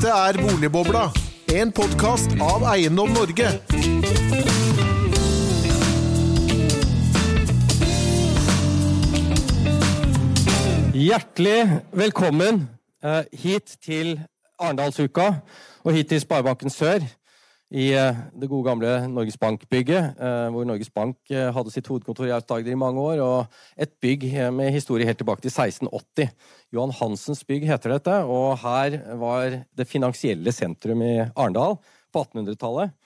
Dette 0.00 0.16
er 0.16 0.36
Boligbobla, 0.40 1.00
en 1.52 1.70
podkast 1.76 2.32
av 2.40 2.62
Eiendom 2.70 3.10
Norge. 3.12 3.50
Hjertelig 10.96 11.82
velkommen 11.92 12.62
eh, 13.04 13.28
hit 13.44 13.76
til 13.84 14.14
Arendalsuka 14.56 15.28
og 15.84 15.92
hit 15.92 16.08
til 16.14 16.24
Sparebanken 16.24 16.72
Sør 16.72 17.04
i 17.70 17.92
eh, 17.94 18.20
det 18.34 18.48
gode 18.50 18.66
gamle 18.66 18.92
Norges 19.10 19.38
Bank-bygget, 19.38 20.18
eh, 20.18 20.46
hvor 20.50 20.66
Norges 20.66 20.90
Bank 20.90 21.18
eh, 21.30 21.52
hadde 21.54 21.70
sitt 21.70 21.86
hovedkontor 21.86 22.26
i 22.26 22.34
Aust-Agder 22.34 22.74
i 22.74 22.78
mange 22.78 23.02
år, 23.02 23.22
og 23.22 23.80
et 23.80 23.92
bygg 24.02 24.26
med 24.56 24.72
historie 24.74 25.06
helt 25.06 25.20
tilbake 25.22 25.44
til 25.44 25.54
1680. 25.54 26.34
Johan 26.74 26.94
Hansens 26.98 27.44
bygg 27.46 27.68
heter 27.70 27.94
dette, 27.94 28.16
og 28.26 28.58
her 28.64 28.98
var 29.22 29.60
det 29.70 29.88
finansielle 29.90 30.54
sentrum 30.54 31.06
i 31.06 31.14
Arendal 31.30 31.78
på 32.10 32.24
1800-tallet. 32.26 32.96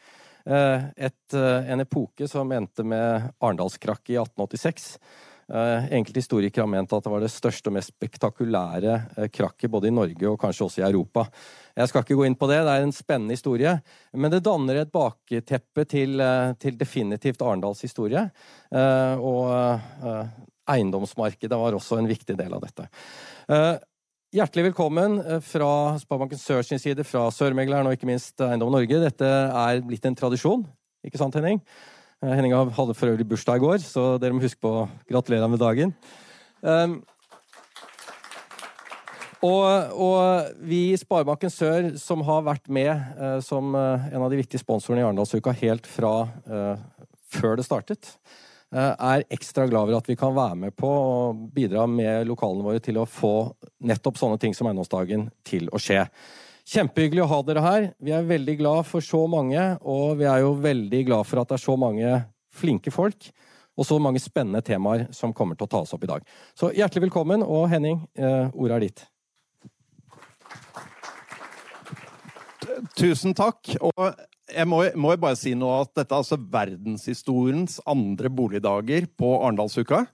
Eh, 0.44 0.82
et, 0.96 1.34
eh, 1.34 1.70
en 1.72 1.80
epoke 1.80 2.28
som 2.28 2.50
endte 2.52 2.84
med 2.84 3.30
Arendalskrakket 3.40 4.12
i 4.12 4.18
1886. 4.20 4.98
Eh, 5.48 5.92
enkelte 5.92 6.22
historikere 6.22 6.64
har 6.64 6.70
ment 6.72 6.92
at 6.96 7.04
det 7.04 7.12
var 7.12 7.20
det 7.20 7.32
største 7.32 7.68
og 7.68 7.76
mest 7.76 7.92
spektakulære 7.92 8.94
eh, 9.18 9.28
krakket 9.28 9.72
både 9.72 9.90
i 9.90 9.94
Norge 9.94 10.28
og 10.30 10.38
kanskje 10.40 10.64
også 10.64 10.80
i 10.80 10.86
Europa. 10.86 11.26
Jeg 11.76 11.90
skal 11.90 12.04
ikke 12.04 12.16
gå 12.16 12.26
inn 12.28 12.38
på 12.40 12.48
det, 12.48 12.62
det 12.64 12.72
er 12.72 12.84
en 12.86 12.94
spennende 12.96 13.36
historie. 13.36 13.74
Men 14.16 14.32
det 14.32 14.44
danner 14.46 14.80
et 14.80 14.92
bakteppe 14.94 15.84
til, 15.90 16.16
eh, 16.24 16.52
til 16.60 16.78
definitivt 16.80 17.44
Arendals 17.44 17.84
historie. 17.84 18.24
Og 18.74 19.50
eiendomsmarkedet 20.70 21.58
var 21.60 21.76
også 21.76 21.98
en 22.00 22.08
viktig 22.08 22.36
del 22.38 22.54
av 22.56 22.64
dette. 22.64 22.88
Hjertelig 24.34 24.70
velkommen 24.70 25.20
fra 25.46 25.68
Sparebanken 26.00 26.40
Sør 26.40 26.64
sin 26.66 26.80
side, 26.82 27.04
fra 27.06 27.28
Sørmegleren 27.30 27.86
og 27.86 27.94
ikke 27.94 28.08
minst 28.08 28.40
Eiendom 28.42 28.72
Norge. 28.74 28.98
Dette 29.02 29.28
er 29.28 29.82
blitt 29.86 30.08
en 30.08 30.16
tradisjon, 30.18 30.64
ikke 31.06 31.20
sant 31.20 31.36
Henning? 31.38 31.60
Eh, 32.24 32.32
Henning 32.32 32.54
hadde 32.56 32.96
for 32.96 33.10
øvrig 33.10 33.26
bursdag 33.28 33.60
i 33.60 33.64
går, 33.64 33.82
så 33.84 34.14
dere 34.20 34.32
må 34.32 34.44
huske 34.44 34.62
på 34.62 34.70
å 34.70 34.86
gratulere 35.10 35.44
ham 35.44 35.52
med 35.52 35.60
dagen. 35.60 35.92
Um, 36.64 37.02
og, 39.44 39.66
og, 40.00 40.54
vi 40.64 40.94
i 40.94 40.96
Sparebanken 40.96 41.52
Sør, 41.52 41.90
som 42.00 42.24
har 42.24 42.46
vært 42.46 42.70
med 42.72 42.94
uh, 43.18 43.36
som 43.44 43.76
uh, 43.76 44.06
en 44.08 44.24
av 44.24 44.32
de 44.32 44.40
viktige 44.40 44.62
sponsorene 44.62 45.02
i 45.02 45.04
Arendalsuka 45.04 45.52
helt 45.60 45.88
fra 45.90 46.14
uh, 46.48 46.80
før 47.34 47.60
det 47.60 47.68
startet, 47.68 48.16
er 48.74 49.22
ekstra 49.30 49.68
glad 49.70 49.84
over 49.84 50.00
at 50.00 50.08
vi 50.10 50.16
kan 50.18 50.32
være 50.34 50.56
med 50.58 50.74
på 50.74 50.88
å 50.90 51.18
bidra 51.54 51.84
med 51.86 52.24
lokalene 52.26 52.64
våre 52.66 52.80
til 52.82 52.96
å 52.98 53.04
få 53.06 53.52
nettopp 53.86 54.16
sånne 54.18 54.38
ting 54.42 54.56
som 54.56 54.66
Eiendomsdagen 54.66 55.28
til 55.46 55.68
å 55.70 55.78
skje. 55.78 56.00
Kjempehyggelig 56.64 57.20
å 57.20 57.28
ha 57.28 57.38
dere 57.44 57.62
her. 57.64 57.86
Vi 58.00 58.12
er 58.16 58.24
veldig 58.24 58.54
glad 58.56 58.86
for 58.88 59.04
så 59.04 59.26
mange, 59.28 59.60
og 59.84 60.16
vi 60.20 60.24
er 60.28 60.40
jo 60.40 60.54
veldig 60.64 61.02
glad 61.10 61.28
for 61.28 61.42
at 61.42 61.50
det 61.50 61.58
er 61.58 61.64
så 61.66 61.74
mange 61.76 62.12
flinke 62.54 62.92
folk 62.94 63.28
og 63.74 63.86
så 63.88 63.98
mange 63.98 64.20
spennende 64.22 64.62
temaer 64.64 65.08
som 65.12 65.32
kommer 65.34 65.58
til 65.58 65.66
å 65.66 65.72
tas 65.72 65.92
opp 65.96 66.04
i 66.06 66.08
dag. 66.08 66.22
Så 66.54 66.70
hjertelig 66.76 67.08
velkommen, 67.08 67.42
og 67.42 67.66
Henning, 67.72 67.98
ordet 68.54 68.76
er 68.76 68.84
ditt. 68.86 69.02
Tusen 72.94 73.34
takk. 73.36 73.74
Og 73.82 74.04
jeg 74.54 74.68
må, 74.70 74.84
må 74.94 75.16
bare 75.20 75.38
si 75.38 75.56
noe 75.58 75.82
at 75.82 75.92
dette 75.98 76.14
er 76.14 76.22
altså 76.22 76.38
verdenshistoriens 76.38 77.80
andre 77.90 78.30
boligdager 78.30 79.10
på 79.18 79.34
Arendalsuka. 79.40 80.04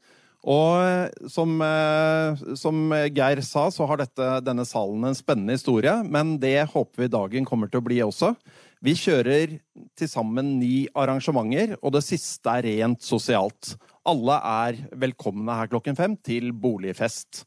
Og 0.49 1.29
som, 1.29 1.53
eh, 1.61 2.41
som, 2.57 2.79
Geir 3.13 3.43
sa, 3.45 3.67
så 3.69 3.85
har 3.89 4.01
dette, 4.01 4.29
denne 4.47 4.65
salen 4.65 5.05
en 5.05 5.17
spennende 5.17 5.59
historie, 5.59 5.93
men 6.05 6.39
det 6.41 6.65
håper 6.73 7.05
vi 7.05 7.13
dagen 7.13 7.49
kommer 7.49 7.69
til 7.69 7.83
å 7.83 7.85
bli 7.85 8.01
også. 8.01 8.33
Vi 8.81 8.95
kjører 8.97 9.59
til 9.99 10.09
sammen 10.09 10.55
ni 10.57 10.87
arrangementer, 10.97 11.77
og 11.83 11.93
det 11.93 12.07
siste 12.07 12.49
er 12.49 12.65
rent 12.65 13.05
sosialt. 13.05 13.75
Alle 14.09 14.39
er 14.41 14.81
velkomne 14.97 15.59
her 15.59 15.69
klokken 15.69 15.99
fem 15.99 16.17
til 16.17 16.55
boligfest. 16.57 17.45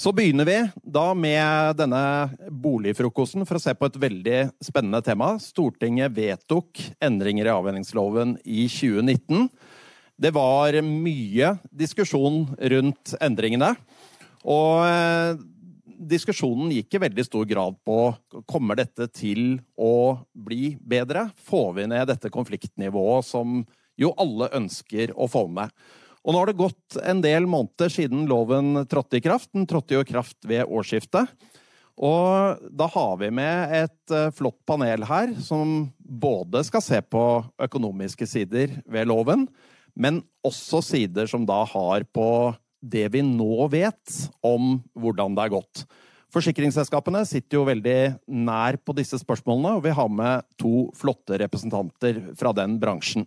Så 0.00 0.14
begynner 0.16 0.46
vi 0.48 0.56
da 0.80 1.10
med 1.12 1.76
denne 1.76 2.30
boligfrokosten 2.48 3.44
for 3.44 3.58
å 3.58 3.60
se 3.60 3.74
på 3.76 3.90
et 3.90 3.98
veldig 4.00 4.38
spennende 4.64 5.02
tema. 5.04 5.34
Stortinget 5.42 6.14
vedtok 6.16 6.80
endringer 7.04 7.50
i 7.50 7.52
avhendingsloven 7.52 8.38
i 8.48 8.64
2019. 8.70 9.50
Det 10.20 10.34
var 10.36 10.76
mye 10.84 11.54
diskusjon 11.72 12.42
rundt 12.52 13.14
endringene. 13.24 13.70
Og 14.44 15.40
diskusjonen 16.10 16.74
gikk 16.74 16.98
i 16.98 17.00
veldig 17.06 17.24
stor 17.24 17.46
grad 17.48 17.78
på 17.88 17.96
kommer 18.44 18.76
dette 18.76 19.06
til 19.16 19.54
å 19.80 20.18
bli 20.36 20.74
bedre. 20.76 21.30
Får 21.48 21.72
vi 21.78 21.88
ned 21.88 22.04
dette 22.12 22.32
konfliktnivået 22.32 23.30
som 23.30 23.62
jo 24.00 24.12
alle 24.20 24.50
ønsker 24.60 25.14
å 25.16 25.28
få 25.28 25.46
med. 25.48 25.72
Og 26.20 26.36
nå 26.36 26.42
har 26.42 26.52
det 26.52 26.58
gått 26.60 27.00
en 27.00 27.24
del 27.24 27.48
måneder 27.48 27.88
siden 27.88 28.28
loven 28.28 28.82
trådte 28.92 29.22
i 29.22 29.24
kraft. 29.24 29.54
Den 29.56 29.64
trådte 29.64 29.96
jo 29.96 30.04
i 30.04 30.10
kraft 30.12 30.44
ved 30.44 30.68
årsskiftet. 30.68 31.32
Og 31.96 32.60
da 32.76 32.92
har 32.92 33.16
vi 33.24 33.32
med 33.40 33.72
et 33.86 34.18
flott 34.36 34.60
panel 34.68 35.08
her 35.08 35.32
som 35.40 35.88
både 35.96 36.60
skal 36.68 36.84
se 36.84 37.00
på 37.08 37.26
økonomiske 37.60 38.28
sider 38.28 38.82
ved 38.84 39.08
loven, 39.08 39.48
men 40.00 40.22
også 40.46 40.80
sider 40.84 41.28
som 41.30 41.44
da 41.48 41.60
har 41.68 42.06
på 42.08 42.28
det 42.80 43.10
vi 43.12 43.20
nå 43.24 43.66
vet 43.72 44.20
om 44.46 44.78
hvordan 44.96 45.36
det 45.36 45.44
er 45.44 45.52
gått. 45.58 45.82
Forsikringsselskapene 46.30 47.24
sitter 47.26 47.58
jo 47.58 47.66
veldig 47.66 47.98
nær 48.46 48.78
på 48.86 48.94
disse 48.96 49.18
spørsmålene, 49.20 49.74
og 49.76 49.84
vi 49.84 49.92
har 49.94 50.08
med 50.08 50.46
to 50.60 50.88
flotte 50.96 51.40
representanter 51.42 52.22
fra 52.38 52.54
den 52.56 52.78
bransjen. 52.80 53.26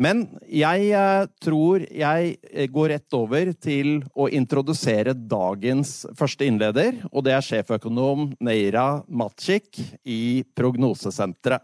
Men 0.00 0.24
jeg 0.48 0.96
tror 1.44 1.82
jeg 1.84 2.68
går 2.72 2.88
rett 2.94 3.16
over 3.16 3.50
til 3.60 3.98
å 4.16 4.30
introdusere 4.32 5.12
dagens 5.12 6.06
første 6.16 6.48
innleder, 6.48 7.02
og 7.12 7.26
det 7.26 7.34
er 7.36 7.44
sjeføkonom 7.44 8.30
Neira 8.40 9.02
Matsik 9.12 9.76
i 10.08 10.40
Prognosesenteret. 10.56 11.60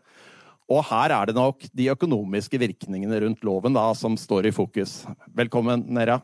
Og 0.67 0.83
her 0.89 1.13
er 1.15 1.29
det 1.29 1.37
nok 1.37 1.63
de 1.79 1.91
økonomiske 1.93 2.59
virkningene 2.59 3.21
rundt 3.23 3.45
loven 3.47 3.77
da, 3.77 3.87
som 3.95 4.17
står 4.19 4.49
i 4.49 4.55
fokus. 4.55 5.05
Velkommen, 5.39 5.85
Nera. 5.95 6.19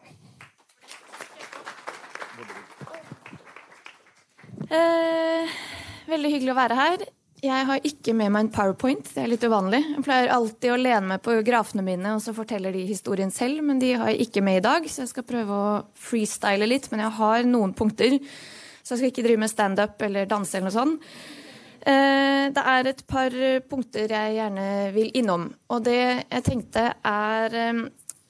Eh, 4.66 5.52
veldig 6.10 6.32
hyggelig 6.32 6.54
å 6.54 6.58
være 6.58 6.78
her. 6.78 7.04
Jeg 7.42 7.66
har 7.68 7.86
ikke 7.86 8.14
med 8.14 8.32
meg 8.34 8.44
en 8.44 8.50
powerpoint. 8.54 9.12
Det 9.14 9.22
er 9.22 9.30
litt 9.30 9.44
uvanlig. 9.46 9.80
Jeg 9.94 10.02
pleier 10.06 10.32
alltid 10.34 10.74
å 10.74 10.78
lene 10.80 11.12
meg 11.12 11.22
på 11.22 11.36
grafene 11.46 11.84
mine, 11.86 12.16
og 12.16 12.22
så 12.22 12.34
forteller 12.34 12.74
de 12.74 12.82
historien 12.86 13.30
selv, 13.34 13.62
men 13.66 13.82
de 13.82 13.92
har 13.98 14.10
jeg 14.10 14.26
ikke 14.26 14.42
med 14.46 14.60
i 14.60 14.64
dag, 14.64 14.86
så 14.90 15.04
jeg 15.04 15.12
skal 15.12 15.26
prøve 15.26 15.54
å 15.58 15.76
freestyle 15.98 16.66
litt. 16.66 16.90
Men 16.90 17.04
jeg 17.04 17.16
har 17.18 17.46
noen 17.46 17.74
punkter, 17.78 18.18
så 18.82 18.94
jeg 18.94 19.02
skal 19.02 19.12
ikke 19.12 19.26
drive 19.28 19.42
med 19.44 19.54
standup 19.54 20.02
eller 20.06 20.30
danse 20.30 20.58
eller 20.58 20.70
noe 20.70 20.76
sånt. 20.76 21.14
Det 21.82 22.62
er 22.62 22.86
et 22.86 23.00
par 23.10 23.34
punkter 23.66 24.12
jeg 24.14 24.36
gjerne 24.36 24.66
vil 24.94 25.08
innom. 25.18 25.48
Og 25.74 25.82
det 25.82 25.98
jeg 25.98 26.44
tenkte 26.46 26.84
er 27.02 27.56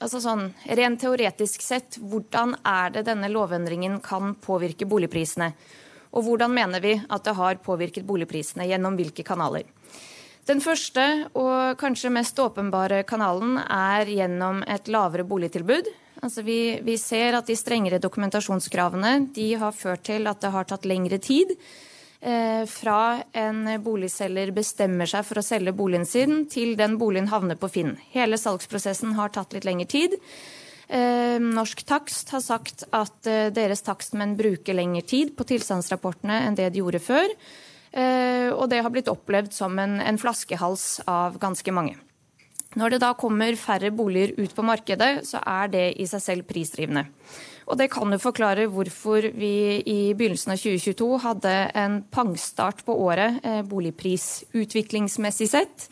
altså 0.03 0.21
sånn, 0.23 0.49
Rent 0.79 1.03
teoretisk 1.03 1.63
sett, 1.65 1.99
hvordan 2.01 2.57
er 2.67 2.95
det 2.97 3.07
denne 3.09 3.31
lovendringen 3.33 4.01
kan 4.05 4.35
påvirke 4.43 4.89
boligprisene? 4.89 5.53
Og 6.13 6.27
hvordan 6.27 6.53
mener 6.53 6.83
vi 6.85 6.97
at 6.97 7.25
det 7.25 7.37
har 7.39 7.61
påvirket 7.65 8.07
boligprisene? 8.09 8.67
Gjennom 8.69 8.99
hvilke 8.99 9.25
kanaler? 9.25 9.65
Den 10.49 10.61
første 10.61 11.05
og 11.39 11.79
kanskje 11.79 12.11
mest 12.13 12.39
åpenbare 12.43 13.05
kanalen 13.07 13.61
er 13.63 14.11
gjennom 14.11 14.65
et 14.67 14.91
lavere 14.91 15.25
boligtilbud. 15.25 15.89
Altså 16.23 16.43
vi, 16.47 16.81
vi 16.83 16.97
ser 16.99 17.39
at 17.39 17.49
de 17.49 17.57
strengere 17.59 18.03
dokumentasjonskravene 18.03 19.15
de 19.35 19.53
har 19.59 19.73
ført 19.75 20.05
til 20.11 20.27
at 20.31 20.43
det 20.43 20.51
har 20.55 20.67
tatt 20.69 20.85
lengre 20.87 21.19
tid 21.23 21.55
eh, 21.55 21.92
fra 22.23 22.99
en 23.35 23.65
boligselger 23.83 24.53
bestemmer 24.55 25.09
seg 25.11 25.25
for 25.27 25.41
å 25.41 25.43
selge 25.43 25.73
boligen 25.75 26.07
sin, 26.07 26.45
til 26.47 26.77
den 26.79 26.95
boligen 27.01 27.27
havner 27.33 27.59
på 27.59 27.71
Finn. 27.73 27.97
Hele 28.15 28.39
salgsprosessen 28.39 29.17
har 29.19 29.33
tatt 29.35 29.57
litt 29.57 29.67
lengre 29.67 29.89
tid. 29.91 30.15
Norsk 31.43 31.83
Takst 31.89 32.31
har 32.31 32.45
sagt 32.45 32.85
at 32.95 33.27
deres 33.57 33.83
takstmenn 33.83 34.37
bruker 34.39 34.79
lengre 34.79 35.03
tid 35.03 35.35
på 35.35 35.49
tilstandsrapportene 35.51 36.45
enn 36.47 36.59
det 36.59 36.69
de 36.71 36.83
gjorde 36.85 37.03
før. 37.03 37.35
Og 38.55 38.65
det 38.71 38.83
har 38.85 38.95
blitt 38.95 39.11
opplevd 39.11 39.51
som 39.57 39.75
en, 39.83 39.99
en 39.99 40.21
flaskehals 40.21 41.01
av 41.11 41.43
ganske 41.43 41.75
mange. 41.75 41.99
Når 42.79 42.95
det 42.95 43.03
da 43.03 43.13
kommer 43.19 43.57
færre 43.61 43.91
boliger 43.93 44.33
ut 44.39 44.55
på 44.57 44.65
markedet, 44.65 45.27
så 45.29 45.43
er 45.45 45.73
det 45.73 45.87
i 46.01 46.07
seg 46.09 46.23
selv 46.25 46.49
prisdrivende. 46.49 47.05
Og 47.69 47.79
det 47.79 47.91
kan 47.93 48.11
jo 48.11 48.19
forklare 48.23 48.69
hvorfor 48.73 49.29
vi 49.39 49.55
i 49.87 50.01
begynnelsen 50.19 50.55
av 50.55 50.63
2022 50.63 51.11
hadde 51.23 51.55
en 51.79 52.01
pangstart 52.11 52.83
på 52.87 52.97
året 53.05 53.39
boligprisutviklingsmessig 53.71 55.49
sett. 55.53 55.87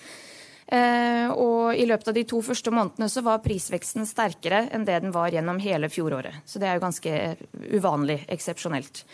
Og 0.70 1.74
i 1.74 1.86
løpet 1.86 2.10
av 2.10 2.14
de 2.14 2.24
to 2.30 2.40
første 2.46 2.70
månedene 2.74 3.08
så 3.10 3.22
var 3.26 3.42
prisveksten 3.42 4.06
sterkere 4.06 4.68
enn 4.74 4.86
det 4.86 5.00
den 5.02 5.14
var 5.14 5.32
gjennom 5.34 5.58
hele 5.62 5.90
fjoråret. 5.90 6.42
Så 6.46 6.62
det 6.62 6.68
er 6.70 6.78
jo 6.78 6.84
ganske 6.84 7.14
uvanlig, 7.78 8.20
eksepsjonelt. 8.30 9.04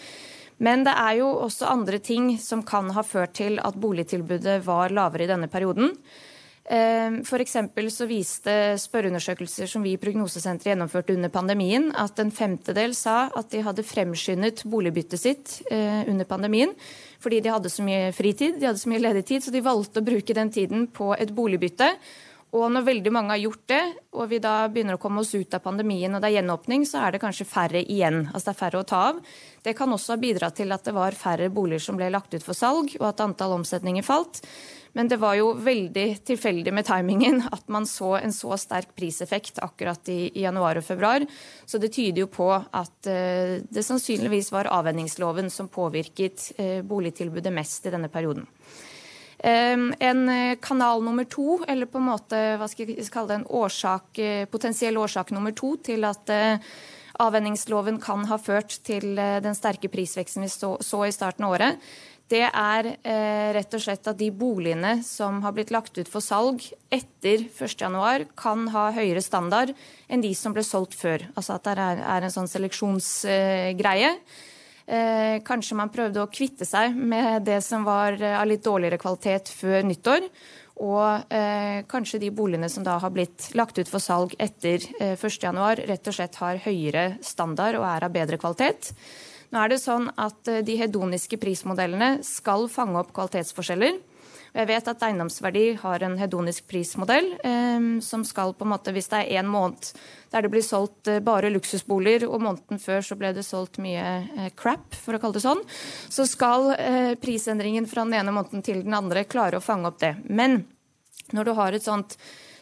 Men 0.65 0.85
det 0.87 0.95
er 0.97 1.19
jo 1.21 1.29
også 1.45 1.69
andre 1.69 2.01
ting 2.01 2.35
som 2.41 2.65
kan 2.65 2.89
ha 2.97 3.05
ført 3.05 3.37
til 3.37 3.61
at 3.61 3.77
boligtilbudet 3.77 4.63
var 4.65 4.93
lavere 4.93 5.27
i 5.27 5.31
denne 5.33 5.49
perioden. 5.53 5.93
Ehm, 6.67 7.21
F.eks. 7.23 7.57
så 7.95 8.07
viste 8.11 8.53
spørreundersøkelser 8.83 9.71
som 9.71 9.85
vi 9.87 9.93
i 9.95 10.01
Prognosesenteret 10.03 10.73
gjennomførte 10.73 11.15
under 11.15 11.31
pandemien, 11.31 11.93
at 11.95 12.19
en 12.19 12.33
femtedel 12.35 12.95
sa 12.99 13.29
at 13.39 13.53
de 13.55 13.63
hadde 13.63 13.87
fremskyndet 13.87 14.65
boligbyttet 14.67 15.23
sitt 15.23 15.61
eh, 15.71 16.03
under 16.11 16.27
pandemien 16.27 16.75
fordi 17.23 17.41
de 17.43 17.51
hadde 17.51 17.71
så 17.73 17.83
mye 17.83 18.11
fritid, 18.15 18.59
de 18.61 18.67
hadde 18.69 18.79
så 18.79 18.91
mye 18.91 19.01
ledig 19.01 19.25
tid, 19.27 19.43
så 19.43 19.51
de 19.51 19.63
valgte 19.65 20.03
å 20.03 20.07
bruke 20.07 20.35
den 20.37 20.51
tiden 20.53 20.85
på 20.95 21.15
et 21.17 21.33
boligbytte. 21.35 21.89
Og 22.55 22.69
når 22.71 22.85
veldig 22.87 23.13
mange 23.13 23.33
har 23.35 23.41
gjort 23.41 23.65
det, 23.73 23.81
og 24.15 24.29
vi 24.31 24.39
da 24.43 24.69
begynner 24.71 24.99
å 24.99 25.01
komme 25.03 25.25
oss 25.25 25.33
ut 25.35 25.57
av 25.57 25.65
pandemien 25.65 26.13
og 26.15 26.23
det 26.23 26.29
er 26.29 26.37
gjenåpning, 26.39 26.85
så 26.87 27.03
er 27.03 27.17
det 27.17 27.23
kanskje 27.25 27.49
færre 27.49 27.83
igjen. 27.83 28.29
Altså 28.31 28.51
det 28.51 28.55
er 28.55 28.61
færre 28.61 28.83
å 28.83 28.87
ta 28.87 29.01
av. 29.11 29.19
Det 29.67 29.75
kan 29.77 29.93
også 29.93 30.15
ha 30.15 30.23
bidratt 30.23 30.61
til 30.61 30.77
at 30.77 30.87
det 30.87 30.95
var 30.95 31.19
færre 31.19 31.51
boliger 31.53 31.83
som 31.89 31.99
ble 31.99 32.13
lagt 32.15 32.37
ut 32.37 32.47
for 32.47 32.57
salg, 32.57 32.95
og 33.01 33.09
at 33.11 33.25
antall 33.25 33.57
omsetninger 33.59 34.07
falt. 34.07 34.45
Men 34.97 35.11
det 35.13 35.19
var 35.21 35.35
jo 35.37 35.51
veldig 35.61 36.07
tilfeldig 36.25 36.73
med 36.73 36.87
timingen 36.89 37.43
at 37.53 37.67
man 37.69 37.85
så 37.85 38.15
en 38.17 38.33
så 38.33 38.57
sterk 38.57 38.95
priseffekt 38.97 39.61
akkurat 39.61 40.09
i, 40.09 40.31
i 40.33 40.45
januar 40.47 40.81
og 40.81 40.87
februar. 40.87 41.27
Så 41.69 41.77
det 41.83 41.91
tyder 41.93 42.23
jo 42.23 42.31
på 42.33 42.47
at 42.57 43.11
eh, 43.13 43.59
det 43.61 43.85
sannsynligvis 43.85 44.49
var 44.55 44.71
avvenningsloven 44.73 45.53
som 45.53 45.69
påvirket 45.69 46.47
eh, 46.57 46.81
boligtilbudet 46.81 47.53
mest 47.53 47.85
i 47.85 47.93
denne 47.93 48.09
perioden. 48.09 48.49
En 49.47 50.23
kanal 50.65 51.03
nummer 51.05 51.27
to, 51.29 51.59
eller 51.69 51.87
på 51.93 52.01
en 52.01 52.07
måte 52.09 52.39
hva 52.57 52.67
skal 52.73 52.89
jeg 52.89 53.05
kalle 53.13 53.29
det, 53.29 53.37
en 53.43 53.51
årsak, 53.61 54.21
potensiell 54.49 54.97
årsak 54.97 55.29
nummer 55.37 55.53
to 55.53 55.75
til 55.85 56.09
at 56.09 56.33
uh, 56.33 56.73
avvenningsloven 57.21 58.01
kan 58.01 58.25
ha 58.31 58.41
ført 58.41 58.79
til 58.89 59.13
den 59.15 59.59
sterke 59.59 59.93
prisveksten 59.93 60.47
vi 60.47 60.49
så 60.49 61.03
i 61.05 61.13
starten 61.15 61.45
av 61.45 61.53
året, 61.59 61.85
det 62.33 62.43
er 62.49 62.89
eh, 63.07 63.53
rett 63.55 63.77
og 63.77 63.83
slett 63.83 64.09
at 64.11 64.19
de 64.19 64.33
boligene 64.35 64.97
som 65.07 65.39
har 65.45 65.55
blitt 65.55 65.71
lagt 65.75 65.95
ut 65.99 66.11
for 66.11 66.25
salg 66.25 66.65
etter 66.91 67.47
1.1, 67.47 68.27
kan 68.39 68.67
ha 68.75 68.89
høyere 68.97 69.23
standard 69.23 69.71
enn 70.11 70.25
de 70.25 70.33
som 70.35 70.57
ble 70.57 70.65
solgt 70.67 70.97
før. 70.99 71.29
Altså 71.37 71.55
at 71.55 71.69
det 71.69 71.77
er, 71.79 72.03
er 72.03 72.27
en 72.27 72.35
sånn 72.35 72.51
seleksjonsgreie. 72.51 74.13
Eh, 74.87 75.39
kanskje 75.47 75.79
man 75.79 75.91
prøvde 75.91 76.23
å 76.23 76.31
kvitte 76.31 76.67
seg 76.67 76.95
med 76.95 77.43
det 77.47 77.59
som 77.67 77.87
var 77.87 78.19
eh, 78.19 78.37
av 78.39 78.47
litt 78.51 78.63
dårligere 78.67 79.01
kvalitet 79.03 79.51
før 79.51 79.87
nyttår. 79.87 80.27
Og 80.83 81.33
eh, 81.33 81.87
kanskje 81.89 82.21
de 82.21 82.31
boligene 82.35 82.69
som 82.69 82.85
da 82.85 82.99
har 83.01 83.15
blitt 83.15 83.49
lagt 83.57 83.79
ut 83.79 83.89
for 83.89 84.03
salg 84.03 84.35
etter 84.39 84.83
eh, 85.01 85.15
1.1, 85.15 85.87
rett 85.89 86.11
og 86.11 86.19
slett 86.19 86.43
har 86.43 86.61
høyere 86.67 87.07
standard 87.25 87.79
og 87.81 87.87
er 87.89 88.07
av 88.07 88.15
bedre 88.15 88.39
kvalitet. 88.43 88.93
Nå 89.53 89.63
er 89.63 89.73
det 89.73 89.81
sånn 89.83 90.11
at 90.19 90.51
eh, 90.51 90.65
De 90.67 90.77
hedoniske 90.81 91.39
prismodellene 91.43 92.21
skal 92.27 92.69
fange 92.73 92.99
opp 93.01 93.15
kvalitetsforskjeller. 93.17 93.99
Jeg 94.57 94.69
vet 94.71 94.87
at 94.89 95.03
Eiendomsverdi 95.05 95.65
har 95.83 96.01
en 96.07 96.15
hedonisk 96.17 96.65
prismodell 96.71 97.35
eh, 97.45 97.89
som 98.05 98.25
skal 98.25 98.55
på 98.57 98.65
en 98.65 98.73
måte, 98.73 98.95
hvis 98.97 99.11
det 99.13 99.23
er 99.23 99.43
én 99.43 99.51
måned 99.51 99.91
der 100.33 100.45
det 100.45 100.53
blir 100.53 100.65
solgt 100.65 101.11
eh, 101.11 101.21
bare 101.25 101.51
luksusboliger, 101.53 102.27
og 102.29 102.43
måneden 102.45 102.81
før 102.83 103.05
så 103.05 103.19
ble 103.19 103.33
det 103.37 103.45
solgt 103.47 103.79
mye 103.83 104.07
eh, 104.25 104.49
crap, 104.57 104.97
for 104.97 105.17
å 105.17 105.21
kalle 105.23 105.39
det 105.39 105.45
sånn, 105.45 105.63
så 106.13 106.27
skal 106.29 106.73
eh, 106.77 107.13
prisendringen 107.21 107.89
fra 107.91 108.07
den 108.07 108.17
ene 108.19 108.35
måneden 108.35 108.65
til 108.67 108.83
den 108.87 108.97
andre 108.97 109.27
klare 109.29 109.61
å 109.61 109.65
fange 109.65 109.91
opp 109.91 110.01
det. 110.03 110.17
Men 110.25 110.63
når 111.37 111.49
du 111.49 111.55
har 111.59 111.77
et 111.77 111.85
sånt 111.85 112.17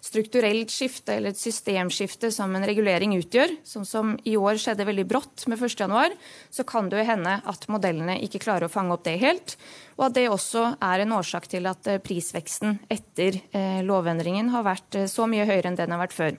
strukturelt 0.05 0.73
skifte 0.73 1.17
eller 1.17 1.33
et 1.33 1.41
systemskifte 1.41 2.29
som 2.35 2.53
en 2.55 2.67
regulering 2.67 3.15
utgjør, 3.17 3.55
sånn 3.65 3.87
som 3.89 4.13
i 4.29 4.35
år 4.37 4.59
skjedde 4.61 4.85
veldig 4.85 5.07
brått 5.09 5.47
med 5.49 5.61
1.1, 5.61 6.17
så 6.53 6.67
kan 6.69 6.91
det 6.91 7.01
jo 7.01 7.07
hende 7.09 7.39
at 7.41 7.65
modellene 7.73 8.19
ikke 8.27 8.43
klarer 8.45 8.69
å 8.69 8.73
fange 8.73 8.93
opp 8.95 9.07
det 9.07 9.17
helt. 9.23 9.57
Og 9.97 10.09
at 10.09 10.17
det 10.19 10.27
også 10.29 10.67
er 10.83 11.05
en 11.05 11.15
årsak 11.17 11.49
til 11.51 11.69
at 11.71 11.89
eh, 11.89 12.01
prisveksten 12.05 12.81
etter 12.93 13.39
eh, 13.57 13.81
lovendringen 13.87 14.51
har 14.53 14.67
vært 14.67 14.99
eh, 14.99 15.11
så 15.11 15.29
mye 15.31 15.47
høyere 15.49 15.71
enn 15.71 15.79
den 15.79 15.95
har 15.95 16.03
vært 16.03 16.17
før. 16.17 16.37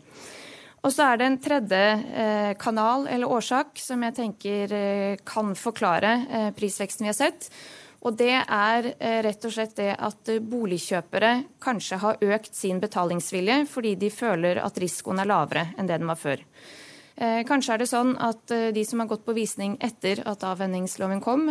Og 0.85 0.93
så 0.93 1.07
er 1.07 1.17
det 1.17 1.25
en 1.25 1.39
tredje 1.41 2.55
kanal 2.61 3.07
eller 3.09 3.31
årsak 3.33 3.79
som 3.81 4.03
jeg 4.05 4.13
tenker 4.19 4.75
kan 5.25 5.55
forklare 5.57 6.11
prisveksten 6.53 7.07
vi 7.07 7.09
har 7.09 7.17
sett. 7.17 7.47
Og 8.05 8.13
det 8.13 8.33
er 8.37 8.91
eh, 8.99 9.19
rett 9.25 9.45
og 9.47 9.53
slett 9.53 9.75
det 9.79 9.91
at 9.97 10.29
eh, 10.29 10.41
boligkjøpere 10.43 11.31
kanskje 11.63 12.01
har 12.03 12.25
økt 12.35 12.53
sin 12.53 12.81
betalingsvilje 12.81 13.63
fordi 13.71 13.95
de 13.97 14.11
føler 14.13 14.61
at 14.61 14.77
risikoen 14.81 15.23
er 15.23 15.29
lavere 15.31 15.71
enn 15.73 15.89
det 15.89 15.97
den 15.97 16.11
var 16.11 16.19
før. 16.21 16.43
Eh, 17.15 17.41
kanskje 17.47 17.73
er 17.73 17.81
det 17.81 17.89
sånn 17.89 18.13
at 18.21 18.53
de 18.75 18.83
som 18.85 19.01
har 19.01 19.09
gått 19.09 19.25
på 19.25 19.33
visning 19.33 19.77
etter 19.83 20.21
at 20.29 20.45
avvenningsloven 20.45 21.23
kom, 21.23 21.47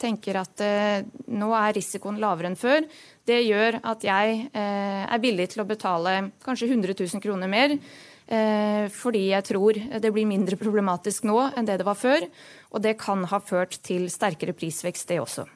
tenker 0.00 0.40
at 0.42 0.64
nå 1.30 1.52
er 1.56 1.76
risikoen 1.76 2.20
lavere 2.20 2.52
enn 2.52 2.60
før. 2.60 2.84
Det 3.24 3.40
gjør 3.46 3.80
at 3.80 4.04
jeg 4.04 4.48
er 4.52 5.22
villig 5.22 5.52
til 5.54 5.64
å 5.64 5.68
betale 5.70 6.18
kanskje 6.44 6.68
100 6.68 6.98
000 6.98 7.24
kroner 7.24 7.48
mer. 7.48 7.78
Fordi 8.92 9.26
jeg 9.30 9.46
tror 9.46 9.78
det 10.00 10.12
blir 10.12 10.28
mindre 10.28 10.58
problematisk 10.60 11.28
nå 11.28 11.38
enn 11.54 11.68
det 11.68 11.78
det 11.80 11.88
var 11.88 11.96
før. 12.00 12.26
Og 12.74 12.84
det 12.84 12.98
kan 13.00 13.24
ha 13.30 13.40
ført 13.40 13.78
til 13.86 14.10
sterkere 14.12 14.56
prisvekst, 14.56 15.08
det 15.08 15.22
også. 15.22 15.46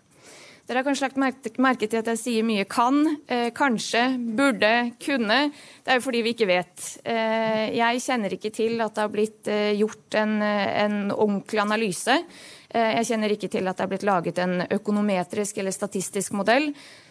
Dere 0.69 0.83
har 0.83 0.85
kanskje 0.85 1.07
lagt 1.09 1.55
merke 1.65 1.87
til 1.89 2.03
at 2.03 2.09
jeg 2.13 2.19
sier 2.21 2.45
mye 2.45 2.67
kan, 2.69 2.99
eh, 3.33 3.49
kanskje, 3.57 4.03
burde, 4.37 4.93
kunne. 5.01 5.39
Det 5.81 5.89
er 5.89 5.97
jo 5.97 6.05
fordi 6.05 6.21
vi 6.21 6.35
ikke 6.35 6.49
vet. 6.51 6.99
Eh, 7.09 7.73
jeg 7.73 8.03
kjenner 8.05 8.35
ikke 8.37 8.53
til 8.53 8.77
at 8.85 8.93
det 8.93 9.01
har 9.01 9.09
blitt 9.09 9.49
eh, 9.49 9.73
gjort 9.81 10.19
en, 10.21 10.43
eh, 10.43 10.85
en 10.85 11.11
ordentlig 11.11 11.63
analyse 11.65 12.19
jeg 12.69 13.07
kjenner 13.09 13.33
ikke 13.33 13.49
til 13.49 13.69
at 13.71 13.79
det 13.79 13.85
er 13.87 13.91
blitt 13.95 14.05
laget 14.05 14.39
en 14.43 14.61
økonometrisk 14.69 15.57
eller 15.59 15.73
statistisk 15.73 16.35
modell 16.37 16.67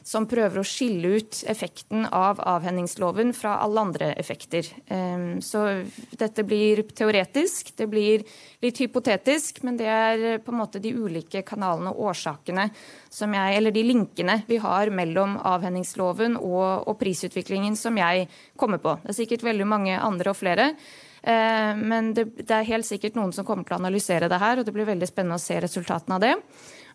som 0.08 0.28
prøver 0.30 0.62
å 0.62 0.66
skille 0.68 1.18
ut 1.18 1.42
effekten 1.52 2.06
av 2.16 2.40
avhendingsloven 2.40 3.34
fra 3.36 3.58
alle 3.64 3.84
andre 3.90 4.12
effekter. 4.20 4.70
Eh, 4.86 5.26
så 5.44 5.64
dette 6.20 6.46
blir 6.48 6.84
teoretisk, 6.96 7.74
det 7.76 7.90
blir 7.92 8.24
litt 8.64 8.80
hypotetisk, 8.84 9.64
men 9.68 9.80
det 9.80 9.90
er 9.92 10.40
på 10.44 10.54
en 10.54 10.62
måte 10.62 10.82
de 10.84 10.94
ulike 10.96 11.44
kanalene 11.48 11.92
og 11.92 12.14
årsakene 12.14 12.70
som 13.12 13.34
jeg, 13.36 13.58
eller 13.58 13.76
de 13.76 13.84
linkene 13.84 14.40
vi 14.48 14.62
har 14.64 14.94
mellom 14.94 15.36
avhendingsloven 15.42 16.38
og, 16.40 16.88
og 16.88 16.96
prisutviklingen 17.02 17.76
som 17.80 17.98
jeg 18.00 18.30
kommer 18.56 18.82
på. 18.84 18.96
Det 19.04 19.12
er 19.12 19.20
sikkert 19.24 19.46
veldig 19.50 19.68
mange 19.68 20.00
andre 20.00 20.32
og 20.32 20.40
flere. 20.40 20.72
Eh, 21.28 21.76
men 21.76 22.14
det, 22.16 22.30
det, 22.40 22.54
er 22.54 22.70
helt 22.70 22.88
sikkert 22.88 23.18
noen 23.18 23.34
som 23.36 23.46
kommer 23.48 23.68
til 23.68 23.76
å 23.76 23.82
analysere 23.82 24.30
det 24.32 24.40
her, 24.40 24.60
og 24.60 24.68
det 24.68 24.74
blir 24.76 24.88
veldig 24.88 25.10
spennende 25.10 25.40
å 25.40 25.44
se 25.44 25.60
resultatene 25.60 26.16
av 26.16 26.24
det. 26.24 26.36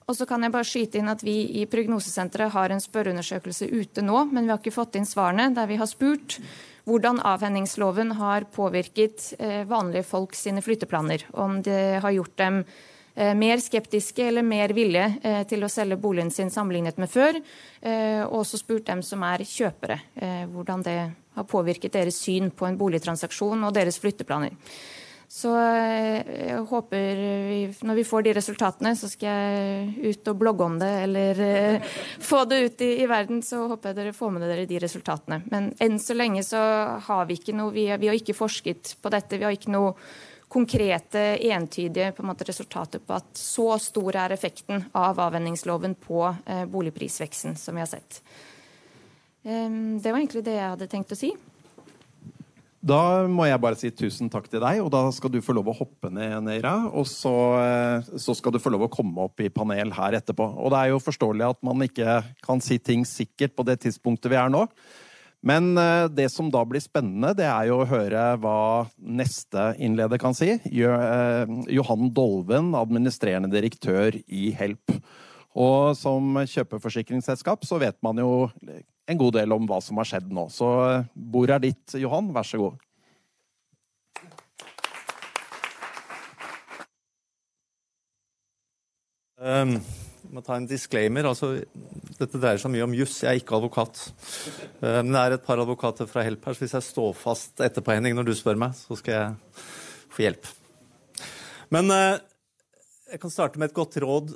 Og 0.09 0.17
så 0.19 0.27
kan 0.27 0.43
jeg 0.43 0.55
bare 0.55 0.67
skyte 0.67 0.99
inn 0.99 1.11
at 1.13 1.23
Vi 1.23 1.37
i 1.61 1.67
Prognosesenteret 1.71 2.55
har 2.55 2.73
en 2.73 2.83
spørreundersøkelse 2.83 3.69
ute 3.71 4.03
nå, 4.03 4.25
men 4.33 4.47
vi 4.47 4.55
har 4.55 4.63
ikke 4.63 4.75
fått 4.75 4.97
inn 4.99 5.07
svarene, 5.07 5.53
der 5.55 5.69
vi 5.71 5.79
har 5.81 5.91
spurt 5.91 6.41
hvordan 6.89 7.21
avhendingsloven 7.23 8.17
har 8.19 8.49
påvirket 8.51 9.29
eh, 9.39 9.61
vanlige 9.71 10.09
folk 10.09 10.35
sine 10.35 10.65
flytteplaner. 10.65 11.29
Om 11.39 11.61
det 11.69 11.85
har 12.03 12.17
gjort 12.17 12.35
dem 12.41 12.65
Eh, 13.13 13.35
mer 13.37 13.61
skeptiske 13.61 14.25
eller 14.25 14.41
mer 14.41 14.73
villige 14.73 15.45
til 15.45 15.61
å 15.61 15.69
selge 15.69 15.99
boligen 16.01 16.31
sin 16.33 16.49
sammenlignet 16.49 16.97
med 16.97 17.11
før. 17.13 17.37
Og 17.85 18.39
også 18.39 18.57
spurt 18.63 18.87
dem 18.89 19.03
som 19.05 19.21
er 19.29 19.43
kjøpere, 19.45 19.99
hvordan 20.49 20.85
det 20.87 20.95
har 21.37 21.49
påvirket 21.49 21.95
deres 21.97 22.19
syn 22.23 22.51
på 22.51 22.69
en 22.69 22.79
boligtransaksjon 22.81 23.65
og 23.67 23.75
deres 23.77 24.01
flytteplaner. 24.03 24.57
Så 25.33 25.49
jeg 25.57 26.59
håper 26.69 27.21
vi, 27.49 27.61
når 27.89 27.97
vi 27.97 28.05
får 28.05 28.25
de 28.27 28.35
resultatene, 28.37 28.91
så 29.01 29.09
skal 29.09 29.31
jeg 29.31 30.11
ut 30.13 30.29
og 30.29 30.43
blogge 30.43 30.67
om 30.67 30.75
det 30.83 30.91
eller 31.07 31.41
få 32.31 32.43
det 32.51 32.59
ut 32.67 32.85
i, 32.85 32.91
i, 33.01 33.07
verden. 33.09 33.41
Så 33.41 33.63
håper 33.71 33.91
jeg 33.91 33.99
dere 34.01 34.13
får 34.17 34.35
med 34.35 34.45
dere 34.45 34.67
de 34.69 34.83
resultatene. 34.83 35.41
Men 35.49 35.71
enn 35.81 35.97
så 36.05 36.19
lenge 36.19 36.45
så 36.45 36.61
har 37.07 37.25
vi 37.31 37.39
ikke 37.41 37.57
noe 37.57 37.73
Vi, 37.73 37.87
vi 37.97 38.13
har 38.13 38.19
ikke 38.19 38.37
forsket 38.37 38.99
på 39.01 39.15
dette. 39.15 39.41
Vi 39.41 39.49
har 39.49 39.57
ikke 39.57 39.73
noe 39.73 39.95
konkrete, 40.53 41.25
entydige 41.49 42.13
på 42.13 42.27
måte, 42.29 42.45
resultater 42.45 43.01
på 43.01 43.17
at 43.17 43.31
så 43.41 43.79
stor 43.81 44.19
er 44.27 44.35
effekten 44.37 44.85
av 44.93 45.17
avvenningsloven 45.17 45.95
på 45.97 46.27
eh, 46.29 46.67
boligprisveksten 46.69 47.57
som 47.57 47.79
vi 47.79 47.81
har 47.81 47.89
sett. 47.89 48.21
Um, 49.43 49.99
det 49.99 50.13
var 50.13 50.21
egentlig 50.21 50.45
det 50.47 50.55
jeg 50.59 50.71
hadde 50.75 50.91
tenkt 50.91 51.15
å 51.15 51.19
si. 51.19 51.33
Da 52.83 53.29
må 53.31 53.45
jeg 53.47 53.63
bare 53.63 53.79
si 53.79 53.93
tusen 53.95 54.27
takk 54.31 54.49
til 54.51 54.59
deg, 54.63 54.81
og 54.83 54.89
da 54.91 55.05
skal 55.15 55.31
du 55.31 55.39
få 55.45 55.55
lov 55.55 55.69
å 55.71 55.77
hoppe 55.85 56.11
ned, 56.11 56.35
Neira. 56.49 56.75
Og 56.91 57.07
så, 57.07 57.31
eh, 57.63 58.09
så, 58.19 58.35
skal 58.35 58.51
du 58.51 58.59
få 58.59 58.73
lov 58.75 58.89
å 58.89 58.91
komme 58.91 59.23
opp 59.23 59.39
i 59.39 59.53
panel 59.55 59.95
her 59.95 60.19
etterpå. 60.19 60.49
Og 60.59 60.75
det 60.75 60.81
er 60.81 60.91
jo 60.91 61.05
forståelig 61.05 61.47
at 61.47 61.61
man 61.63 61.87
ikke 61.87 62.17
kan 62.43 62.59
si 62.59 62.81
ting 62.83 63.07
sikkert 63.07 63.55
på 63.55 63.67
det 63.69 63.79
tidspunktet 63.85 64.35
vi 64.35 64.41
er 64.41 64.51
nå. 64.51 64.65
Men 65.47 65.79
eh, 65.79 66.09
det 66.11 66.27
som 66.35 66.51
da 66.51 66.65
blir 66.67 66.83
spennende, 66.83 67.31
det 67.39 67.47
er 67.47 67.71
jo 67.71 67.79
å 67.85 67.87
høre 67.87 68.33
hva 68.43 68.59
neste 68.99 69.77
innleder 69.79 70.19
kan 70.19 70.35
si. 70.35 70.51
Eh, 70.59 71.55
Johan 71.71 72.11
Dolven, 72.11 72.75
administrerende 72.75 73.51
direktør 73.55 74.19
i 74.27 74.51
Help. 74.59 74.99
Og 75.59 75.93
som 75.99 76.39
kjøpeforsikringsselskap 76.49 77.67
så 77.69 77.81
vet 77.83 77.99
man 78.05 78.21
jo 78.23 78.49
en 79.11 79.19
god 79.21 79.37
del 79.37 79.53
om 79.53 79.67
hva 79.69 79.81
som 79.85 79.99
har 80.01 80.09
skjedd 80.09 80.31
nå. 80.33 80.47
Så 80.53 80.69
eh, 80.87 81.11
bordet 81.13 81.59
er 81.59 81.67
ditt, 81.67 81.99
Johan. 82.01 82.31
Vær 82.33 82.47
så 82.49 82.61
god. 82.63 82.81
Um, 89.43 89.75
jeg 90.23 90.31
må 90.31 90.43
ta 90.47 90.55
en 90.55 90.69
disclaimer. 90.71 91.27
Altså, 91.27 91.57
dette 92.21 92.39
dreier 92.39 92.63
seg 92.63 92.73
mye 92.73 92.87
om 92.87 92.97
juss. 92.97 93.19
Jeg 93.25 93.33
er 93.33 93.43
ikke 93.43 93.59
advokat. 93.59 94.05
Uh, 94.81 95.03
men 95.03 95.13
det 95.13 95.23
er 95.23 95.37
et 95.37 95.47
par 95.47 95.61
advokater 95.61 96.09
fra 96.09 96.25
Help 96.25 96.47
her, 96.47 96.57
så 96.57 96.65
hvis 96.65 96.77
jeg 96.79 96.89
står 96.93 97.15
fast 97.19 97.61
etterpå, 97.61 97.97
Henning, 97.97 98.17
når 98.17 98.31
du 98.31 98.37
spør 98.39 98.61
meg, 98.63 98.77
så 98.79 98.97
skal 99.01 99.19
jeg 99.19 99.65
få 100.15 100.29
hjelp. 100.29 100.53
Men 101.75 101.91
uh, 101.91 102.21
jeg 103.13 103.21
kan 103.21 103.35
starte 103.35 103.61
med 103.61 103.69
et 103.69 103.77
godt 103.77 103.99
råd 104.01 104.31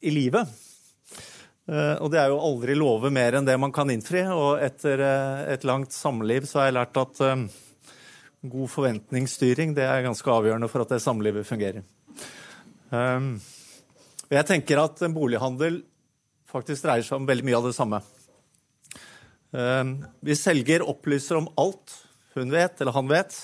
i 0.00 0.12
livet. 0.12 0.48
Uh, 1.66 1.98
og 1.98 2.12
det 2.12 2.20
er 2.20 2.30
jo 2.30 2.42
aldri 2.46 2.76
love 2.78 3.10
mer 3.10 3.34
enn 3.34 3.46
det 3.46 3.56
man 3.58 3.74
kan 3.74 3.90
innfri. 3.90 4.22
Og 4.30 4.62
etter 4.62 5.02
uh, 5.02 5.46
et 5.50 5.66
langt 5.66 5.94
samliv 5.94 6.46
så 6.46 6.60
har 6.60 6.68
jeg 6.68 6.76
lært 6.78 7.00
at 7.02 7.22
uh, 7.26 7.46
god 8.46 8.70
forventningsstyring 8.70 9.74
det 9.74 9.86
er 9.88 10.04
ganske 10.06 10.30
avgjørende 10.30 10.70
for 10.70 10.84
at 10.84 10.94
det 10.94 11.02
samlivet 11.02 11.48
fungerer. 11.48 11.82
Jeg 14.30 14.46
tenker 14.46 14.78
at 14.78 15.00
en 15.02 15.16
bolighandel 15.16 15.80
faktisk 16.46 16.84
dreier 16.84 17.02
seg 17.02 17.18
om 17.18 17.26
veldig 17.26 17.46
mye 17.48 17.58
av 17.58 17.66
det 17.66 17.72
samme. 17.74 17.98
Hvis 20.22 20.44
selger 20.46 20.84
opplyser 20.86 21.40
om 21.40 21.48
alt 21.58 21.96
hun 22.36 22.54
vet, 22.54 22.78
eller 22.78 22.94
han 22.94 23.10
vet, 23.10 23.34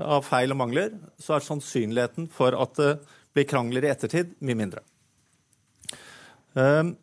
av 0.00 0.24
feil 0.24 0.56
og 0.56 0.60
mangler, 0.62 0.96
så 1.20 1.36
er 1.36 1.44
sannsynligheten 1.44 2.30
for 2.32 2.56
at 2.56 2.80
det 2.80 2.90
blir 3.36 3.50
krangler 3.52 3.84
i 3.84 3.92
ettertid, 3.92 4.32
mye 4.40 4.56
mindre. 4.62 4.80
Um, 6.52 6.96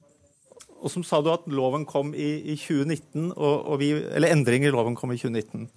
og 0.79 0.91
som 0.93 1.03
sa 1.03 1.19
du 1.23 1.31
at 1.31 1.47
loven 1.51 1.85
kom 1.87 2.13
i, 2.15 2.29
i 2.53 2.55
2019, 2.59 3.31
og, 3.33 3.55
og 3.73 3.79
vi, 3.81 3.91
eller 3.97 4.31
endringer 4.31 4.69
i 4.69 4.75
loven 4.75 4.95
kom 4.97 5.11
i 5.11 5.19
2019. 5.19 5.67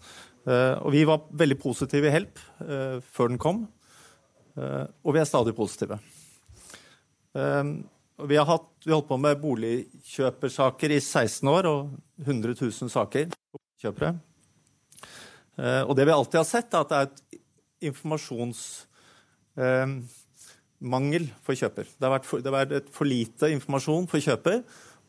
Uh, 0.43 0.75
og 0.83 0.91
vi 0.95 1.05
var 1.07 1.25
veldig 1.39 1.59
positive 1.63 2.09
i 2.09 2.13
Help 2.15 2.41
uh, 2.63 2.99
før 3.15 3.33
den 3.33 3.41
kom, 3.43 3.65
uh, 4.59 4.85
og 5.03 5.17
vi 5.17 5.23
er 5.23 5.29
stadig 5.29 5.55
positive. 5.57 5.99
vi 7.33 8.37
har 8.37 8.45
hatt, 8.45 8.67
vi 8.85 8.93
holdt 8.93 9.09
på 9.09 9.17
med 9.17 9.41
boligkjøpersaker 9.41 10.93
i 10.93 11.01
16 11.01 11.49
år 11.49 11.69
og 11.71 11.95
100 12.21 12.55
000 12.61 12.91
saker. 12.93 13.33
Kjøpere. 13.81 14.13
og 15.89 15.97
det 15.97 16.05
vi 16.07 16.13
alltid 16.13 16.39
har 16.39 16.47
sett, 16.47 16.75
er 16.75 16.85
at 16.85 16.91
det 16.91 16.99
er 16.99 17.09
et 17.09 17.89
informasjons 17.89 18.61
mangel 20.83 21.29
for 21.47 21.59
kjøper. 21.59 21.87
Det 21.87 22.07
har 22.07 22.17
vært 22.17 22.29
for, 22.29 22.43
har 22.43 22.57
vært 22.57 22.91
for 22.93 23.09
lite 23.09 23.51
informasjon 23.55 24.09
for 24.11 24.23
kjøper, 24.23 24.63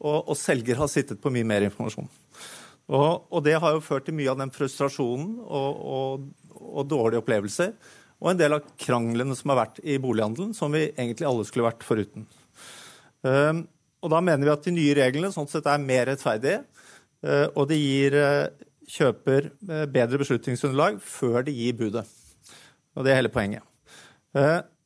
og, 0.03 0.17
og, 0.19 0.35
selger 0.37 0.79
har 0.79 0.91
sittet 0.91 1.21
på 1.23 1.31
mye 1.33 1.47
mer 1.47 1.65
informasjon. 1.67 2.09
Og, 2.91 3.11
og, 3.31 3.39
det 3.45 3.55
har 3.63 3.75
jo 3.75 3.83
ført 3.83 4.07
til 4.07 4.17
mye 4.17 4.31
av 4.31 4.39
den 4.41 4.51
frustrasjonen 4.51 5.37
og, 5.43 6.25
og, 6.59 6.81
dårlige 6.89 7.23
opplevelser. 7.23 7.71
Og 8.23 8.31
en 8.31 8.39
del 8.39 8.57
av 8.57 8.67
kranglene 8.79 9.35
som 9.39 9.53
har 9.53 9.61
vært 9.63 9.79
i 9.83 9.97
bolighandelen, 10.01 10.51
som 10.55 10.73
vi 10.75 10.89
egentlig 10.89 11.27
alle 11.27 11.45
skulle 11.47 11.67
vært 11.69 11.85
foruten. 11.87 12.27
Um, 13.23 13.63
og 14.03 14.11
da 14.11 14.19
mener 14.23 14.43
vi 14.43 14.51
at 14.51 14.67
de 14.67 14.75
nye 14.75 14.95
reglene 14.97 15.31
sånn 15.31 15.47
sett 15.51 15.67
er 15.71 15.79
mer 15.79 16.09
rettferdige, 16.11 16.61
uh, 17.23 17.47
og 17.55 17.67
det 17.71 17.79
gir 17.79 18.17
uh, 18.19 18.51
kjøper 18.91 19.47
uh, 19.69 19.85
bedre 19.91 20.19
beslutningsunderlag 20.19 20.99
før 21.03 21.47
de 21.47 21.55
gir 21.55 21.77
budet. 21.79 22.03
Og 22.95 23.07
det 23.07 23.13
er 23.13 23.21
hele 23.23 23.31
poenget. 23.33 23.63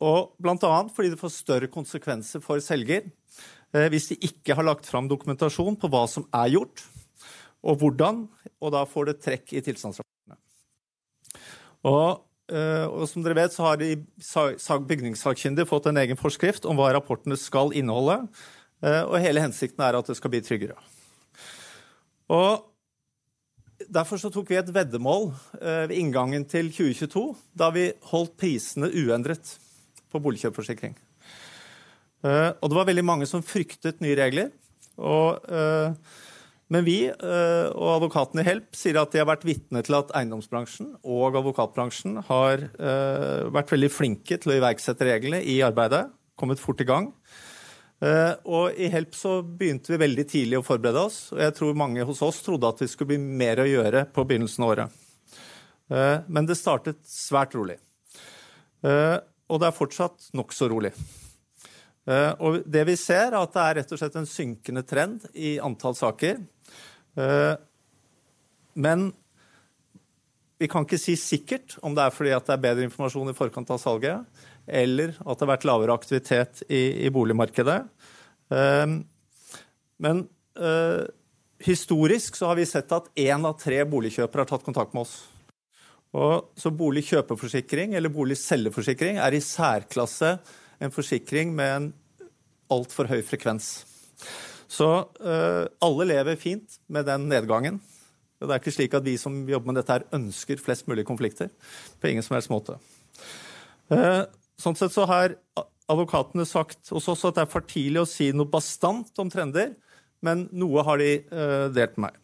Og 0.04 0.34
bl.a. 0.38 0.56
fordi 0.94 1.10
det 1.14 1.20
får 1.20 1.34
større 1.34 1.70
konsekvenser 1.72 2.44
for 2.44 2.62
selger 2.62 3.08
Eh, 3.76 3.90
hvis 3.92 4.12
de 4.12 4.20
ikke 4.30 4.56
har 4.56 4.66
lagt 4.66 4.88
fram 4.88 5.10
dokumentasjon 5.12 5.76
på 5.80 5.90
hva 5.92 6.06
som 6.10 6.28
er 6.36 6.54
gjort, 6.56 6.86
og 7.68 7.82
hvordan, 7.82 8.24
og 8.64 8.72
da 8.74 8.86
får 8.88 9.10
det 9.10 9.18
trekk 9.26 9.52
i 9.58 9.64
tilstandsrapportene. 9.66 10.38
Og, 11.88 12.24
eh, 12.54 12.86
og, 12.86 13.04
som 13.12 13.26
dere 13.26 13.42
vet, 13.42 13.56
så 13.56 13.68
har 13.68 13.82
de 13.82 13.98
bygningssakkyndige 14.88 15.68
fått 15.68 15.90
en 15.92 16.00
egen 16.00 16.20
forskrift 16.20 16.68
om 16.70 16.80
hva 16.80 16.94
rapportene 16.96 17.38
skal 17.40 17.76
inneholde, 17.76 18.22
eh, 18.84 19.04
og 19.04 19.20
hele 19.24 19.44
hensikten 19.44 19.84
er 19.84 20.00
at 20.00 20.08
det 20.08 20.18
skal 20.20 20.34
bli 20.34 20.44
tryggere. 20.46 20.80
Og 22.32 22.74
Derfor 23.94 24.18
så 24.18 24.32
tok 24.34 24.50
vi 24.50 24.56
et 24.58 24.72
veddemål 24.74 25.28
ved 25.62 25.92
inngangen 25.94 26.48
til 26.50 26.72
2022, 26.74 27.22
da 27.54 27.70
vi 27.72 27.84
holdt 28.10 28.34
prisene 28.42 28.90
uendret 28.90 29.52
på 30.12 30.22
boligkjøpforsikring. 30.24 30.96
Uh, 32.26 32.54
og 32.62 32.72
det 32.72 32.78
var 32.80 32.88
veldig 32.90 33.06
mange 33.06 33.28
som 33.30 33.46
fryktet 33.46 34.02
nye 34.02 34.18
regler. 34.18 34.50
Og, 34.98 35.44
uh, 35.52 35.94
men 36.74 36.86
vi 36.88 36.98
uh, 37.08 37.68
og 37.70 37.92
advokatene 37.98 38.44
i 38.44 38.48
Help 38.48 38.78
sier 38.78 38.98
at 39.00 39.14
de 39.14 39.22
har 39.22 39.30
vært 39.30 39.46
vitne 39.48 39.84
til 39.86 40.00
at 40.00 40.12
eiendomsbransjen 40.18 40.96
og 41.06 41.38
advokatbransjen 41.40 42.24
har 42.28 42.66
vært 43.54 43.72
veldig 43.72 43.92
flinke 43.94 44.40
til 44.42 44.52
å 44.52 44.58
iverksette 44.58 45.08
reglene 45.08 45.44
i 45.46 45.60
arbeidet. 45.66 46.08
Kommet 46.38 46.62
fort 46.62 46.82
i 46.84 46.88
gang. 46.88 47.12
og 48.46 48.76
i 48.78 48.90
Help 48.94 49.16
så 49.18 49.40
begynte 49.42 49.94
vi 49.94 50.02
veldig 50.04 50.26
tidlig 50.30 50.60
å 50.60 50.66
forberede 50.66 51.06
oss. 51.08 51.32
Og 51.34 51.40
jeg 51.42 51.56
tror 51.58 51.80
mange 51.80 52.04
hos 52.06 52.22
oss 52.22 52.44
trodde 52.46 52.70
at 52.70 52.84
vi 52.84 52.90
skulle 52.92 53.16
bli 53.16 53.40
mer 53.42 53.64
å 53.64 53.70
gjøre 53.70 54.04
på 54.14 54.28
begynnelsen 54.28 54.66
av 54.66 54.74
året. 54.74 55.00
men 56.28 56.46
det 56.46 56.60
startet 56.60 57.00
svært 57.08 57.56
rolig. 57.56 57.80
Og 59.48 59.62
det 59.62 59.70
er 59.70 59.76
fortsatt 59.76 60.30
nokså 60.36 60.68
rolig. 60.72 60.92
Eh, 62.08 62.34
og 62.40 62.62
det 62.68 62.86
vi 62.88 62.96
ser, 63.00 63.34
er 63.34 63.40
at 63.40 63.54
det 63.54 63.64
er 63.64 63.80
rett 63.82 63.94
og 63.94 64.02
slett 64.02 64.18
en 64.20 64.30
synkende 64.30 64.84
trend 64.88 65.28
i 65.36 65.58
antall 65.64 65.96
saker. 65.98 66.40
Eh, 67.20 67.54
men 68.80 69.10
vi 70.58 70.70
kan 70.72 70.88
ikke 70.88 71.00
si 71.02 71.18
sikkert 71.20 71.76
om 71.86 71.96
det 71.98 72.06
er 72.06 72.16
fordi 72.16 72.34
det 72.34 72.54
er 72.56 72.64
bedre 72.64 72.88
informasjon 72.88 73.30
i 73.32 73.38
forkant 73.38 73.76
av 73.76 73.82
salget, 73.82 74.24
eller 74.68 75.14
at 75.20 75.36
det 75.36 75.46
har 75.46 75.52
vært 75.52 75.68
lavere 75.70 75.96
aktivitet 75.96 76.64
i, 76.68 77.06
i 77.06 77.14
boligmarkedet. 77.14 77.82
Eh, 78.56 78.98
men 79.98 80.28
historisk 81.62 82.38
så 82.38 82.48
har 82.50 82.58
vi 82.58 82.64
sett 82.66 82.90
at 82.94 83.12
én 83.18 83.44
av 83.46 83.60
tre 83.62 83.78
boligkjøpere 83.86 84.42
har 84.42 84.50
tatt 84.50 84.66
kontakt 84.66 84.96
med 84.98 85.04
oss. 85.06 85.20
Og 86.16 86.52
så 86.58 86.72
boligkjøperforsikring 86.72 87.96
eller 87.98 88.14
boligselgerforsikring 88.14 89.20
er 89.20 89.36
i 89.36 89.44
særklasse 89.44 90.38
en 90.80 90.94
forsikring 90.94 91.52
med 91.56 91.74
en 91.74 91.90
altfor 92.72 93.10
høy 93.12 93.22
frekvens. 93.26 93.70
Så 94.68 94.88
uh, 94.88 95.64
alle 95.84 96.08
lever 96.10 96.40
fint 96.40 96.80
med 96.92 97.08
den 97.08 97.28
nedgangen. 97.32 97.80
Det 98.38 98.52
er 98.52 98.62
ikke 98.62 98.76
slik 98.76 98.94
at 98.98 99.06
vi 99.06 99.16
som 99.18 99.40
jobber 99.50 99.72
med 99.72 99.80
dette, 99.80 99.96
her 99.96 100.20
ønsker 100.20 100.62
flest 100.62 100.88
mulig 100.90 101.08
konflikter. 101.08 101.50
På 102.00 102.12
ingen 102.12 102.26
som 102.26 102.38
helst 102.38 102.52
måte. 102.54 102.78
Uh, 103.90 104.28
sånn 104.60 104.78
sett 104.78 104.94
så 104.94 105.08
har 105.10 105.38
advokatene 105.88 106.46
sagt 106.48 106.92
hos 106.92 107.08
oss 107.10 107.26
at 107.28 107.38
det 107.38 107.46
er 107.46 107.52
for 107.52 107.66
tidlig 107.66 108.04
å 108.04 108.10
si 108.10 108.30
noe 108.36 108.50
bastant 108.52 109.24
om 109.24 109.32
trender, 109.32 109.74
men 110.26 110.48
noe 110.52 110.84
har 110.86 111.00
de 111.02 111.12
uh, 111.32 111.68
delt 111.74 111.96
med 111.98 112.10
meg. 112.10 112.24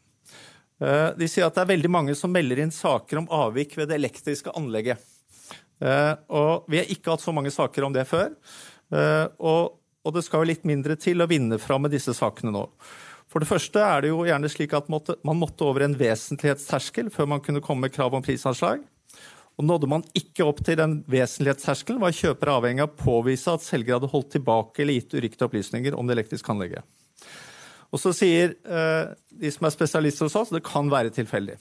De 0.80 1.28
sier 1.30 1.46
at 1.46 1.56
det 1.56 1.62
er 1.64 1.70
veldig 1.70 1.92
mange 1.92 2.16
som 2.18 2.32
melder 2.34 2.64
inn 2.64 2.74
saker 2.74 3.22
om 3.22 3.30
avvik 3.32 3.78
ved 3.78 3.92
det 3.92 4.00
elektriske 4.00 4.52
anlegget. 4.58 5.00
Og 5.80 6.66
vi 6.72 6.80
har 6.82 6.90
ikke 6.92 7.14
hatt 7.14 7.24
så 7.24 7.34
mange 7.36 7.54
saker 7.54 7.86
om 7.88 7.94
det 7.96 8.04
før. 8.10 8.34
Og, 9.38 9.78
og 10.04 10.16
det 10.16 10.24
skal 10.26 10.44
jo 10.44 10.50
litt 10.50 10.66
mindre 10.68 10.98
til 11.00 11.24
å 11.24 11.30
vinne 11.30 11.60
fram 11.62 11.86
med 11.86 11.94
disse 11.94 12.16
sakene 12.18 12.52
nå. 12.56 12.66
For 13.34 13.42
det 13.42 13.50
første 13.50 13.82
er 13.82 14.04
det 14.04 14.12
jo 14.12 14.26
gjerne 14.28 14.50
slik 14.52 14.76
at 14.78 14.90
man 14.92 15.40
måtte 15.40 15.66
over 15.66 15.88
en 15.88 15.96
vesentlighetsterskel 15.98 17.10
før 17.14 17.32
man 17.32 17.42
kunne 17.42 17.64
komme 17.66 17.88
med 17.88 17.96
krav 17.96 18.14
om 18.14 18.26
prisanslag. 18.26 18.84
Og 19.58 19.66
Nådde 19.66 19.90
man 19.90 20.06
ikke 20.18 20.46
opp 20.46 20.64
til 20.66 20.78
den 20.80 21.00
vesentlighetsterskelen, 21.10 22.02
var 22.02 22.14
kjøper 22.14 22.52
avhengig 22.56 22.86
av 22.86 22.92
å 22.92 23.02
påvise 23.04 23.54
at 23.54 23.66
selger 23.66 23.98
hadde 23.98 24.10
holdt 24.10 24.32
tilbake 24.36 24.82
eller 24.82 24.98
gitt 24.98 25.14
uriktige 25.14 25.50
opplysninger 25.50 25.98
om 25.98 26.10
det 26.10 26.18
elektriske 26.18 26.54
anlegget. 26.54 26.86
Og 27.94 28.02
så 28.02 28.14
sier 28.18 28.56
eh, 28.66 29.14
de 29.30 29.54
som 29.54 29.68
er 29.68 29.76
spesialister 29.76 30.26
hos 30.26 30.38
oss, 30.40 30.54
det 30.54 30.64
kan 30.66 30.90
være 30.92 31.14
tilfeldig. 31.14 31.60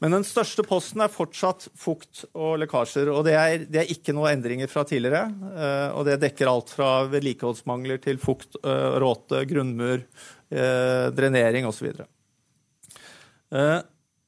Men 0.00 0.14
den 0.16 0.24
største 0.24 0.64
posten 0.64 1.02
er 1.04 1.12
fortsatt 1.12 1.66
fukt 1.76 2.22
og 2.32 2.56
lekkasjer. 2.62 3.10
Og 3.12 3.20
det 3.26 3.34
er, 3.36 3.66
det 3.68 3.82
er 3.82 3.92
ikke 3.92 4.14
noen 4.16 4.32
endringer 4.32 4.70
fra 4.72 4.84
tidligere. 4.88 5.26
Eh, 5.50 5.88
og 5.92 6.06
det 6.08 6.16
dekker 6.22 6.48
alt 6.48 6.72
fra 6.72 6.88
vedlikeholdsmangler 7.12 8.00
til 8.00 8.20
fukt, 8.22 8.56
eh, 8.64 8.96
råte, 9.02 9.44
grunnmur, 9.50 10.06
eh, 10.48 11.06
drenering 11.16 11.68
osv. 11.68 11.92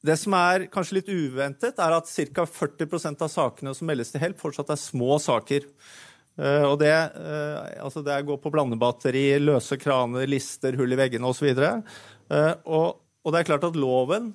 Det 0.03 0.17
som 0.19 0.33
er 0.35 0.67
kanskje 0.69 0.99
litt 0.99 1.09
uventet, 1.09 1.77
er 1.79 1.93
at 1.95 2.09
ca. 2.11 2.45
40% 2.45 3.23
av 3.23 3.31
sakene 3.31 3.73
som 3.73 3.87
meldes 3.87 4.11
til 4.11 4.21
Help, 4.21 4.41
fortsatt 4.41 4.73
er 4.75 4.81
små 4.81 5.15
saker. 5.23 5.65
Og 6.33 6.79
det, 6.81 6.89
altså 7.77 8.01
det 8.01 8.15
går 8.25 8.39
på 8.41 8.49
blandebatteri, 8.49 9.35
løse 9.37 9.77
kraner, 9.77 10.25
lister, 10.25 10.73
hull 10.79 10.95
i 10.95 10.97
veggene 10.97 11.29
osv. 11.29 11.51
Og, 11.53 12.87
og 12.97 13.29
det 13.35 13.41
er 13.41 13.49
klart 13.51 13.67
at 13.67 13.77
loven 13.77 14.31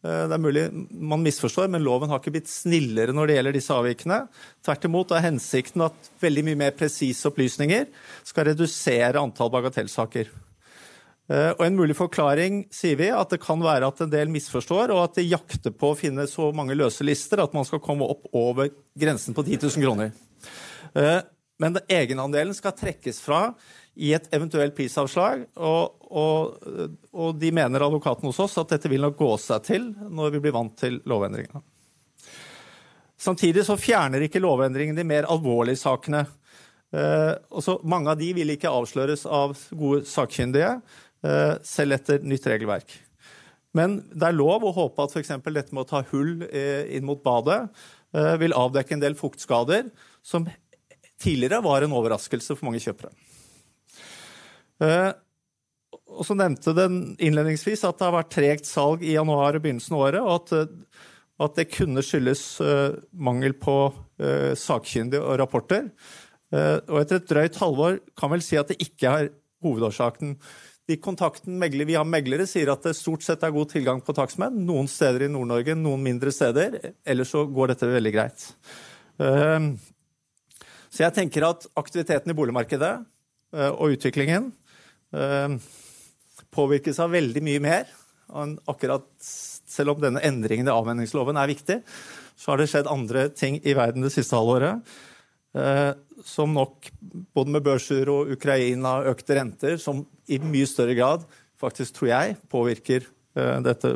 Eh, 0.00 0.26
det 0.28 0.36
er 0.36 0.40
mulig 0.40 0.66
man 0.90 1.24
misforstår, 1.24 1.68
men 1.72 1.84
loven 1.84 2.10
har 2.12 2.22
ikke 2.22 2.32
blitt 2.38 2.50
snillere 2.50 3.12
når 3.16 3.28
det 3.28 3.36
gjelder 3.36 3.56
disse 3.56 3.76
avvikene. 3.76 4.20
Tvert 4.64 4.86
imot 4.88 5.12
er 5.12 5.26
hensikten 5.26 5.84
at 5.84 6.12
veldig 6.22 6.44
mye 6.48 6.60
mer 6.62 6.76
presise 6.76 7.28
opplysninger 7.28 7.90
skal 8.26 8.48
redusere 8.48 9.20
antall 9.20 9.52
bagatellsaker. 9.52 10.30
Eh, 11.30 11.50
og 11.52 11.64
En 11.66 11.76
mulig 11.76 11.98
forklaring 11.98 12.64
sier 12.74 12.96
vi 13.00 13.10
at 13.12 13.34
det 13.34 13.42
kan 13.44 13.60
være 13.62 13.90
at 13.92 14.00
en 14.00 14.12
del 14.12 14.32
misforstår, 14.32 14.94
og 14.94 15.04
at 15.04 15.20
de 15.20 15.28
jakter 15.28 15.74
på 15.74 15.92
å 15.92 15.98
finne 15.98 16.24
så 16.30 16.48
mange 16.56 16.78
løse 16.78 17.04
lister 17.04 17.44
at 17.44 17.52
man 17.56 17.68
skal 17.68 17.84
komme 17.84 18.08
opp 18.08 18.32
over 18.32 18.72
grensen 18.98 19.36
på 19.36 19.44
10 19.44 19.68
000 19.68 19.84
kroner. 19.84 20.16
Men 21.60 21.76
egenandelen 21.88 22.56
skal 22.56 22.72
trekkes 22.76 23.20
fra 23.20 23.50
i 24.00 24.14
et 24.16 24.30
eventuelt 24.34 24.72
prisavslag. 24.76 25.42
Og, 25.60 26.06
og, 26.08 26.62
og, 27.12 27.34
de 27.40 27.50
mener 27.52 27.84
advokaten 27.84 28.28
hos 28.30 28.40
oss 28.40 28.56
at 28.62 28.72
dette 28.72 28.88
vil 28.90 29.04
nok 29.04 29.18
gå 29.18 29.34
seg 29.42 29.66
til 29.66 29.90
når 30.08 30.36
vi 30.36 30.42
blir 30.46 30.56
vant 30.56 30.72
til 30.80 31.00
lovendringene. 31.10 31.62
Samtidig 33.20 33.66
så 33.66 33.76
fjerner 33.76 34.24
ikke 34.24 34.40
lovendringen 34.40 34.96
de 34.96 35.04
mer 35.04 35.28
alvorlige 35.28 35.82
sakene. 35.82 36.24
Eh, 36.96 37.60
mange 37.84 38.14
av 38.14 38.16
de 38.18 38.30
vil 38.38 38.54
ikke 38.54 38.72
avsløres 38.72 39.26
av 39.28 39.52
gode 39.76 40.06
sakkyndige, 40.08 40.78
eh, 41.22 41.54
selv 41.60 41.98
etter 41.98 42.24
nytt 42.24 42.48
regelverk. 42.48 42.96
Men 43.76 44.00
det 44.08 44.30
er 44.30 44.38
lov 44.38 44.64
å 44.64 44.72
håpe 44.74 45.04
at 45.04 45.12
f.eks. 45.12 45.36
dette 45.44 45.76
med 45.76 45.84
å 45.84 45.90
ta 45.92 46.00
hull 46.10 46.40
eh, 46.48 46.88
inn 46.96 47.04
mot 47.06 47.20
badet 47.22 47.60
eh, 48.16 48.34
vil 48.40 48.56
avdekke 48.56 48.96
en 48.96 49.04
del 49.04 49.18
fuktskader 49.18 49.92
som 50.26 50.48
tidligere 51.20 51.62
var 51.64 51.84
en 51.84 51.96
overraskelse 51.96 52.56
for 52.56 52.68
mange 52.68 52.82
kjøpere. 52.82 53.12
Eh, 54.84 55.10
og 56.10 56.26
så 56.26 56.36
nevnte 56.38 56.74
den 56.76 57.00
innledningsvis 57.22 57.84
at 57.86 58.00
det 58.00 58.08
har 58.08 58.16
vært 58.16 58.32
tregt 58.34 58.68
salg 58.68 59.04
i 59.06 59.14
januar 59.14 59.56
og 59.56 59.64
begynnelsen 59.64 59.96
av 59.96 60.06
året, 60.08 60.24
og 60.24 60.32
at, 60.56 61.04
at 61.46 61.60
det 61.60 61.68
kunne 61.72 62.02
skyldes 62.04 62.42
mangel 63.14 63.54
på 63.56 63.76
sakkyndige 64.58 65.22
og 65.22 65.38
rapporter. 65.40 65.86
Og 66.50 66.96
etter 66.98 67.20
et 67.20 67.30
drøyt 67.30 67.60
halvår 67.62 68.00
kan 68.18 68.34
vel 68.34 68.42
si 68.44 68.58
at 68.58 68.72
det 68.72 68.80
ikke 68.82 69.14
er 69.14 69.30
hovedårsaken 69.62 70.34
de 70.90 70.98
kontakten 70.98 71.58
megler, 71.60 71.86
vi 71.86 71.96
har 71.98 72.08
meglere, 72.08 72.46
sier 72.50 72.72
at 72.72 72.82
det 72.86 72.96
stort 72.98 73.22
sett 73.22 73.44
er 73.46 73.54
god 73.54 73.70
tilgang 73.70 74.02
på 74.02 74.14
takstmenn. 74.16 74.58
Noen 74.66 74.88
steder 74.90 75.26
i 75.26 75.30
Nord-Norge, 75.30 75.76
noen 75.78 76.02
mindre 76.02 76.32
steder. 76.34 76.78
Ellers 77.06 77.30
så 77.34 77.44
går 77.46 77.72
dette 77.72 77.90
veldig 77.90 78.12
greit. 78.16 78.46
Så 80.90 81.04
jeg 81.04 81.14
tenker 81.14 81.46
at 81.46 81.68
aktiviteten 81.78 82.32
i 82.32 82.36
boligmarkedet 82.36 82.92
eh, 83.54 83.70
og 83.70 83.94
utviklingen 83.94 84.50
ehm, 85.14 85.60
påvirkes 86.54 86.98
av 87.02 87.14
veldig 87.14 87.42
mye 87.46 87.62
mer 87.62 87.96
akkurat 88.30 89.06
Selv 89.70 89.96
om 89.96 90.02
denne 90.02 90.22
endringen 90.22 90.68
i 90.68 90.72
avvenningsloven 90.74 91.38
er 91.38 91.50
viktig, 91.50 91.76
så 92.38 92.52
har 92.52 92.60
det 92.60 92.68
skjedd 92.70 92.90
andre 92.90 93.24
ting 93.34 93.56
i 93.62 93.74
verden 93.74 94.02
det 94.02 94.10
siste 94.14 94.34
halvåret. 94.34 94.82
Eh, 95.54 95.92
som 96.26 96.50
nok, 96.54 96.88
både 97.34 97.54
med 97.54 97.64
børser 97.66 98.10
og 98.10 98.32
Ukraina, 98.34 98.96
økte 99.10 99.36
renter, 99.38 99.76
som 99.82 100.02
i 100.26 100.40
mye 100.42 100.66
større 100.66 100.96
grad 100.98 101.26
faktisk, 101.62 102.00
tror 102.00 102.10
jeg, 102.10 102.36
påvirker 102.50 103.06
dette 103.62 103.92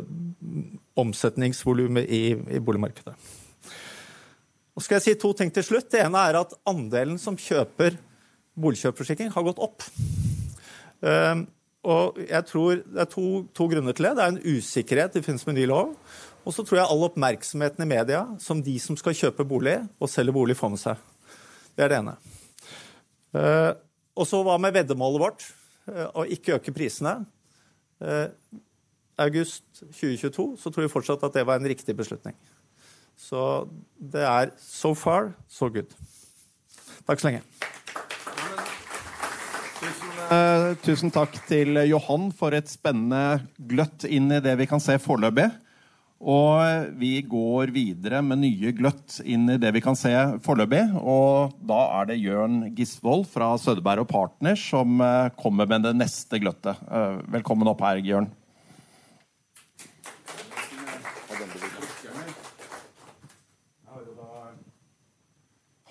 omsetningsvolumet 0.95 2.07
i, 2.07 2.21
i, 2.55 2.61
boligmarkedet. 2.63 3.17
Og 4.75 4.83
skal 4.83 4.97
jeg 4.97 5.05
si 5.05 5.15
to 5.19 5.31
ting 5.37 5.51
til 5.55 5.63
slutt. 5.63 5.89
Det 5.91 6.03
ene 6.03 6.21
er 6.27 6.39
at 6.41 6.53
andelen 6.67 7.17
som 7.21 7.37
kjøper 7.39 7.97
boligkjøpforsikring, 8.59 9.31
har 9.31 9.45
gått 9.47 9.59
opp. 9.63 9.83
Uh, 11.03 11.43
og 11.85 12.17
jeg 12.23 12.47
tror 12.49 12.79
Det 12.79 13.01
er 13.03 13.09
to, 13.11 13.25
to, 13.53 13.67
grunner 13.69 13.93
til 13.93 14.07
det. 14.07 14.13
Det 14.17 14.23
er 14.23 14.31
en 14.33 14.57
usikkerhet 14.57 15.17
i 15.17 15.21
forbindelse 15.21 15.49
med 15.51 15.59
ny 15.59 15.67
lov. 15.69 15.91
Og 16.45 16.55
så 16.55 16.63
tror 16.63 16.79
jeg 16.79 16.87
all 16.87 17.03
oppmerksomheten 17.07 17.83
i 17.85 17.89
media 17.89 18.23
som 18.41 18.61
de 18.63 18.77
som 18.79 18.97
skal 18.99 19.17
kjøpe 19.17 19.47
bolig 19.47 19.79
og 19.99 20.11
selge 20.11 20.33
bolig, 20.35 20.57
får 20.57 20.73
med 20.73 20.81
seg. 20.81 21.03
Det 21.75 21.85
er 21.85 21.91
det 21.91 22.01
ene. 22.01 22.15
Uh, 23.35 23.71
og 24.15 24.27
så 24.27 24.39
hva 24.43 24.55
med 24.61 24.75
veddemålet 24.75 25.23
vårt? 25.23 25.47
å 25.85 26.25
eh, 26.25 26.33
ikke 26.35 26.57
øke 26.57 26.73
prisene. 26.75 27.19
Eh, 28.01 28.27
august 29.21 29.63
2022 29.79 30.47
så 30.59 30.71
tror 30.71 30.85
vi 30.85 30.91
fortsatt 30.91 31.23
at 31.23 31.37
det 31.37 31.45
var 31.47 31.61
en 31.61 31.69
riktig 31.69 31.95
beslutning. 31.97 32.35
Så 33.17 33.67
det 33.97 34.23
er 34.27 34.51
so 34.61 34.93
far, 34.97 35.33
so 35.47 35.69
good. 35.71 35.91
Takk 37.05 37.21
så 37.21 37.29
lenge. 37.29 37.43
Uh, 40.25 40.73
tusen 40.81 41.11
takk 41.13 41.35
til 41.45 41.77
Johan 41.85 42.31
for 42.33 42.55
et 42.57 42.69
spennende 42.71 43.43
gløtt 43.69 44.07
inn 44.09 44.31
i 44.33 44.41
det 44.41 44.55
vi 44.57 44.67
kan 44.69 44.81
se 44.81 44.97
foreløpig. 45.01 45.51
Og 46.25 46.95
vi 46.97 47.19
går 47.27 47.73
videre 47.75 48.21
med 48.23 48.39
nye 48.41 48.71
gløtt 48.73 49.19
inn 49.27 49.49
i 49.51 49.59
det 49.61 49.73
vi 49.75 49.83
kan 49.83 49.97
se 49.99 50.13
foreløpig. 50.45 50.81
Og 50.97 51.53
da 51.67 51.81
er 51.99 52.09
det 52.09 52.21
Jørn 52.23 52.71
Gisvold 52.77 53.27
fra 53.29 53.51
Sødeberg 53.61 54.05
og 54.05 54.09
Partners 54.09 54.63
som 54.71 55.01
eh, 55.03 55.29
kommer 55.37 55.69
med 55.69 55.85
det 55.85 55.93
neste 55.99 56.39
gløttet. 56.41 56.79
Eh, 56.87 57.19
velkommen 57.35 57.69
opp 57.69 57.83
her, 57.85 58.01
Jørn. 58.01 58.31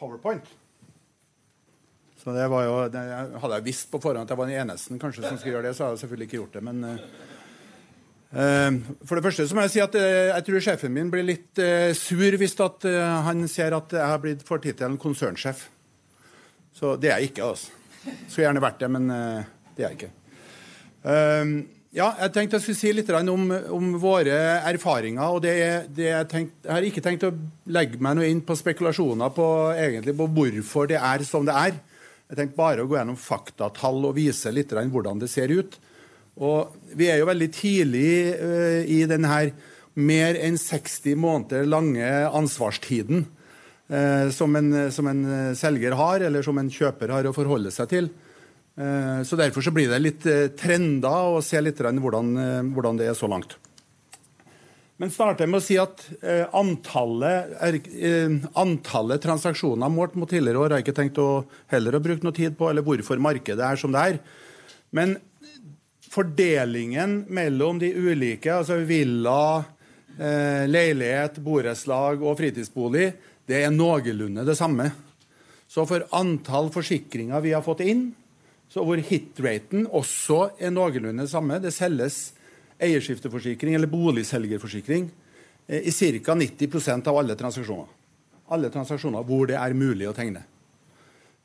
PowerPoint. 0.05 0.53
Så 2.21 2.33
det 2.33 2.45
var 2.49 2.65
jo, 2.65 2.77
det 2.89 3.01
Hadde 3.41 3.57
jeg 3.59 3.67
visst 3.67 3.91
på 3.93 4.01
forhånd 4.01 4.25
at 4.25 4.33
jeg 4.33 4.41
var 4.41 4.49
den 4.49 4.63
eneste 4.63 4.97
kanskje 5.01 5.25
som 5.25 5.41
skulle 5.41 5.59
gjøre 5.59 5.71
det, 5.71 5.77
så 5.77 5.89
hadde 5.89 5.99
jeg 5.99 6.05
selvfølgelig 6.07 6.31
ikke 6.31 6.43
gjort 6.45 6.61
det. 6.61 6.69
men... 6.71 6.85
Uh, 6.85 7.33
Ehm, 8.35 8.81
for 9.07 9.15
det 9.15 9.23
første 9.23 9.47
så 9.47 9.55
må 9.55 9.63
jeg 9.63 9.75
si 9.77 9.83
at 9.83 9.95
eh, 9.99 10.33
jeg 10.33 10.47
tror 10.49 10.65
sjefen 10.67 10.95
min 10.95 11.11
blir 11.13 11.27
litt 11.27 11.61
eh, 11.63 11.93
sur 11.95 12.35
hvis 12.41 12.57
at, 12.65 12.87
han 13.29 13.47
ser 13.51 13.77
at 13.77 13.95
jeg 13.95 14.11
har 14.11 14.23
blitt 14.23 14.43
for 14.47 14.63
tittelen 14.63 14.99
konsernsjef. 14.99 15.69
Så 16.75 16.97
det 16.99 17.13
er 17.13 17.23
jeg 17.23 17.31
ikke. 17.31 17.53
altså. 17.53 17.71
Skulle 18.27 18.49
gjerne 18.49 18.65
vært 18.65 18.83
det, 18.83 18.91
men 18.91 19.07
det 19.09 19.85
er 19.85 19.87
jeg 19.87 19.97
ikke. 19.97 20.11
Ja, 21.95 22.09
jeg 22.19 22.33
tenkte 22.35 22.59
jeg 22.59 22.65
skulle 22.65 22.79
si 22.81 22.91
litt 22.91 23.11
om, 23.31 23.51
om 23.71 23.93
våre 24.03 24.35
erfaringer. 24.67 25.31
og 25.31 25.45
det, 25.45 25.55
det 25.95 26.09
jeg, 26.09 26.27
tenkt, 26.33 26.57
jeg, 26.65 26.73
har 26.73 26.87
ikke 26.89 27.03
tenkt 27.05 27.27
å 27.29 27.31
legge 27.71 28.01
meg 28.03 28.17
noe 28.19 28.27
inn 28.27 28.41
på 28.43 28.57
spekulasjoner 28.59 29.31
på, 29.31 29.47
egentlig, 29.79 30.17
på 30.19 30.27
hvorfor 30.27 30.91
det 30.91 30.99
er 30.99 31.23
som 31.23 31.47
det 31.47 31.55
er. 31.55 31.79
Jeg 32.27 32.41
tenkte 32.41 32.59
bare 32.59 32.83
å 32.83 32.91
gå 32.91 32.99
gjennom 32.99 33.21
faktatall 33.21 34.09
og 34.09 34.17
vise 34.17 34.51
litt 34.51 34.75
hvordan 34.75 35.23
det 35.23 35.31
ser 35.31 35.55
ut. 35.55 35.79
Og 36.43 36.75
vi 36.99 37.13
er 37.13 37.23
jo 37.23 37.31
veldig 37.31 37.51
tidlig 37.55 38.11
uh, 38.43 38.83
i 38.91 39.05
denne 39.07 39.39
mer 39.95 40.35
enn 40.43 40.59
60 40.59 41.15
måneder 41.15 41.71
lange 41.71 42.11
ansvarstiden 42.35 43.23
uh, 43.23 44.35
som, 44.35 44.59
en, 44.59 44.91
som, 44.91 45.07
en, 45.15 45.23
selger 45.55 45.95
har, 45.95 46.27
eller 46.27 46.43
som 46.43 46.59
en 46.59 46.75
kjøper 46.75 47.15
har 47.15 47.31
å 47.31 47.37
forholde 47.39 47.71
seg 47.71 47.93
til. 47.95 48.11
Uh, 48.75 49.23
så 49.23 49.39
Derfor 49.39 49.63
så 49.63 49.73
blir 49.75 49.93
det 49.93 50.01
litt 50.03 50.25
trender 50.59 51.37
å 51.37 51.43
se 51.45 51.61
litt 51.63 51.79
hvordan, 51.79 52.33
hvordan, 52.75 52.99
det 52.99 53.11
er 53.11 53.19
så 53.19 53.31
langt. 53.31 53.57
Men 54.99 55.11
starter 55.11 55.51
med 55.51 55.59
å 55.59 55.65
si 55.65 55.75
at 55.79 56.05
antallet, 56.55 57.57
antallet, 58.55 59.23
transaksjoner 59.23 59.91
målt 59.91 60.15
mot 60.15 60.31
tidligere 60.31 60.61
år 60.63 60.71
har 60.71 60.79
jeg 60.79 60.87
ikke 60.87 60.99
tenkt 61.01 61.19
å 61.19 61.29
heller 61.73 61.99
å 61.99 62.03
bruke 62.03 62.23
noe 62.23 62.37
tid 62.37 62.55
på, 62.55 62.69
eller 62.71 62.87
hvorfor 62.87 63.19
markedet 63.19 63.67
er 63.67 63.81
som 63.81 63.91
det 63.95 64.05
er. 64.13 64.21
Men 64.95 65.17
fordelingen 66.15 67.25
mellom 67.35 67.79
de 67.83 67.91
ulike, 67.95 68.53
altså 68.55 68.79
villa, 68.87 69.65
eh, 70.19 70.67
leilighet, 70.71 71.41
borettslag 71.43 72.23
og 72.23 72.39
fritidsbolig, 72.39 73.13
det 73.47 73.65
er 73.65 73.75
noenlunde 73.75 74.45
det 74.47 74.57
samme. 74.59 74.91
Så 75.69 75.87
for 75.89 76.07
antall 76.15 76.71
forsikringer 76.71 77.43
vi 77.43 77.55
har 77.57 77.65
fått 77.67 77.83
inn, 77.85 78.13
så 78.75 78.83
hvor 78.83 78.99
hitraten 78.99 79.85
også 79.95 80.49
er 80.59 80.73
noenlunde 80.75 81.29
samme 81.31 81.61
Det 81.63 81.71
selges 81.75 82.33
eierskifteforsikring 82.83 83.77
eller 83.77 83.87
boligselgerforsikring 83.87 85.07
eh, 85.69 85.87
i 85.87 85.93
ca. 85.95 86.35
90% 86.35 87.07
av 87.07 87.21
alle 87.21 87.37
transaksjoner. 87.39 87.87
Alle 88.51 88.71
transaksjoner 88.75 89.23
hvor 89.29 89.47
det 89.47 89.61
er 89.61 89.79
mulig 89.79 90.09
å 90.11 90.17
tegne. 90.17 90.43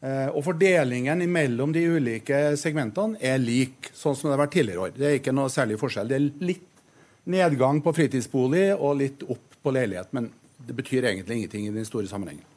Eh, 0.01 0.25
og 0.33 0.41
fordelingen 0.47 1.21
mellom 1.29 1.75
de 1.75 1.85
ulike 1.85 2.57
segmentene 2.57 3.21
er 3.21 3.37
lik, 3.37 3.91
sånn 3.93 4.17
som 4.17 4.29
det 4.29 4.37
har 4.37 4.45
vært 4.47 4.57
tidligere 4.57 4.87
år. 4.87 4.97
Det 4.97 5.07
er 5.07 5.19
ikke 5.21 5.35
noe 5.37 5.53
særlig 5.53 5.77
forskjell. 5.81 6.09
Det 6.09 6.17
er 6.17 6.45
litt 6.49 6.65
nedgang 7.29 7.83
på 7.85 7.93
fritidsbolig 7.93 8.71
og 8.73 9.03
litt 9.03 9.27
opp 9.29 9.59
på 9.61 9.75
leilighet, 9.75 10.09
men 10.17 10.31
det 10.65 10.73
betyr 10.81 11.11
egentlig 11.11 11.43
ingenting 11.43 11.69
i 11.69 11.75
den 11.77 11.85
store 11.85 12.09
sammenhengen. 12.09 12.47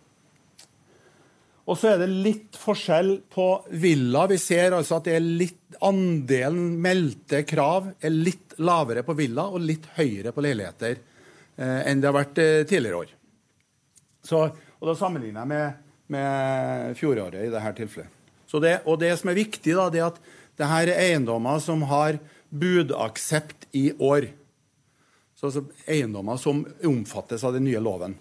Og 1.73 1.79
så 1.81 1.95
er 1.95 2.03
det 2.03 2.11
litt 2.13 2.59
forskjell 2.61 3.15
på 3.33 3.47
villa. 3.81 4.27
Vi 4.29 4.37
ser 4.41 4.77
altså 4.77 4.99
at 4.99 5.07
det 5.09 5.17
er 5.17 5.25
litt, 5.25 5.61
andelen 5.81 6.75
meldte 6.85 7.41
krav 7.49 7.89
er 7.97 8.13
litt 8.13 8.59
lavere 8.61 9.01
på 9.07 9.17
villa 9.17 9.47
og 9.49 9.65
litt 9.65 9.89
høyere 9.97 10.35
på 10.37 10.45
leiligheter 10.45 10.99
eh, 11.57 11.81
enn 11.89 12.03
det 12.03 12.11
har 12.11 12.19
vært 12.19 12.43
eh, 12.43 12.59
tidligere 12.69 13.01
år. 13.07 13.15
Så, 14.23 14.43
og 14.53 14.91
Da 14.91 14.95
sammenligner 14.99 15.41
jeg 15.41 15.51
med 15.55 15.89
med 16.13 16.97
fjoråret 16.99 17.47
i 17.47 17.51
dette 17.53 17.73
tilfellet. 17.81 18.21
Det, 18.53 18.75
og 18.85 18.99
det 19.01 19.15
som 19.17 19.31
er 19.33 19.39
viktig, 19.39 19.73
da, 19.79 19.89
det 19.89 20.03
er 20.03 20.11
at 20.11 20.19
det 20.61 20.69
her 20.69 20.91
er 20.93 20.99
eiendommer 21.07 21.61
som 21.65 21.87
har 21.89 22.19
budaksept 22.53 23.65
i 23.73 23.87
år. 23.97 24.29
Så 25.33 25.49
altså 25.49 25.63
Eiendommer 25.89 26.37
som 26.39 26.61
omfattes 26.87 27.43
av 27.49 27.57
den 27.57 27.65
nye 27.65 27.81
loven. 27.81 28.19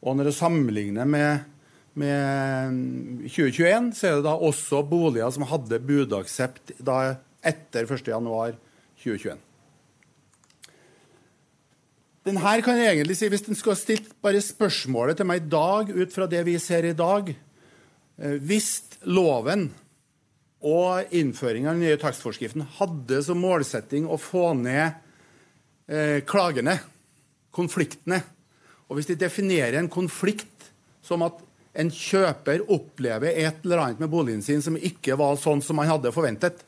Og 0.00 0.16
når 0.16 0.30
du 0.30 0.34
sammenligner 0.34 1.04
med, 1.06 1.44
med 1.96 3.24
2021, 3.28 3.90
så 3.96 4.08
er 4.08 4.18
det 4.18 4.26
da 4.26 4.36
også 4.36 4.82
boliger 4.86 5.32
som 5.32 5.46
hadde 5.48 5.80
budaksept 5.82 6.76
da 6.84 7.16
etter 7.46 7.88
1.1.2021. 7.88 9.42
Den 12.26 12.40
her 12.42 12.60
kan 12.66 12.78
jeg 12.78 12.96
egentlig 12.96 13.16
si, 13.20 13.28
Hvis 13.30 13.46
en 13.46 13.58
skulle 13.58 13.78
stilt 13.78 14.08
bare 14.22 14.42
spørsmålet 14.42 15.18
til 15.18 15.28
meg 15.28 15.44
i 15.44 15.50
dag 15.50 15.92
ut 15.94 16.14
fra 16.14 16.26
det 16.26 16.42
vi 16.48 16.56
ser 16.58 16.88
i 16.88 16.96
dag 16.96 17.30
eh, 17.30 18.38
Hvis 18.42 18.98
loven 19.06 19.68
og 20.66 21.14
innføringen 21.14 21.70
av 21.70 21.76
den 21.76 21.86
nye 21.86 22.00
takstforskriften 22.00 22.64
hadde 22.80 23.20
som 23.22 23.38
målsetting 23.38 24.08
å 24.10 24.18
få 24.18 24.48
ned 24.58 24.96
eh, 25.86 26.24
klagene, 26.26 26.80
konfliktene. 27.54 28.18
Og 28.88 28.98
hvis 28.98 29.12
de 29.12 29.18
definerer 29.20 29.78
en 29.78 29.92
konflikt 29.92 30.72
som 31.06 31.22
at 31.22 31.38
en 31.76 31.90
kjøper 31.92 32.64
opplever 32.72 33.36
et 33.36 33.64
eller 33.64 33.82
annet 33.82 34.00
med 34.02 34.10
boligen 34.12 34.42
sin 34.44 34.62
som 34.64 34.78
ikke 34.78 35.18
var 35.20 35.36
sånn 35.40 35.62
som 35.64 35.76
man 35.78 35.90
hadde 35.90 36.14
forventet, 36.14 36.62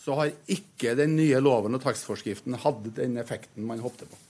så 0.00 0.16
har 0.16 0.32
ikke 0.48 0.94
den 0.96 1.12
nye 1.18 1.42
loven 1.44 1.76
og 1.76 1.82
takstforskriften 1.84 2.56
hatt 2.62 2.84
den 2.96 3.18
effekten 3.20 3.66
man 3.68 3.82
håpte 3.84 4.08
på. 4.08 4.20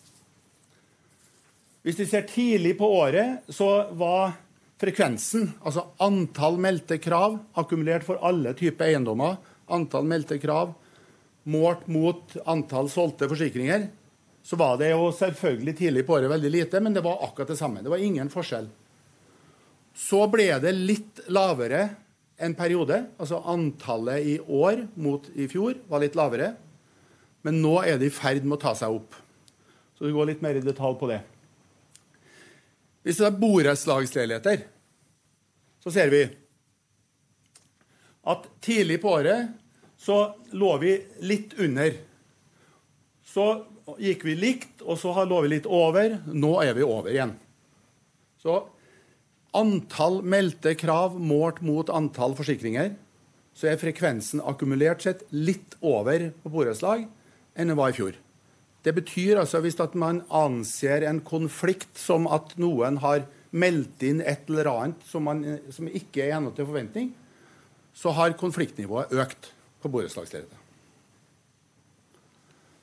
Hvis 1.87 2.01
vi 2.03 2.09
ser 2.11 2.27
tidlig 2.29 2.75
på 2.77 2.89
året, 2.93 3.47
så 3.49 3.87
var 3.97 4.35
frekvensen, 4.81 5.47
altså 5.65 5.87
antall 6.03 6.59
meldte 6.61 6.99
krav 7.01 7.39
akkumulert 7.61 8.05
for 8.05 8.21
alle 8.27 8.53
typer 8.59 8.91
eiendommer, 8.91 9.39
antall 9.71 10.09
meldte 10.09 10.41
krav 10.43 10.75
målt 11.49 11.87
mot 11.89 12.35
antall 12.51 12.91
solgte 12.93 13.29
forsikringer, 13.31 13.87
så 14.43 14.57
var 14.61 14.77
det 14.81 14.91
jo 14.91 15.09
selvfølgelig 15.15 15.77
tidlig 15.79 16.05
på 16.09 16.17
året 16.19 16.33
veldig 16.33 16.53
lite, 16.53 16.81
men 16.83 16.97
det 16.97 17.05
var 17.05 17.23
akkurat 17.25 17.53
det 17.53 17.59
samme. 17.61 17.83
Det 17.85 17.93
var 17.93 18.03
ingen 18.03 18.29
forskjell. 18.33 18.69
Så 20.01 20.25
ble 20.33 20.49
det 20.63 20.73
litt 20.75 21.21
lavere 21.29 21.83
en 22.41 22.55
periode. 22.57 23.03
Altså 23.21 23.43
antallet 23.53 24.25
i 24.25 24.37
år 24.41 24.87
mot 24.97 25.27
i 25.37 25.49
fjor 25.51 25.77
var 25.91 26.03
litt 26.03 26.17
lavere. 26.19 26.55
Men 27.45 27.61
nå 27.61 27.77
er 27.85 28.01
det 28.01 28.09
i 28.09 28.15
ferd 28.15 28.47
med 28.47 28.59
å 28.59 28.63
ta 28.65 28.75
seg 28.77 28.97
opp. 28.97 29.17
Så 29.97 30.09
vi 30.09 30.15
går 30.17 30.31
litt 30.31 30.45
mer 30.45 30.57
i 30.57 30.65
detalj 30.65 30.97
på 31.01 31.09
det. 31.11 31.21
Hvis 33.05 33.21
det 33.21 33.29
er 33.29 33.41
borettslagsleiligheter, 33.41 34.65
så 35.81 35.93
ser 35.93 36.13
vi 36.13 36.25
at 38.29 38.49
tidlig 38.61 38.99
på 39.01 39.15
året 39.17 39.53
så 40.01 40.19
lå 40.57 40.75
vi 40.81 40.95
litt 41.25 41.55
under. 41.61 41.95
Så 43.25 43.47
gikk 44.01 44.25
vi 44.29 44.37
likt, 44.37 44.83
og 44.85 44.99
så 45.01 45.13
lå 45.29 45.41
vi 45.45 45.55
litt 45.55 45.69
over. 45.69 46.19
Nå 46.29 46.53
er 46.65 46.77
vi 46.77 46.85
over 46.85 47.13
igjen. 47.13 47.33
Så 48.41 48.63
antall 49.57 50.21
meldte 50.23 50.75
krav 50.79 51.17
målt 51.19 51.61
mot 51.67 51.91
antall 51.93 52.37
forsikringer, 52.39 52.95
så 53.55 53.71
er 53.71 53.81
frekvensen 53.81 54.43
akkumulert 54.47 55.03
sett 55.05 55.25
litt 55.35 55.77
over 55.83 56.31
på 56.43 56.53
borettslag 56.53 57.07
enn 57.59 57.73
det 57.73 57.77
var 57.79 57.93
i 57.93 57.97
fjor. 57.97 58.15
Det 58.87 58.95
betyr 58.97 59.43
altså 59.43 59.61
hvis 59.61 59.77
at 59.83 59.97
man 59.99 60.23
anser 60.33 61.05
en 61.09 61.21
konflikt 61.27 61.99
som 62.01 62.29
at 62.31 62.55
noen 62.61 63.01
har 63.03 63.27
meldt 63.51 64.05
inn 64.07 64.23
et 64.23 64.49
eller 64.49 64.71
annet 64.71 65.05
som, 65.09 65.27
man, 65.27 65.43
som 65.75 65.91
ikke 65.91 66.23
er 66.23 66.31
i 66.31 66.37
henhold 66.37 66.57
til 66.57 66.69
forventning, 66.71 67.11
så 67.93 68.15
har 68.17 68.39
konfliktnivået 68.39 69.13
økt 69.19 69.51
på 69.83 69.91
borettslagsledighet. 69.93 70.60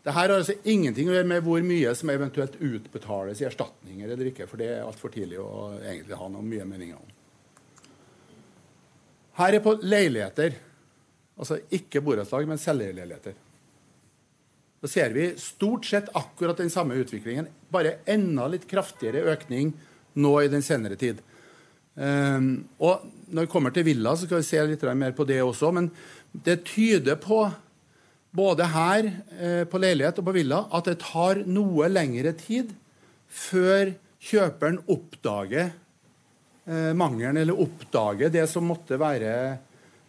Det 0.08 0.14
her 0.16 0.30
har 0.30 0.40
altså 0.40 0.54
ingenting 0.64 1.10
å 1.10 1.18
gjøre 1.18 1.28
med 1.28 1.44
hvor 1.44 1.64
mye 1.68 1.92
som 2.00 2.08
eventuelt 2.14 2.54
utbetales 2.64 3.42
i 3.42 3.46
erstatninger 3.50 4.08
eller 4.14 4.30
ikke, 4.30 4.46
for 4.48 4.62
det 4.62 4.70
er 4.72 4.86
altfor 4.86 5.12
tidlig 5.12 5.42
å 5.44 5.74
egentlig 5.82 6.16
ha 6.16 6.30
noen 6.32 6.48
mye 6.48 6.68
meninger 6.70 6.96
om. 6.96 7.10
Her 9.42 9.58
er 9.58 9.66
på 9.66 9.74
leiligheter, 9.84 10.56
altså 11.36 11.60
ikke 11.76 12.00
borettslag, 12.06 12.48
men 12.48 12.62
selgerleiligheter. 12.62 13.36
Da 14.80 14.94
ser 14.94 15.12
vi 15.12 15.28
stort 15.44 15.92
sett 15.92 16.08
akkurat 16.16 16.64
den 16.64 16.72
samme 16.72 16.96
utviklingen, 17.04 17.52
bare 17.68 17.98
enda 18.08 18.48
litt 18.48 18.70
kraftigere 18.72 19.28
økning 19.36 19.76
nå 20.24 20.34
i 20.40 20.50
den 20.56 20.64
senere 20.64 20.96
tid. 20.96 21.20
Um, 22.00 22.64
og 22.80 23.04
når 23.28 23.50
vi 23.50 23.52
kommer 23.52 23.76
til 23.76 23.90
villa, 23.92 24.16
så 24.16 24.24
skal 24.24 24.40
vi 24.40 24.52
se 24.54 24.66
litt 24.72 24.88
mer 24.96 25.20
på 25.20 25.28
det 25.28 25.44
også. 25.44 25.76
Men 25.76 25.92
det 26.32 26.62
tyder 26.72 27.20
på 27.20 27.44
både 28.36 28.68
her 28.72 29.08
eh, 29.40 29.64
på 29.70 29.80
leilighet 29.82 30.20
og 30.20 30.28
på 30.28 30.36
villa, 30.36 30.64
at 30.76 30.90
det 30.90 31.00
tar 31.04 31.44
noe 31.48 31.90
lengre 31.92 32.34
tid 32.38 32.74
før 33.28 33.94
kjøperen 34.28 34.80
oppdager 34.92 35.70
eh, 35.72 36.94
mangelen, 36.98 37.40
eller 37.42 37.60
oppdager 37.66 38.32
det 38.34 38.48
som 38.52 38.68
måtte 38.68 39.00
være 39.00 39.34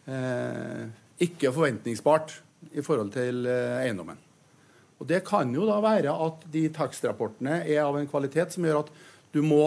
eh, 0.09 0.87
ikke 1.25 1.53
forventningsbart 1.55 2.39
i 2.75 2.83
forhold 2.85 3.13
til 3.15 3.47
eiendommen. 3.49 4.19
Og 4.99 5.07
Det 5.07 5.23
kan 5.27 5.53
jo 5.55 5.67
da 5.69 5.77
være 5.83 6.11
at 6.11 6.43
de 6.51 6.65
takstrapportene 6.75 7.61
er 7.63 7.85
av 7.85 7.97
en 7.99 8.09
kvalitet 8.11 8.55
som 8.55 8.67
gjør 8.67 8.81
at 8.83 8.91
du 9.31 9.45
må 9.47 9.63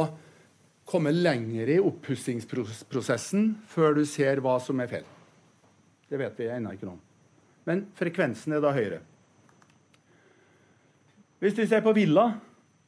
komme 0.92 1.14
lenger 1.16 1.72
i 1.72 1.80
oppussingsprosessen 1.80 3.54
før 3.72 3.96
du 3.96 4.04
ser 4.10 4.44
hva 4.44 4.58
som 4.60 4.84
er 4.84 4.92
feil. 4.92 5.08
Det 6.12 6.20
vet 6.20 6.36
vi 6.42 6.52
ennå 6.52 6.76
ikke 6.76 6.90
noe 6.90 6.98
om 6.98 7.08
men 7.69 7.86
frekvensen 7.97 8.56
er 8.56 8.63
da 8.63 8.74
høyere. 8.76 9.02
Hvis 11.41 11.58
vi 11.58 11.67
ser 11.69 11.82
på 11.82 11.93
Villa, 11.97 12.28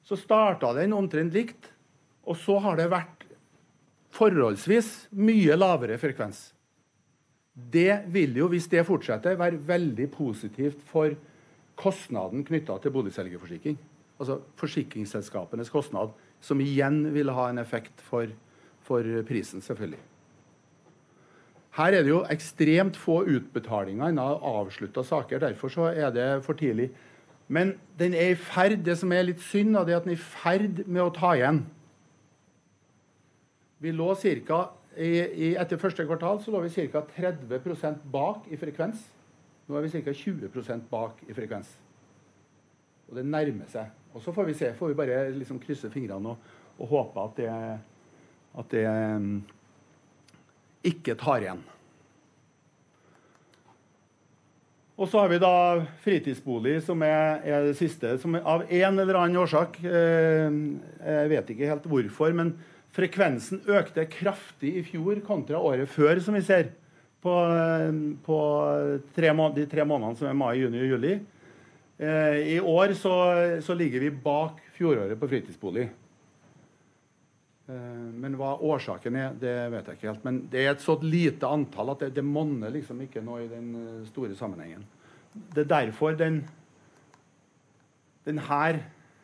så 0.05 0.17
starta 0.19 0.73
den 0.77 0.93
omtrent 0.93 1.33
likt. 1.33 1.71
Og 2.23 2.38
så 2.39 2.59
har 2.63 2.77
det 2.79 2.91
vært 2.91 3.25
forholdsvis 4.13 5.09
mye 5.17 5.57
lavere 5.57 5.97
frekvens. 5.99 6.51
Det 7.53 8.05
vil 8.13 8.38
jo, 8.38 8.47
hvis 8.49 8.69
det 8.71 8.86
fortsetter, 8.88 9.38
være 9.38 9.62
veldig 9.67 10.07
positivt 10.13 10.79
for 10.89 11.13
kostnaden 11.79 12.45
knytta 12.45 12.77
til 12.81 12.93
boligselgerforsikring. 12.93 13.77
Altså 14.21 14.39
forsikringsselskapenes 14.62 15.73
kostnad, 15.73 16.13
som 16.41 16.62
igjen 16.62 17.07
vil 17.13 17.33
ha 17.33 17.49
en 17.49 17.62
effekt 17.62 18.01
for, 18.05 18.29
for 18.86 19.05
prisen, 19.27 19.62
selvfølgelig. 19.65 20.01
Her 21.73 21.95
er 21.97 22.05
det 22.05 22.12
jo 22.12 22.21
ekstremt 22.29 22.97
få 23.01 23.23
utbetalinger 23.25 24.12
innen 24.13 24.43
avslutta 24.45 25.01
saker. 25.05 25.41
Derfor 25.41 25.71
så 25.73 25.88
er 25.89 26.12
det 26.13 26.27
for 26.45 26.53
tidlig. 26.57 26.91
Men 27.47 27.73
den 27.99 28.13
er 28.13 28.33
i 28.33 28.38
ferd, 28.38 28.83
det 28.86 28.95
som 28.99 29.12
er 29.12 29.25
litt 29.25 29.41
synd, 29.41 29.75
er 29.75 29.95
at 29.97 30.05
den 30.05 30.13
er 30.13 30.19
i 30.19 30.21
ferd 30.21 30.83
med 30.86 31.01
å 31.01 31.13
ta 31.13 31.33
igjen. 31.38 31.63
Vi 33.83 33.91
lå 33.91 34.12
cirka, 34.15 34.67
i, 34.93 35.09
i, 35.09 35.47
Etter 35.57 35.81
første 35.81 36.05
kvartal 36.05 36.38
så 36.43 36.53
lå 36.53 36.62
vi 36.63 36.88
ca. 36.93 37.01
30% 37.15 38.05
bak 38.13 38.45
i 38.53 38.59
frekvens. 38.62 39.01
Nå 39.65 39.79
er 39.79 39.88
vi 39.88 40.03
ca. 40.03 40.13
20% 40.13 40.86
bak 40.91 41.25
i 41.25 41.33
frekvens. 41.33 41.73
Og 43.09 43.17
det 43.17 43.25
nærmer 43.25 43.65
seg. 43.73 43.89
Og 44.13 44.21
så 44.21 44.31
får 44.36 44.47
vi 44.51 44.55
se. 44.62 44.69
Får 44.77 44.93
vi 44.93 44.99
bare 45.01 45.25
liksom 45.33 45.57
krysse 45.63 45.89
fingrene 45.93 46.36
og, 46.36 46.53
og 46.77 46.93
håpe 46.93 47.25
at 47.25 47.41
det, 47.41 47.49
at 48.62 48.71
det 48.71 48.86
ikke 50.83 51.15
tar 51.19 51.45
igjen. 51.45 51.63
Og 54.93 55.09
så 55.09 55.23
har 55.23 55.31
vi 55.31 55.39
da 55.41 55.55
fritidsbolig, 56.03 56.77
som 56.85 57.01
er, 57.05 57.41
er 57.49 57.65
det 57.65 57.77
siste. 57.79 58.13
Som 58.21 58.37
av 58.37 58.67
en 58.67 59.01
eller 59.01 59.17
annen 59.17 59.41
årsak 59.41 59.79
eh, 59.81 60.53
Jeg 60.53 61.31
vet 61.31 61.49
ikke 61.49 61.71
helt 61.71 61.87
hvorfor, 61.89 62.35
men 62.37 62.53
frekvensen 62.93 63.63
økte 63.73 64.05
kraftig 64.05 64.75
i 64.77 64.85
fjor 64.85 65.17
kontra 65.25 65.57
året 65.57 65.89
før, 65.89 66.21
som 66.21 66.37
vi 66.37 66.43
ser. 66.45 66.69
På, 67.23 67.31
på 68.25 68.37
tre 69.15 69.29
de 69.55 69.63
tre 69.71 69.85
månedene 69.87 70.19
som 70.19 70.27
er 70.27 70.35
mai, 70.35 70.57
juni 70.59 70.81
og 70.83 70.89
juli. 70.91 71.13
Eh, 71.97 72.39
I 72.53 72.59
år 72.59 72.93
så, 72.99 73.15
så 73.63 73.75
ligger 73.79 74.03
vi 74.03 74.11
bak 74.11 74.59
fjoråret 74.75 75.17
på 75.19 75.29
fritidsbolig. 75.31 75.87
Eh, 77.69 78.08
men 78.19 78.36
hva 78.36 78.58
årsaken 78.60 79.15
er, 79.15 79.38
det 79.39 79.54
vet 79.71 79.88
jeg 79.88 79.99
ikke 79.99 80.10
helt. 80.12 80.26
Men 80.28 80.41
det 80.52 80.63
er 80.63 80.73
et 80.73 80.84
så 80.84 80.97
lite 81.04 81.47
antall 81.47 81.93
at 81.93 82.04
det, 82.06 82.12
det 82.17 82.26
monner 82.28 82.73
liksom 82.73 82.99
ikke 83.06 83.23
noe 83.23 83.45
i 83.45 83.52
den 83.52 83.69
eh, 83.80 84.02
store 84.10 84.36
sammenhengen. 84.39 84.84
Det 85.54 85.63
er 85.63 85.71
derfor 85.71 86.17
den, 86.17 86.41
den 88.28 88.41
her 88.49 88.82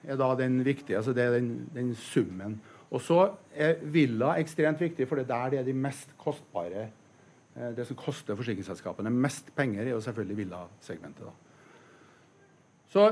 er 0.08 0.19
da 0.19 0.30
den 0.39 0.62
viktige. 0.65 0.97
altså 0.97 1.13
Det 1.13 1.25
er 1.25 1.36
den, 1.36 1.52
den 1.75 1.91
summen. 1.95 2.60
Og 2.89 3.04
så 3.06 3.19
er 3.54 3.84
villa 3.93 4.34
ekstremt 4.41 4.80
viktig, 4.82 5.06
for 5.08 5.19
det 5.19 5.28
er 5.28 5.34
der 5.36 5.52
det 5.54 5.60
er 5.60 5.67
de 5.67 5.75
mest 5.78 6.15
kostbare 6.17 6.88
eh, 6.88 7.75
Det 7.75 7.86
som 7.86 7.99
koster 7.99 8.39
forsikringsselskapene 8.39 9.12
mest 9.12 9.52
penger, 9.56 9.84
er 9.84 9.97
jo 9.97 10.02
selvfølgelig 10.02 10.45
villasegmentet. 10.45 11.28
Så 12.89 13.12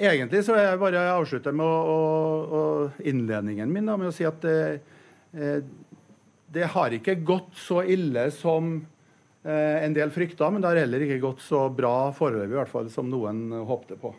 egentlig 0.00 0.42
så 0.46 0.56
er 0.56 0.70
jeg 0.70 0.80
bare 0.80 1.02
avslutte 1.12 1.52
med 1.56 1.66
å, 1.66 2.00
å, 2.60 2.62
innledningen 3.04 3.70
min 3.72 3.88
da, 3.88 3.98
med 4.00 4.10
å 4.10 4.14
si 4.14 4.26
at 4.28 4.44
eh, 4.48 4.80
eh, 5.36 5.58
det 6.50 6.70
har 6.74 6.96
ikke 6.96 7.18
gått 7.26 7.52
så 7.60 7.82
ille 7.84 8.26
som 8.34 8.72
eh, 9.44 9.76
en 9.84 9.96
del 9.96 10.12
frykta, 10.14 10.48
men 10.50 10.62
det 10.62 10.72
har 10.72 10.82
heller 10.82 11.04
ikke 11.06 11.20
gått 11.22 11.44
så 11.44 11.66
bra 11.72 12.10
foreløpig 12.16 12.56
i 12.56 12.60
hvert 12.62 12.72
fall 12.72 12.90
som 12.92 13.10
noen 13.10 13.50
håpte 13.68 13.98
på. 14.00 14.14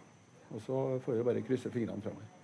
Og 0.52 0.64
så 0.66 0.84
får 1.06 1.18
vi 1.18 1.26
bare 1.28 1.44
krysse 1.48 1.72
fingrene 1.74 2.04
fremover. 2.04 2.38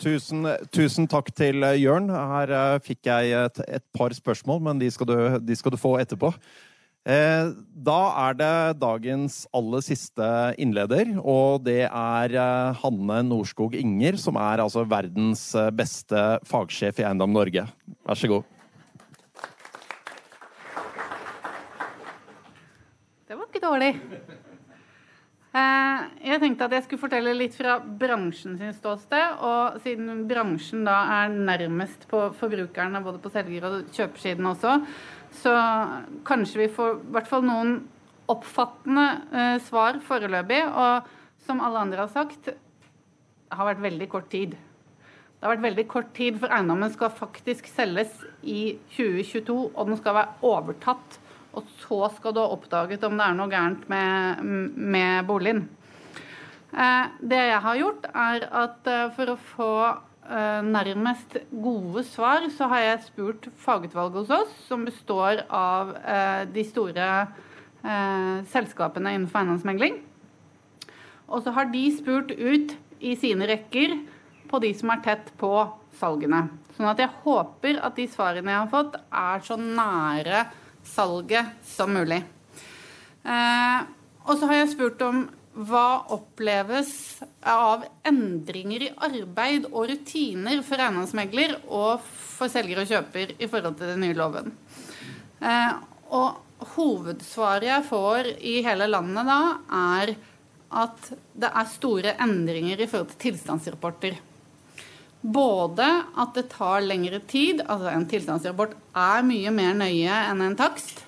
Tusen, 0.00 0.46
tusen, 0.72 1.04
takk 1.12 1.28
til 1.36 1.60
Jørn. 1.76 2.06
Her 2.08 2.52
uh, 2.56 2.78
fikk 2.80 3.04
jeg 3.04 3.34
et, 3.36 3.58
et, 3.68 3.84
par 3.92 4.14
spørsmål, 4.16 4.62
men 4.64 4.80
de 4.80 4.88
skal, 4.92 5.08
du, 5.10 5.16
de 5.44 5.56
skal, 5.58 5.74
du, 5.74 5.80
få 5.80 5.98
etterpå. 6.00 6.30
Eh, 7.08 7.52
da 7.80 8.00
er 8.28 8.34
det 8.36 8.54
dagens 8.76 9.46
aller 9.56 9.80
siste 9.80 10.24
innleder, 10.60 11.14
og 11.24 11.62
det 11.64 11.86
er 11.88 12.34
eh, 12.36 12.80
Hanne 12.82 13.22
Norskog 13.24 13.72
Inger, 13.78 14.18
som 14.20 14.36
er 14.36 14.60
altså 14.60 14.84
verdens 14.84 15.46
eh, 15.56 15.70
beste 15.72 16.20
fagsjef 16.44 17.00
i 17.00 17.06
Eiendom 17.08 17.32
Norge. 17.32 17.64
Vær 18.04 18.20
så 18.20 18.28
god. 18.28 18.44
Det 23.24 23.38
var 23.38 23.48
ikke 23.48 23.64
dårlig. 23.64 23.94
Jeg 25.50 26.38
tenkte 26.38 26.66
at 26.68 26.74
jeg 26.76 26.84
skulle 26.84 27.02
fortelle 27.02 27.32
litt 27.34 27.56
fra 27.58 27.78
bransjen 27.80 28.58
sin 28.60 28.74
ståsted. 28.76 29.40
Og 29.42 29.80
siden 29.82 30.26
bransjen 30.30 30.84
da 30.86 31.00
er 31.16 31.32
nærmest 31.32 32.04
på 32.10 32.28
forbrukerne, 32.38 33.00
både 33.02 33.18
på 33.22 33.32
selger- 33.34 33.66
og 33.66 33.88
kjøpersiden 33.96 34.46
også, 34.52 34.76
så 35.38 35.54
kanskje 36.26 36.64
vi 36.64 36.72
får 36.74 36.98
i 36.98 37.14
hvert 37.14 37.30
fall 37.30 37.46
noen 37.46 37.76
oppfattende 38.30 39.06
eh, 39.30 39.56
svar 39.66 40.00
foreløpig. 40.06 40.60
Og 40.68 41.46
som 41.46 41.62
alle 41.64 41.86
andre 41.86 42.04
har 42.04 42.12
sagt, 42.12 42.50
det 42.50 43.56
har 43.56 43.70
vært 43.72 43.82
veldig 43.86 44.10
kort 44.10 44.28
tid. 44.32 44.54
Det 44.54 45.46
har 45.46 45.54
vært 45.54 45.68
veldig 45.70 45.86
kort 45.88 46.12
tid, 46.14 46.36
for 46.42 46.52
eiendommen 46.52 46.92
skal 46.92 47.14
faktisk 47.16 47.70
selges 47.70 48.12
i 48.42 48.76
2022, 48.92 49.56
og 49.72 49.88
den 49.88 49.98
skal 49.98 50.18
være 50.18 50.50
overtatt 50.50 51.20
og 51.56 51.66
så 51.82 52.06
skal 52.14 52.34
du 52.34 52.40
ha 52.42 52.50
oppdaget 52.54 53.04
om 53.06 53.16
det 53.18 53.26
er 53.26 53.36
noe 53.38 53.50
gærent 53.50 53.86
med, 53.90 54.44
med 54.94 55.26
boligen. 55.26 55.64
Eh, 56.70 57.06
det 57.26 57.40
jeg 57.40 57.62
har 57.64 57.80
gjort, 57.80 58.06
er 58.14 58.46
at 58.62 58.90
eh, 58.90 59.08
for 59.16 59.32
å 59.32 59.40
få 59.54 59.72
nærmest 60.30 61.36
gode 61.50 62.04
svar, 62.06 62.44
så 62.54 62.68
har 62.70 62.84
jeg 62.84 63.02
spurt 63.08 63.48
fagutvalget 63.58 64.20
hos 64.22 64.30
oss, 64.36 64.52
som 64.68 64.84
består 64.86 65.42
av 65.46 65.94
eh, 65.98 66.44
de 66.54 66.64
store 66.68 67.08
eh, 67.82 68.36
selskapene 68.52 69.16
innenfor 69.16 69.42
eiendomsmegling. 69.42 69.98
Og 71.30 71.42
så 71.44 71.54
har 71.54 71.70
de 71.70 71.84
spurt 71.96 72.30
ut 72.34 72.74
i 73.00 73.16
sine 73.18 73.48
rekker 73.50 73.96
på 74.50 74.60
de 74.62 74.72
som 74.76 74.90
er 74.94 75.02
tett 75.04 75.30
på 75.40 75.52
salgene. 76.00 76.48
Sånn 76.76 76.90
at 76.90 77.00
jeg 77.02 77.14
håper 77.24 77.78
at 77.84 77.98
de 77.98 78.06
svarene 78.10 78.54
jeg 78.54 78.62
har 78.64 78.70
fått, 78.72 78.96
er 79.10 79.44
så 79.46 79.58
nære 79.60 80.44
salget 80.86 81.58
som 81.66 81.92
mulig. 81.94 82.22
Eh, 83.26 83.80
og 84.26 84.36
så 84.38 84.48
har 84.48 84.62
jeg 84.62 84.72
spurt 84.74 85.02
om 85.06 85.24
hva 85.50 86.06
oppleves 86.14 86.92
av 87.42 87.82
endringer 88.06 88.84
i 88.86 88.92
arbeid 89.02 89.66
og 89.72 89.88
rutiner 89.90 90.62
for 90.66 90.80
eiendomsmegler 90.80 91.56
og 91.66 92.04
for 92.06 92.52
selger 92.52 92.82
og 92.82 92.90
kjøper 92.90 93.34
i 93.36 93.48
forhold 93.50 93.76
til 93.80 93.92
den 93.92 94.04
nye 94.04 94.16
loven. 94.18 94.52
Eh, 95.42 95.74
og 96.14 96.70
hovedsvaret 96.76 97.68
jeg 97.68 97.88
får 97.88 98.32
i 98.46 98.60
hele 98.64 98.86
landet 98.90 99.26
da, 99.26 99.40
er 99.74 100.14
at 100.70 101.12
det 101.34 101.50
er 101.50 101.70
store 101.72 102.16
endringer 102.22 102.80
i 102.80 102.86
forhold 102.86 103.10
til 103.14 103.22
tilstandsrapporter. 103.26 104.20
Både 105.20 105.86
at 106.16 106.32
det 106.36 106.46
tar 106.54 106.80
lengre 106.86 107.20
tid, 107.28 107.60
altså 107.66 107.90
en 107.92 108.06
tilstandsrapport 108.08 108.76
er 108.96 109.26
mye 109.26 109.52
mer 109.52 109.74
nøye 109.76 110.24
enn 110.30 110.46
en 110.46 110.56
takst. 110.56 111.02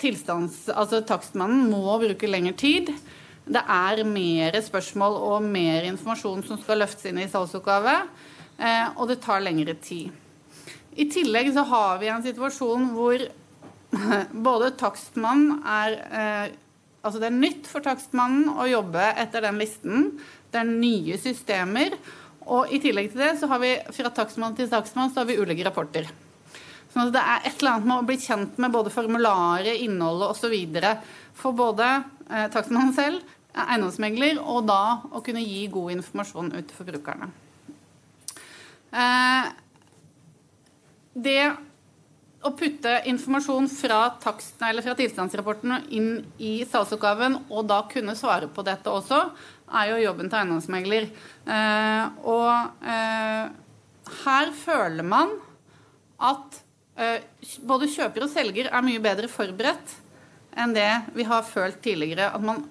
Tilstands, 0.00 0.64
altså 0.72 1.02
Takstmannen 1.04 1.68
må 1.70 1.98
bruke 2.00 2.30
lengre 2.30 2.56
tid. 2.58 2.88
Det 3.50 3.62
er 3.66 4.04
mer 4.06 4.54
spørsmål 4.62 5.16
og 5.26 5.42
mer 5.42 5.88
informasjon 5.88 6.44
som 6.46 6.58
skal 6.60 6.78
løftes 6.84 7.08
inn 7.10 7.18
i 7.18 7.28
salgsoppgave, 7.30 7.96
eh, 8.62 8.86
og 8.94 9.10
det 9.10 9.18
tar 9.24 9.42
lengre 9.42 9.74
tid. 9.82 10.12
I 10.94 11.06
tillegg 11.10 11.50
så 11.54 11.64
har 11.66 11.98
vi 11.98 12.10
en 12.12 12.22
situasjon 12.22 12.90
hvor 12.94 13.24
både 14.48 14.74
takstmannen 14.78 15.62
er 15.66 16.02
eh, 16.10 16.58
Altså 17.00 17.16
det 17.16 17.30
er 17.30 17.36
nytt 17.40 17.64
for 17.64 17.80
takstmannen 17.80 18.58
å 18.60 18.66
jobbe 18.68 19.00
etter 19.22 19.40
den 19.46 19.56
listen. 19.56 20.02
Det 20.52 20.58
er 20.60 20.66
nye 20.68 21.16
systemer. 21.16 21.94
Og 22.44 22.68
i 22.68 22.80
tillegg 22.82 23.14
til 23.14 23.22
det 23.22 23.30
så 23.40 23.48
har 23.48 23.62
vi 23.62 23.70
fra 23.96 24.10
takstmann 24.12 24.52
til 24.58 24.68
takstmann 24.68 25.08
så 25.08 25.22
har 25.22 25.30
vi 25.30 25.38
ulike 25.40 25.64
rapporter. 25.64 26.10
Sånn 26.92 27.08
det 27.14 27.22
er 27.22 27.46
et 27.48 27.56
eller 27.62 27.78
annet 27.78 27.88
med 27.88 28.02
å 28.02 28.06
bli 28.10 28.18
kjent 28.20 28.60
med 28.60 28.74
både 28.74 28.92
formularet, 28.92 29.80
innholdet 29.80 30.34
osv. 30.34 30.54
For 31.40 31.56
både 31.56 31.88
eh, 32.28 32.50
takstmannen 32.52 32.92
selv, 32.96 33.24
eiendomsmegler, 33.54 34.38
og 34.42 34.66
da 34.68 35.00
å 35.10 35.22
kunne 35.24 35.42
gi 35.44 35.64
god 35.72 35.96
informasjon 35.96 36.52
ut 36.54 36.68
til 36.68 36.78
forbrukerne. 36.78 37.30
Eh, 38.90 39.50
det 41.14 41.42
å 42.40 42.52
putte 42.56 42.92
informasjon 43.10 43.66
fra, 43.68 44.00
taksten, 44.22 44.80
fra 44.80 44.96
tilstandsrapporten 44.96 45.90
inn 45.92 46.10
i 46.40 46.60
salgsoppgaven, 46.68 47.36
og 47.52 47.66
da 47.68 47.82
kunne 47.90 48.16
svare 48.16 48.48
på 48.48 48.64
dette 48.64 48.92
også, 48.92 49.20
er 49.80 49.90
jo 49.92 50.00
jobben 50.06 50.30
til 50.30 50.40
eiendomsmegler. 50.40 51.10
Eh, 51.46 52.04
og 52.26 52.86
eh, 52.94 53.50
her 54.24 54.52
føler 54.56 55.06
man 55.06 55.36
at 56.30 56.60
eh, 57.00 57.26
både 57.66 57.90
kjøper 57.92 58.26
og 58.26 58.32
selger 58.32 58.70
er 58.70 58.86
mye 58.86 59.02
bedre 59.04 59.30
forberedt 59.30 59.98
enn 60.58 60.74
det 60.74 60.90
vi 61.14 61.26
har 61.28 61.46
følt 61.46 61.78
tidligere. 61.84 62.32
At 62.34 62.42
man 62.44 62.64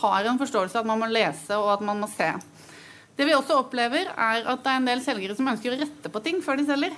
har 0.00 0.28
en 0.28 0.40
forståelse 0.40 0.80
at 0.80 0.88
man 0.88 1.00
må 1.02 1.10
lese 1.10 1.56
og 1.58 1.70
at 1.76 1.84
man 1.84 2.00
må 2.02 2.08
se. 2.10 2.30
Det 3.16 3.26
vi 3.28 3.34
også 3.36 3.58
opplever, 3.60 4.08
er 4.08 4.46
at 4.48 4.62
det 4.64 4.72
er 4.72 4.80
en 4.80 4.88
del 4.88 5.02
selgere 5.04 5.36
som 5.36 5.50
ønsker 5.52 5.74
å 5.74 5.80
rette 5.82 6.12
på 6.12 6.22
ting 6.24 6.40
før 6.44 6.60
de 6.60 6.66
selger. 6.68 6.94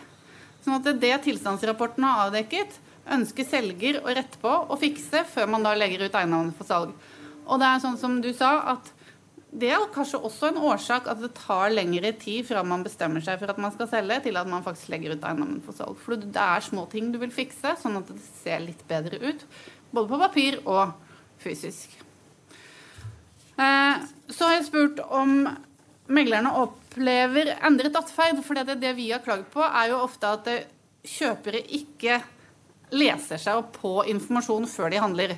Sånn 0.65 0.79
at 0.79 1.01
det 1.03 1.15
tilstandsrapporten 1.27 2.07
har 2.07 2.29
avdekket, 2.29 2.79
ønsker 3.15 3.47
selger 3.49 3.99
å 4.01 4.13
rette 4.15 4.39
på 4.41 4.53
og 4.65 4.79
fikse 4.81 5.25
før 5.29 5.51
man 5.53 5.67
da 5.67 5.75
legger 5.77 6.07
ut 6.07 6.15
eiendommen 6.17 6.55
for 6.57 6.69
salg. 6.69 6.95
Og 7.45 7.61
det 7.61 7.69
er 7.69 7.83
sånn 7.83 7.99
som 8.01 8.21
du 8.25 8.31
sa, 8.33 8.55
at 8.77 8.93
det 9.55 9.69
er 9.71 9.85
kanskje 9.95 10.19
også 10.27 10.49
en 10.49 10.63
årsak 10.67 11.07
at 11.11 11.21
det 11.23 11.31
tar 11.37 11.71
lengre 11.71 12.11
tid 12.19 12.47
fra 12.49 12.65
man 12.67 12.83
bestemmer 12.87 13.23
seg 13.23 13.39
for 13.39 13.53
at 13.53 13.61
man 13.63 13.75
skal 13.75 13.91
selge, 13.91 14.23
til 14.25 14.39
at 14.41 14.49
man 14.51 14.65
faktisk 14.67 14.91
legger 14.95 15.15
ut 15.15 15.27
eiendommen 15.27 15.61
for 15.67 15.77
salg. 15.77 15.99
For 16.03 16.19
det 16.19 16.33
er 16.43 16.65
små 16.65 16.89
ting 16.91 17.13
du 17.15 17.21
vil 17.23 17.35
fikse, 17.35 17.77
sånn 17.83 18.01
at 18.01 18.11
det 18.11 18.19
ser 18.41 18.65
litt 18.65 18.83
bedre 18.89 19.21
ut. 19.23 19.45
Både 19.95 20.11
på 20.11 20.23
papir 20.25 20.59
og 20.65 20.97
fysisk. 21.45 21.93
Eh, 23.57 24.05
så 24.29 24.49
har 24.49 24.57
jeg 24.59 24.69
spurt 24.69 25.01
om 25.05 25.45
meglerne 26.11 26.53
opplever 26.65 27.55
endret 27.65 27.97
atferd. 27.99 28.43
For 28.45 28.59
det, 28.59 28.79
det 28.83 28.95
vi 28.99 29.11
har 29.13 29.25
klagd 29.25 29.51
på, 29.55 29.63
er 29.65 29.93
jo 29.93 30.03
ofte 30.05 30.31
at 30.37 30.51
kjøpere 31.05 31.61
ikke 31.79 32.21
leser 32.95 33.41
seg 33.41 33.59
opp 33.59 33.75
på 33.81 33.99
informasjon 34.13 34.69
før 34.71 34.93
de 34.93 35.03
handler. 35.03 35.37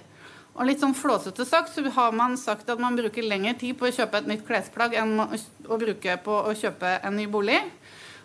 Og 0.56 0.64
litt 0.68 0.80
sånn 0.80 0.96
flåsete 0.96 1.44
sagt 1.44 1.74
så 1.74 1.84
har 1.92 2.14
man 2.16 2.38
sagt 2.40 2.70
at 2.72 2.80
man 2.80 2.96
bruker 2.96 3.24
lengre 3.26 3.52
tid 3.60 3.76
på 3.76 3.88
å 3.88 3.92
kjøpe 3.92 4.22
et 4.22 4.30
nytt 4.30 4.46
klesplagg 4.46 4.96
enn 4.96 5.18
å 5.20 5.76
bruke 5.80 6.16
på 6.24 6.38
å 6.48 6.54
kjøpe 6.56 6.96
en 7.04 7.18
ny 7.18 7.26
bolig. 7.28 7.58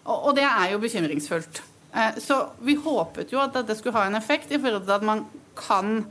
Og 0.08 0.32
det 0.38 0.48
er 0.48 0.72
jo 0.72 0.80
bekymringsfullt. 0.82 1.62
Eh, 1.92 2.22
så 2.24 2.38
vi 2.64 2.78
håpet 2.80 3.34
jo 3.34 3.42
at 3.44 3.54
dette 3.58 3.76
skulle 3.78 3.98
ha 4.00 4.08
en 4.08 4.16
effekt 4.20 4.52
i 4.52 4.60
forhold 4.62 4.88
til 4.88 4.96
at 4.96 5.06
man 5.06 5.26
kan 5.60 6.06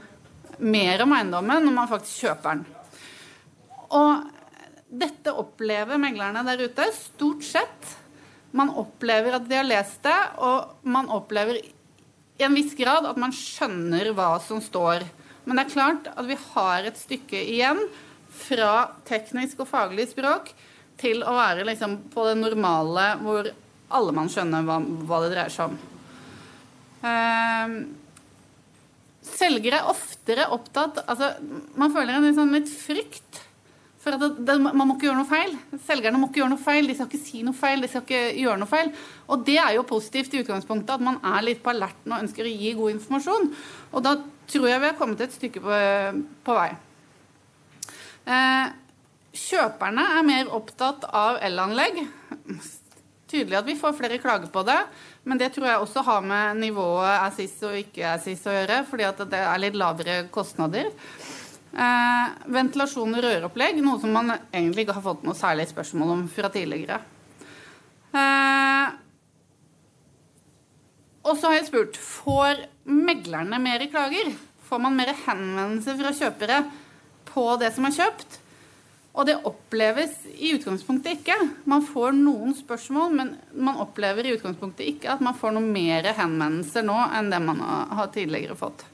mer 0.61 1.07
om 1.07 1.17
eiendommen 1.17 1.65
når 1.65 1.77
man 1.79 1.89
faktisk 1.89 2.27
kjøper 2.27 2.59
den. 2.59 2.67
Og 3.97 4.27
dette 4.91 5.35
opplever 5.35 6.01
meglerne 6.03 6.43
der 6.47 6.67
ute 6.67 6.89
stort 6.97 7.45
sett. 7.47 7.97
Man 8.57 8.73
opplever 8.75 9.37
at 9.39 9.47
de 9.47 9.59
har 9.59 9.67
lest 9.67 10.03
det, 10.07 10.19
og 10.43 10.83
man 10.83 11.11
opplever 11.13 11.61
i 11.61 12.45
en 12.47 12.57
viss 12.57 12.73
grad 12.79 13.07
at 13.07 13.19
man 13.21 13.35
skjønner 13.37 14.11
hva 14.17 14.33
som 14.43 14.63
står 14.65 15.05
men 15.45 15.59
det 15.59 15.65
er 15.65 15.73
klart 15.73 16.09
at 16.13 16.27
vi 16.29 16.37
har 16.53 16.87
et 16.87 16.99
stykke 17.01 17.41
igjen 17.55 17.81
fra 18.45 18.91
teknisk 19.09 19.65
og 19.65 19.71
faglig 19.71 20.07
språk 20.13 20.53
til 21.01 21.25
å 21.25 21.33
være 21.35 21.65
liksom 21.69 21.97
på 22.13 22.27
det 22.29 22.37
normale 22.39 23.07
hvor 23.25 23.49
alle 23.91 24.15
man 24.15 24.31
skjønner 24.31 24.67
hva, 24.69 24.79
hva 24.79 25.23
det 25.25 25.33
dreier 25.33 25.55
seg 25.55 25.73
om. 25.73 25.79
Uh, 27.01 27.69
selgere 29.25 29.81
er 29.81 29.89
oftere 29.89 30.51
opptatt 30.53 30.99
altså, 31.09 31.31
Man 31.81 31.95
føler 31.95 32.19
en 32.19 32.35
sånn 32.37 32.53
litt 32.53 32.69
frykt 32.69 33.41
for 34.01 34.17
det, 34.17 34.31
det, 34.49 34.57
man 34.65 34.87
må 34.89 34.95
ikke 34.95 35.11
gjøre 35.11 35.19
noe 35.19 35.29
feil. 35.29 35.51
Selgerne 35.85 36.17
må 36.17 36.31
ikke 36.31 36.41
gjøre 36.41 36.55
noe 36.55 36.63
feil, 36.63 36.87
de 36.89 36.95
skal 36.97 37.09
ikke 37.11 37.21
si 37.21 37.43
noe 37.45 37.57
feil. 37.57 37.83
de 37.85 37.89
skal 37.91 38.05
ikke 38.07 38.21
gjøre 38.41 38.61
noe 38.63 38.71
feil. 38.71 38.93
Og 39.29 39.43
det 39.45 39.59
er 39.61 39.75
jo 39.77 39.89
positivt 39.89 40.33
i 40.33 40.41
utgangspunktet, 40.41 40.95
at 40.95 41.05
man 41.05 41.19
er 41.21 41.45
litt 41.45 41.61
på 41.65 41.73
alerten 41.75 42.15
og 42.15 42.25
ønsker 42.25 42.49
å 42.49 42.53
gi 42.53 42.73
god 42.79 42.95
informasjon. 42.95 43.51
Og 43.93 44.07
da 44.07 44.15
tror 44.51 44.71
jeg 44.71 44.81
vi 44.81 44.89
har 44.89 44.97
kommet 44.97 45.21
et 45.21 45.37
stykke 45.37 45.61
på, 45.67 45.81
på 46.49 46.57
vei. 46.57 46.71
Eh, 48.25 48.73
kjøperne 49.37 50.07
er 50.17 50.25
mer 50.27 50.55
opptatt 50.57 51.05
av 51.05 51.37
elanlegg. 51.45 52.01
Tydelig 53.31 53.61
at 53.61 53.69
vi 53.69 53.77
får 53.79 53.99
flere 53.99 54.19
klager 54.23 54.49
på 54.51 54.65
det, 54.67 54.79
men 55.29 55.39
det 55.39 55.53
tror 55.55 55.69
jeg 55.69 55.85
også 55.85 56.03
har 56.09 56.25
med 56.25 56.57
nivået 56.65 57.13
er 57.13 57.37
sist 57.37 57.61
og 57.69 57.77
ikke 57.79 58.09
er 58.15 58.25
sist 58.25 58.49
å 58.49 58.57
gjøre, 58.57 58.81
fordi 58.89 59.07
at 59.07 59.23
det 59.31 59.43
er 59.45 59.61
litt 59.63 59.77
lavere 59.79 60.17
kostnader. 60.35 60.89
Eh, 61.71 62.31
ventilasjon 62.51 63.15
og 63.15 63.23
røropplegg, 63.23 63.79
noe 63.85 64.01
som 64.03 64.11
man 64.15 64.33
egentlig 64.51 64.85
ikke 64.85 64.97
har 64.97 65.05
fått 65.05 65.23
noe 65.27 65.39
særlig 65.39 65.69
spørsmål 65.71 66.17
om 66.17 66.25
fra 66.33 66.51
tidligere. 66.51 66.99
Eh, 68.11 68.87
og 71.31 71.37
så 71.39 71.51
har 71.51 71.61
jeg 71.61 71.69
spurt 71.69 71.99
får 72.01 72.65
meglerne 72.91 73.61
mer 73.63 73.87
klager. 73.93 74.35
får 74.71 74.79
man 74.79 74.95
mer 74.95 75.11
henvendelser 75.27 75.97
fra 75.99 76.13
kjøpere 76.15 76.59
på 77.27 77.43
det 77.59 77.73
som 77.75 77.87
er 77.87 77.95
kjøpt. 77.97 78.37
Og 79.19 79.27
det 79.27 79.41
oppleves 79.43 80.13
i 80.39 80.53
utgangspunktet 80.55 81.19
ikke. 81.19 81.37
Man 81.67 81.83
får 81.83 82.15
noen 82.15 82.55
spørsmål, 82.55 83.15
men 83.15 83.33
man 83.53 83.81
opplever 83.83 84.27
i 84.27 84.37
utgangspunktet 84.37 84.87
ikke 84.87 85.11
at 85.11 85.25
man 85.27 85.35
får 85.35 85.57
noe 85.57 85.67
mer 85.67 86.07
henvendelser 86.15 86.87
nå 86.87 86.99
enn 87.19 87.33
det 87.33 87.41
man 87.43 87.59
har 87.99 88.13
tidligere 88.15 88.55
fått. 88.59 88.87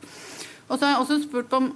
Og 0.69 0.79
så 0.79 0.87
har 0.87 0.95
jeg 0.95 1.03
også 1.05 1.21
spurt 1.27 1.53
om 1.57 1.69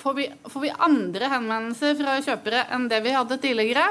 får 0.00 0.16
vi, 0.16 0.26
får 0.48 0.64
vi 0.64 0.72
andre 0.88 1.28
henvendelser 1.34 1.98
fra 1.98 2.16
kjøpere 2.24 2.64
enn 2.74 2.88
det 2.90 3.02
vi 3.04 3.14
hadde 3.14 3.38
tidligere. 3.42 3.86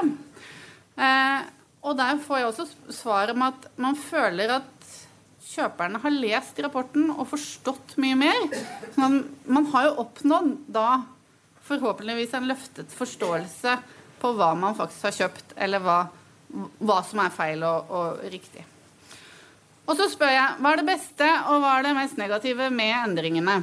Eh, 0.98 1.48
og 1.80 1.96
der 1.96 2.18
får 2.20 2.40
jeg 2.40 2.50
også 2.50 2.66
svar 2.92 3.32
om 3.32 3.46
at 3.46 3.70
man 3.80 3.96
føler 3.96 4.58
at 4.58 4.90
kjøperne 5.50 6.00
har 6.02 6.14
lest 6.14 6.58
rapporten 6.62 7.08
og 7.14 7.28
forstått 7.30 7.96
mye 8.02 8.18
mer. 8.18 8.42
Sånn 8.94 9.22
man 9.50 9.70
har 9.72 9.88
jo 9.88 9.96
oppnådd 10.04 10.52
da 10.70 11.02
forhåpentligvis 11.70 12.34
en 12.36 12.50
løftet 12.50 12.92
forståelse 12.94 13.76
på 14.20 14.32
hva 14.36 14.50
man 14.58 14.76
faktisk 14.76 15.08
har 15.08 15.16
kjøpt, 15.16 15.54
eller 15.56 15.82
hva, 15.84 15.98
hva 16.82 17.00
som 17.06 17.22
er 17.22 17.32
feil 17.34 17.64
og, 17.66 17.90
og, 17.94 18.22
riktig. 18.32 18.66
Og 19.86 19.96
så 19.98 20.06
spør 20.12 20.34
jeg 20.34 20.60
hva 20.60 20.72
er 20.74 20.82
det 20.82 20.88
beste 20.90 21.28
og 21.50 21.62
hva 21.62 21.78
er 21.78 21.88
det 21.88 21.96
mest 21.96 22.20
negative 22.20 22.68
med 22.74 22.92
endringene. 23.00 23.56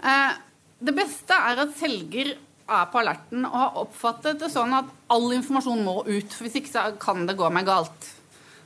Eh, 0.00 0.40
det 0.84 0.94
beste 0.96 1.36
er 1.36 1.62
at 1.64 1.76
selger 1.78 2.34
er 2.64 2.86
på 2.88 3.00
alerten 3.00 3.44
og 3.44 3.56
har 3.58 3.80
oppfattet 3.82 4.40
det 4.40 4.50
sånn 4.52 4.72
at 4.76 4.88
all 5.12 5.26
informasjon 5.36 5.82
må 5.84 5.98
ut. 6.06 6.32
for 6.32 6.46
Hvis 6.46 6.60
ikke 6.60 6.72
så 6.72 6.84
kan 7.00 7.26
det 7.28 7.36
gå 7.38 7.48
meg 7.52 7.66
galt. 7.68 8.08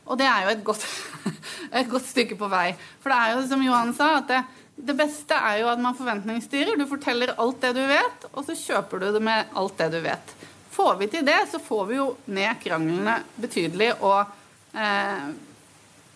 Og 0.09 0.19
det 0.21 0.29
er 0.29 0.47
jo 0.47 0.53
et 0.55 0.63
godt, 0.65 0.87
et 1.81 1.91
godt 1.91 2.07
stykke 2.09 2.39
på 2.39 2.51
vei. 2.51 2.71
For 3.03 3.13
det 3.13 3.19
er 3.19 3.35
jo 3.35 3.49
som 3.51 3.65
Johan 3.65 3.93
sa, 3.97 4.13
at 4.21 4.31
det, 4.31 4.43
det 4.91 4.97
beste 4.97 5.37
er 5.37 5.63
jo 5.63 5.73
at 5.73 5.83
man 5.83 5.99
forventningsstyrer. 5.99 6.79
Du 6.79 6.87
forteller 6.91 7.35
alt 7.37 7.61
det 7.65 7.75
du 7.77 7.83
vet, 7.91 8.29
og 8.33 8.47
så 8.47 8.57
kjøper 8.57 9.03
du 9.03 9.11
det 9.19 9.25
med 9.25 9.59
alt 9.59 9.77
det 9.83 9.91
du 9.97 9.99
vet. 10.05 10.35
Får 10.79 10.95
vi 11.01 11.11
til 11.11 11.27
det, 11.27 11.41
så 11.51 11.59
får 11.59 11.87
vi 11.89 11.99
jo 11.99 12.09
ned 12.31 12.63
kranglene 12.63 13.19
betydelig, 13.35 13.91
og 13.99 14.79
eh, 14.79 15.29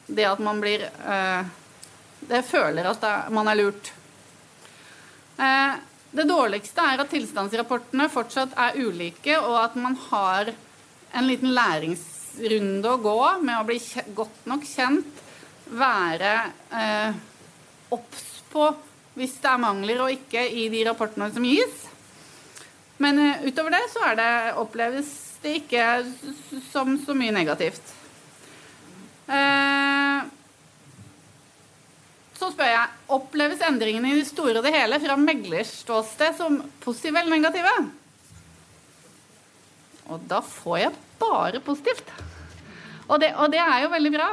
det 0.06 0.28
at 0.28 0.42
man 0.42 0.60
blir 0.62 0.84
eh, 0.86 1.50
Det 2.22 2.44
føler 2.46 2.86
at 2.86 3.04
man 3.34 3.48
er 3.50 3.58
lurt. 3.58 3.90
Eh, 5.42 5.80
det 6.12 6.28
dårligste 6.28 6.84
er 6.84 7.00
at 7.00 7.10
tilstandsrapportene 7.12 8.08
fortsatt 8.12 8.52
er 8.60 8.76
ulike, 8.84 9.38
og 9.40 9.56
at 9.62 9.76
man 9.80 9.96
har 10.10 10.52
en 11.12 11.28
liten 11.28 11.54
læringsrunde 11.56 12.90
å 12.90 13.00
gå 13.00 13.18
med 13.44 13.58
å 13.58 13.66
bli 13.68 13.78
godt 14.16 14.48
nok 14.50 14.66
kjent, 14.68 15.22
være 15.72 16.32
eh, 16.76 17.14
obs 17.96 18.26
på 18.52 18.66
hvis 19.16 19.38
det 19.40 19.48
er 19.48 19.60
mangler 19.60 20.02
og 20.04 20.12
ikke 20.12 20.42
i 20.44 20.66
de 20.72 20.82
rapportene 20.84 21.30
som 21.32 21.44
gis. 21.48 21.86
Men 23.00 23.20
eh, 23.20 23.46
utover 23.48 23.72
det 23.72 23.82
så 23.92 24.12
det, 24.18 24.30
oppleves 24.60 25.10
det 25.42 25.56
ikke 25.62 25.86
som 26.70 26.98
så 27.00 27.16
mye 27.16 27.34
negativt. 27.34 27.82
Uh, 29.32 30.28
så 32.42 32.50
spør 32.50 32.70
jeg 32.72 33.12
oppleves 33.14 33.62
endringene 33.62 34.10
i 34.10 34.18
det 34.18 34.26
store 34.26 34.58
og 34.58 34.66
det 34.66 34.74
hele 34.74 34.98
fra 35.02 35.14
meglers 35.20 35.70
ståsted 35.84 36.34
som 36.40 36.58
positive 36.82 37.20
eller 37.20 37.36
negative. 37.36 37.74
Og 40.10 40.24
da 40.30 40.40
får 40.42 40.78
jeg 40.80 40.96
bare 41.20 41.62
positivt. 41.62 42.10
Og 43.06 43.20
det, 43.22 43.30
og 43.38 43.52
det 43.52 43.60
er 43.62 43.84
jo 43.84 43.92
veldig 43.92 44.12
bra. 44.14 44.28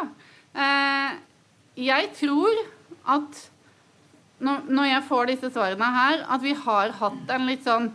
Eh, 0.57 1.19
jeg 1.85 2.09
tror 2.17 2.63
at 3.13 3.45
når 4.39 4.85
jeg 4.87 5.05
får 5.09 5.29
disse 5.29 5.51
svarene 5.51 5.93
her, 5.93 6.25
at 6.31 6.41
vi 6.41 6.55
har 6.55 6.95
hatt 7.01 7.33
en 7.35 7.47
litt 7.49 7.65
sånn 7.67 7.91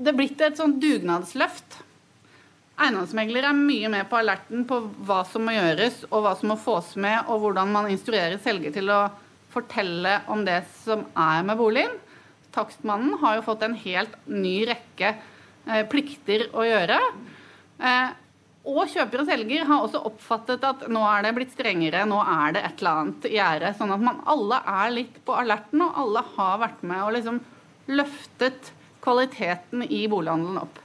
Det 0.00 0.14
er 0.14 0.16
blitt 0.16 0.40
et 0.40 0.56
sånn 0.56 0.78
dugnadsløft. 0.80 1.74
Eiendomsmeglere 2.80 3.50
er 3.50 3.58
mye 3.58 3.88
mer 3.92 4.06
på 4.08 4.16
alerten 4.16 4.62
på 4.68 4.78
hva 5.04 5.20
som 5.28 5.44
må 5.44 5.52
gjøres, 5.52 6.04
og 6.08 6.24
hva 6.24 6.32
som 6.38 6.52
må 6.52 6.56
fås 6.60 6.94
med, 6.96 7.26
og 7.28 7.42
hvordan 7.42 7.74
man 7.74 7.90
instruerer 7.92 8.40
selger 8.40 8.72
til 8.72 8.88
å 8.92 9.02
fortelle 9.52 10.20
om 10.32 10.46
det 10.46 10.62
som 10.84 11.04
er 11.18 11.44
med 11.44 11.60
boligen. 11.60 11.92
Takstmannen 12.54 13.18
har 13.20 13.36
jo 13.36 13.44
fått 13.46 13.66
en 13.66 13.76
helt 13.82 14.16
ny 14.30 14.56
rekke 14.70 15.12
eh, 15.12 15.84
plikter 15.92 16.48
å 16.56 16.64
gjøre. 16.64 16.98
Eh, 17.84 18.16
og 18.70 18.82
kjøper 18.92 19.22
og 19.22 19.28
selger 19.28 19.68
har 19.68 19.84
også 19.84 20.02
oppfattet 20.08 20.64
at 20.68 20.82
nå 20.92 21.04
er 21.08 21.24
det 21.24 21.36
blitt 21.36 21.54
strengere, 21.54 22.04
nå 22.08 22.18
er 22.20 22.56
det 22.56 22.64
et 22.64 22.82
eller 22.82 23.04
annet 23.04 23.28
i 23.28 23.36
gjære. 23.36 23.72
Sånn 23.78 23.94
at 23.94 24.04
man 24.08 24.20
alle 24.28 24.60
er 24.72 24.92
litt 24.96 25.16
på 25.26 25.36
alerten, 25.36 25.84
og 25.84 26.00
alle 26.04 26.24
har 26.34 26.60
vært 26.64 26.84
med 26.84 27.04
og 27.04 27.16
liksom 27.16 27.40
løftet 27.90 28.72
kvaliteten 29.04 29.84
i 29.88 30.04
bolighandelen 30.12 30.60
opp. 30.64 30.80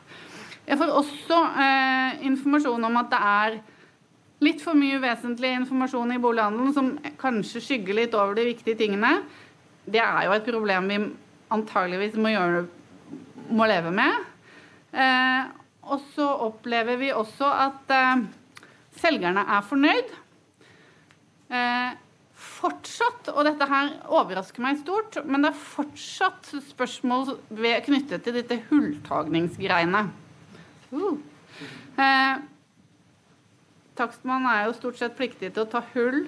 Jeg 0.65 0.79
får 0.81 0.91
også 0.97 1.39
eh, 1.61 2.21
informasjon 2.25 2.87
om 2.87 3.01
at 3.01 3.11
det 3.11 3.21
er 3.21 3.57
litt 4.45 4.61
for 4.63 4.77
mye 4.77 4.99
vesentlig 5.01 5.51
informasjon 5.61 6.15
i 6.15 6.21
bolighandelen 6.21 6.73
som 6.75 6.93
kanskje 7.21 7.61
skygger 7.63 7.99
litt 8.01 8.17
over 8.17 8.35
de 8.37 8.47
viktige 8.49 8.79
tingene. 8.79 9.19
Det 9.85 10.01
er 10.01 10.25
jo 10.25 10.33
et 10.35 10.47
problem 10.47 10.89
vi 10.89 11.01
antageligvis 11.53 12.17
må, 12.17 12.33
gjøre, 12.33 12.65
må 13.53 13.67
leve 13.69 13.93
med. 13.93 14.25
Eh, 14.95 15.53
og 15.85 16.01
så 16.15 16.25
opplever 16.47 16.97
vi 16.97 17.13
også 17.13 17.49
at 17.67 17.93
eh, 17.93 18.25
selgerne 18.97 19.45
er 19.45 19.69
fornøyd. 19.69 20.15
Eh, 21.53 21.93
fortsatt, 22.45 23.29
og 23.31 23.45
dette 23.47 23.69
her 23.69 23.93
overrasker 24.09 24.63
meg 24.63 24.81
stort, 24.81 25.19
men 25.29 25.45
det 25.45 25.53
er 25.53 25.65
fortsatt 25.75 26.49
spørsmål 26.71 27.35
ved, 27.49 27.83
knyttet 27.85 28.25
til 28.25 28.39
dette 28.39 28.63
hulltagningsgreiene. 28.71 30.07
Uh. 30.95 31.19
Eh, 31.99 32.35
takstmann 33.99 34.47
er 34.49 34.65
jo 34.65 34.75
stort 34.79 34.99
sett 34.99 35.15
pliktig 35.17 35.53
til 35.53 35.65
å 35.65 35.71
ta 35.71 35.83
hull 35.93 36.25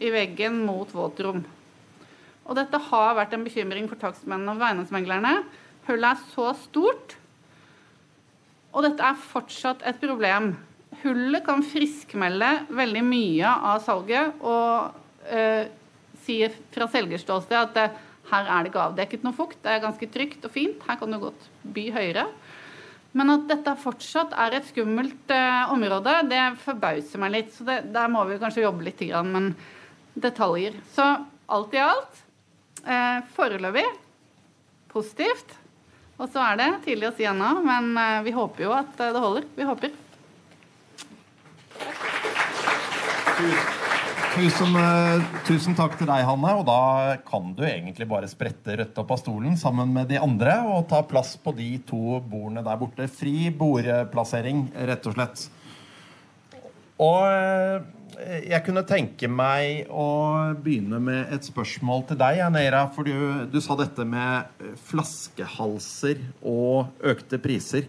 i 0.00 0.12
veggen 0.12 0.62
mot 0.66 0.88
våtrom. 0.92 1.44
Og 2.42 2.58
dette 2.58 2.80
har 2.90 3.16
vært 3.16 3.36
en 3.36 3.44
bekymring 3.46 3.86
for 3.90 4.00
takstmennene 4.00 4.56
og 4.56 4.64
eiendomsmeglerne. 4.66 5.42
Hullet 5.86 6.16
er 6.16 6.30
så 6.32 6.52
stort 6.58 7.18
og 8.72 8.86
dette 8.86 9.04
er 9.04 9.24
fortsatt 9.28 9.84
et 9.88 9.98
problem. 10.00 10.54
Hullet 11.02 11.44
kan 11.44 11.64
friskmelde 11.64 12.50
veldig 12.72 13.02
mye 13.04 13.50
av 13.72 13.82
salget 13.84 14.40
og 14.40 15.28
eh, 15.28 15.68
si 16.24 16.38
fra 16.72 16.88
selgers 16.92 17.26
at 17.28 17.78
eh, 17.80 18.00
her 18.32 18.48
er 18.48 18.62
det 18.62 18.70
ikke 18.70 18.84
avdekket 18.86 19.24
noe 19.26 19.36
fukt, 19.36 19.58
det 19.64 19.72
er 19.72 19.82
ganske 19.82 20.08
trygt 20.14 20.44
og 20.46 20.54
fint, 20.54 20.84
her 20.86 20.96
kan 20.96 21.10
du 21.12 21.18
godt 21.20 21.48
by 21.74 21.88
høyere. 21.92 22.26
Men 23.18 23.34
at 23.34 23.48
dette 23.50 23.74
fortsatt 23.82 24.32
er 24.40 24.56
et 24.56 24.68
skummelt 24.70 25.32
eh, 25.34 25.72
område, 25.72 26.14
det 26.30 26.42
forbauser 26.62 27.20
meg 27.20 27.34
litt. 27.34 27.50
Så 27.52 27.66
det, 27.68 27.82
der 27.92 28.08
må 28.12 28.24
vi 28.28 28.40
kanskje 28.40 28.64
jobbe 28.64 28.86
litt 28.88 29.02
med 29.28 29.52
detaljer. 30.14 30.78
Så 30.94 31.08
alt 31.52 31.74
i 31.76 31.82
alt, 31.82 32.22
eh, 32.86 33.20
foreløpig 33.36 33.84
positivt. 34.92 35.58
Og 36.20 36.28
så 36.30 36.42
er 36.44 36.58
det 36.60 36.70
tidlig 36.86 37.08
å 37.10 37.14
si 37.16 37.26
ennå, 37.28 37.54
men 37.64 37.92
eh, 37.98 38.22
vi 38.26 38.34
håper 38.36 38.66
jo 38.66 38.74
at 38.76 39.00
eh, 39.00 39.12
det 39.12 39.24
holder. 39.24 39.48
Vi 39.56 39.68
håper. 39.68 39.96
Tusen, 43.42 43.91
eh, 44.32 45.24
tusen, 45.44 45.74
takk 45.76 45.98
til 46.00 46.08
deg, 46.08 46.22
Hanne. 46.24 46.52
Og 46.56 46.64
da 46.64 47.16
kan 47.26 47.52
du 47.56 47.62
egentlig 47.66 48.06
bare 48.08 48.30
sprette 48.30 48.78
rødt 48.78 49.00
opp 49.02 49.12
av 49.12 49.20
stolen 49.20 49.58
sammen 49.60 49.92
med 49.92 50.08
de 50.08 50.20
andre 50.20 50.54
og 50.72 50.86
ta 50.88 51.02
plass 51.04 51.34
på 51.36 51.52
de 51.56 51.74
to 51.84 52.16
bordene 52.20 52.64
der 52.64 52.78
borte. 52.80 53.08
Fri 53.12 53.50
bordplassering, 53.52 54.70
rett 54.88 55.10
og 55.10 55.18
slett. 55.18 55.44
Og 57.02 57.20
jeg 58.46 58.62
kunne 58.64 58.84
tenke 58.88 59.28
meg 59.28 59.88
å 59.90 60.08
begynne 60.64 61.00
med 61.02 61.32
et 61.34 61.44
spørsmål 61.44 62.06
til 62.08 62.20
deg, 62.20 62.42
Neira. 62.54 62.86
For 62.94 63.04
du, 63.04 63.46
du, 63.52 63.60
sa 63.60 63.76
dette 63.76 64.06
med 64.08 64.68
flaskehalser 64.88 66.20
og 66.40 66.92
økte 67.04 67.40
priser. 67.42 67.88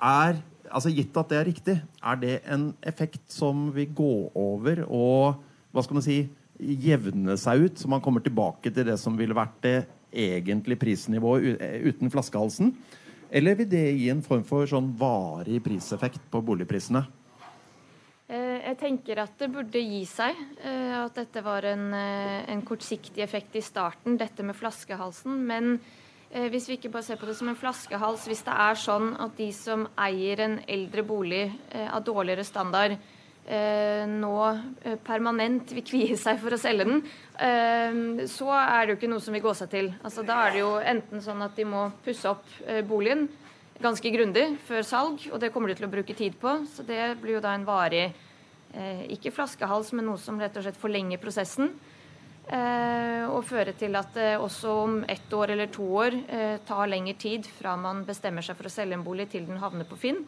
Er, 0.00 0.38
altså 0.70 0.92
Gitt 0.94 1.16
at 1.20 1.32
det 1.32 1.40
er 1.40 1.50
riktig, 1.50 1.80
er 2.00 2.22
det 2.22 2.38
en 2.48 2.70
effekt 2.86 3.26
som 3.32 3.68
vil 3.74 3.92
gå 3.96 4.14
over 4.32 4.86
og 4.88 5.50
hva 5.74 5.82
skal 5.82 5.98
man 5.98 6.06
si, 6.06 6.20
jevne 6.58 7.34
seg 7.40 7.66
ut, 7.66 7.80
så 7.80 7.90
man 7.90 8.02
kommer 8.02 8.22
tilbake 8.22 8.70
til 8.70 8.86
det 8.86 8.94
som 9.02 9.16
ville 9.18 9.34
vært 9.34 9.56
det 9.64 9.78
egentlige 10.14 10.78
prisnivået 10.78 11.58
uten 11.82 12.12
flaskehalsen? 12.14 12.70
Eller 13.34 13.58
vil 13.58 13.66
det 13.66 13.82
gi 13.98 14.06
en 14.12 14.22
form 14.22 14.44
for 14.46 14.68
sånn 14.70 14.92
varig 14.98 15.58
priseffekt 15.64 16.22
på 16.30 16.42
boligprisene? 16.46 17.02
Eh, 18.30 18.60
jeg 18.70 18.78
tenker 18.78 19.24
at 19.24 19.34
det 19.40 19.50
burde 19.52 19.82
gi 19.82 20.04
seg. 20.06 20.38
Eh, 20.62 20.94
at 21.00 21.18
dette 21.18 21.42
var 21.42 21.66
en, 21.66 21.88
eh, 21.92 22.44
en 22.54 22.62
kortsiktig 22.62 23.24
effekt 23.26 23.56
i 23.56 23.64
starten, 23.64 24.16
dette 24.16 24.46
med 24.46 24.54
flaskehalsen. 24.54 25.46
Men 25.46 25.80
hvis 26.34 26.66
vi 26.66 26.74
ikke 26.74 26.90
bare 26.90 27.04
ser 27.04 27.16
på 27.16 27.26
det 27.26 27.36
som 27.36 27.46
en 27.46 27.54
flaskehals, 27.54 28.24
hvis 28.26 28.42
det 28.42 28.54
er 28.58 28.74
sånn 28.74 29.12
at 29.22 29.36
de 29.36 29.52
som 29.52 29.86
eier 29.96 30.40
en 30.40 30.56
eldre 30.66 31.04
bolig 31.06 31.52
av 31.70 32.02
dårligere 32.02 32.42
standard, 32.42 32.90
eh, 32.90 33.13
nå 33.44 34.34
eh, 34.82 34.96
permanent 35.04 35.72
vil 35.76 35.84
kvie 35.84 36.16
seg 36.16 36.38
for 36.40 36.56
å 36.56 36.58
selge 36.60 36.86
den, 36.88 37.02
eh, 37.36 38.24
så 38.30 38.48
er 38.56 38.84
det 38.86 38.94
jo 38.94 38.98
ikke 38.98 39.10
noe 39.12 39.24
som 39.24 39.36
vil 39.36 39.44
gå 39.44 39.52
seg 39.58 39.72
til. 39.72 39.90
Altså, 40.02 40.24
da 40.24 40.38
er 40.46 40.54
det 40.54 40.62
jo 40.62 40.74
enten 40.80 41.24
sånn 41.24 41.44
at 41.44 41.56
de 41.58 41.66
må 41.68 41.90
pusse 42.04 42.30
opp 42.30 42.46
eh, 42.66 42.80
boligen 42.86 43.26
ganske 43.82 44.12
grundig 44.14 44.46
før 44.68 44.86
salg, 44.86 45.26
og 45.32 45.40
det 45.42 45.50
kommer 45.52 45.68
de 45.68 45.76
til 45.78 45.88
å 45.88 45.92
bruke 45.92 46.16
tid 46.16 46.38
på. 46.40 46.60
Så 46.70 46.86
det 46.86 47.16
blir 47.20 47.36
jo 47.36 47.44
da 47.44 47.52
en 47.56 47.66
varig 47.68 48.06
eh, 48.06 49.04
ikke 49.16 49.34
flaskehals, 49.34 49.92
men 49.92 50.08
noe 50.08 50.20
som 50.20 50.40
rett 50.40 50.56
og 50.56 50.64
slett 50.64 50.80
forlenger 50.80 51.20
prosessen. 51.22 51.74
Eh, 52.44 53.24
og 53.24 53.46
føre 53.48 53.72
til 53.72 53.96
at 53.96 54.10
det 54.16 54.34
også 54.36 54.72
om 54.82 54.96
ett 55.08 55.32
år 55.32 55.54
eller 55.54 55.70
to 55.72 55.84
år 55.96 56.16
eh, 56.28 56.58
tar 56.68 56.90
lengre 56.92 57.16
tid 57.16 57.46
fra 57.48 57.72
man 57.80 58.02
bestemmer 58.04 58.44
seg 58.44 58.58
for 58.58 58.68
å 58.68 58.72
selge 58.72 58.98
en 58.98 59.04
bolig 59.06 59.30
til 59.32 59.46
den 59.48 59.62
havner 59.62 59.88
på 59.88 59.96
Finn. 60.00 60.20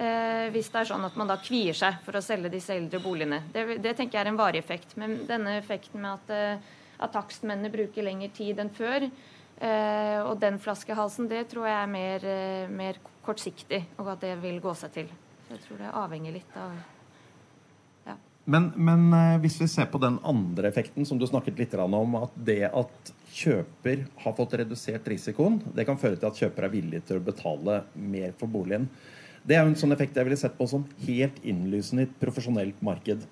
Eh, 0.00 0.46
hvis 0.54 0.70
det 0.72 0.80
er 0.80 0.88
sånn 0.88 1.04
at 1.04 1.16
man 1.20 1.28
da 1.28 1.36
kvier 1.40 1.76
seg 1.76 1.98
for 2.04 2.16
å 2.16 2.24
selge 2.24 2.50
disse 2.52 2.72
eldre 2.74 3.00
boligene. 3.02 3.42
Det, 3.52 3.76
det 3.84 3.92
tenker 3.98 4.18
jeg 4.18 4.24
er 4.24 4.30
en 4.30 4.40
varig 4.40 4.62
effekt. 4.62 4.96
Men 5.00 5.20
denne 5.28 5.58
effekten 5.58 6.00
med 6.00 6.14
at, 6.16 6.32
eh, 6.32 6.78
at 7.02 7.12
takstmennene 7.12 7.72
bruker 7.72 8.06
lengre 8.06 8.30
tid 8.32 8.62
enn 8.62 8.72
før, 8.72 9.04
eh, 9.04 10.18
og 10.24 10.38
den 10.40 10.58
flaskehalsen, 10.62 11.28
det 11.28 11.44
tror 11.52 11.68
jeg 11.68 11.76
er 11.76 11.92
mer, 11.92 12.24
eh, 12.24 12.72
mer 12.72 13.02
kortsiktig, 13.26 13.84
og 13.98 14.14
at 14.14 14.24
det 14.24 14.34
vil 14.42 14.58
gå 14.64 14.74
seg 14.80 14.96
til. 14.96 15.12
Så 15.46 15.58
jeg 15.58 15.64
tror 15.66 15.84
det 15.84 15.94
avhenger 16.06 16.40
litt 16.40 16.58
av 16.58 16.74
Men, 18.44 18.72
men 18.74 19.12
eh, 19.14 19.36
hvis 19.38 19.60
vi 19.60 19.68
ser 19.70 19.86
på 19.86 20.00
den 20.02 20.16
andre 20.26 20.66
effekten 20.72 21.06
som 21.06 21.18
du 21.18 21.28
snakket 21.30 21.60
litt 21.60 21.74
om, 21.78 22.16
at 22.18 22.32
det 22.34 22.64
at 22.66 23.12
kjøper 23.32 24.02
har 24.24 24.34
fått 24.34 24.56
redusert 24.58 25.06
risikoen, 25.06 25.60
det 25.76 25.86
kan 25.86 26.00
føre 26.00 26.18
til 26.18 26.26
at 26.26 26.40
kjøper 26.40 26.66
er 26.66 26.72
villig 26.72 27.04
til 27.06 27.20
å 27.20 27.22
betale 27.22 27.84
mer 27.94 28.34
for 28.40 28.50
boligen. 28.50 28.88
Det 29.42 29.56
er 29.56 29.64
jo 29.64 29.72
en 29.72 29.78
sånn 29.78 29.94
effekt 29.94 30.18
jeg 30.18 30.28
ville 30.28 30.38
sett 30.38 30.58
på 30.58 30.68
som 30.70 30.84
helt 31.06 31.38
innlysende 31.42 32.04
i 32.04 32.08
et 32.08 32.18
profesjonelt 32.20 32.82
marked. 32.84 33.24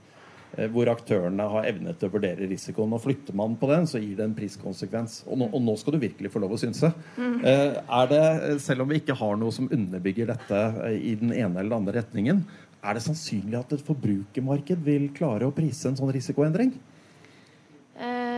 eh, 0.57 0.67
Hvor 0.69 0.91
aktørene 0.91 1.47
har 1.53 1.69
evnet 1.71 2.01
til 2.01 2.09
å 2.09 2.15
vurdere 2.17 2.49
risikoen. 2.51 2.93
Og 2.93 3.05
flytter 3.05 3.37
man 3.39 3.55
på 3.57 3.69
den, 3.71 3.87
så 3.87 4.01
gir 4.03 4.17
det 4.19 4.25
en 4.27 4.35
priskonsekvens. 4.35 5.21
Og 5.29 5.39
nå, 5.39 5.51
og 5.55 5.63
nå 5.63 5.77
skal 5.79 5.95
du 5.95 6.01
virkelig 6.03 6.33
få 6.33 6.43
lov 6.43 6.57
å 6.57 6.59
synse. 6.59 6.91
Mm. 7.17 7.37
Er 7.45 8.11
det, 8.11 8.25
eh, 8.51 8.59
selv 8.59 8.83
om 8.83 8.89
vi 8.91 8.99
ikke 8.99 9.19
har 9.21 9.37
noe 9.39 9.55
som 9.55 9.71
underbygger 9.71 10.27
dette 10.35 10.65
eh, 10.89 10.99
i 11.13 11.15
den 11.15 11.31
ene 11.33 11.61
eller 11.61 11.71
den 11.71 11.79
andre 11.79 12.01
retningen, 12.03 12.45
er 12.83 12.97
det 12.97 13.05
sannsynlig 13.05 13.59
at 13.59 13.73
et 13.77 13.85
forbrukermarked 13.85 14.83
vil 14.83 15.11
klare 15.13 15.47
å 15.47 15.55
prise 15.55 15.91
en 15.91 15.99
sånn 15.99 16.13
risikoendring? 16.17 16.73
Eh, 18.01 18.30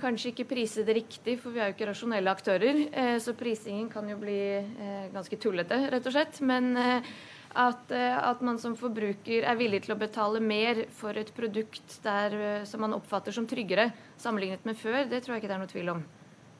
kanskje 0.00 0.32
ikke 0.32 0.48
prise 0.50 0.84
det 0.86 0.96
riktig, 0.96 1.38
for 1.42 1.54
vi 1.54 1.60
er 1.62 1.70
jo 1.70 1.76
ikke 1.76 1.88
rasjonelle 1.90 2.32
aktører. 2.32 2.84
Eh, 2.88 3.16
så 3.22 3.34
prisingen 3.36 3.88
kan 3.92 4.06
jo 4.08 4.18
bli 4.20 4.38
eh, 4.58 5.08
ganske 5.14 5.38
tullete, 5.40 5.78
rett 5.92 6.06
og 6.08 6.14
slett. 6.14 6.40
Men 6.46 6.70
eh, 6.78 7.10
at, 7.58 7.90
at 7.90 8.42
man 8.44 8.58
som 8.60 8.76
forbruker 8.78 9.46
er 9.48 9.58
villig 9.58 9.80
til 9.86 9.94
å 9.94 9.98
betale 9.98 10.40
mer 10.44 10.84
for 10.94 11.16
et 11.16 11.30
produkt 11.34 11.96
der, 12.04 12.64
som 12.68 12.84
man 12.84 12.94
oppfatter 12.94 13.34
som 13.34 13.48
tryggere 13.48 13.88
sammenlignet 14.20 14.66
med 14.68 14.76
før, 14.78 15.00
det 15.08 15.22
tror 15.24 15.34
jeg 15.34 15.42
ikke 15.42 15.50
det 15.50 15.56
er 15.56 15.62
noe 15.62 15.72
tvil 15.72 15.90
om. 15.94 16.02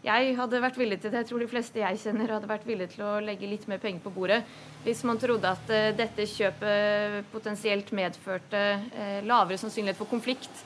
Jeg 0.02 0.32
hadde 0.38 0.62
vært 0.62 0.78
villig 0.80 0.98
til 1.02 1.12
det. 1.12 1.20
Jeg 1.20 1.28
tror 1.28 1.44
de 1.44 1.50
fleste 1.50 1.82
jeg 1.82 2.00
kjenner 2.00 2.32
hadde 2.32 2.50
vært 2.50 2.66
villig 2.66 2.88
til 2.94 3.04
å 3.04 3.12
legge 3.20 3.50
litt 3.50 3.66
mer 3.68 3.82
penger 3.82 4.00
på 4.06 4.14
bordet 4.14 4.40
hvis 4.86 5.02
man 5.06 5.20
trodde 5.20 5.50
at 5.50 5.70
dette 5.98 6.26
kjøpet 6.30 7.28
potensielt 7.34 7.90
medførte 7.98 8.62
lavere 9.26 9.58
sannsynlighet 9.60 9.98
for 9.98 10.10
konflikt 10.10 10.62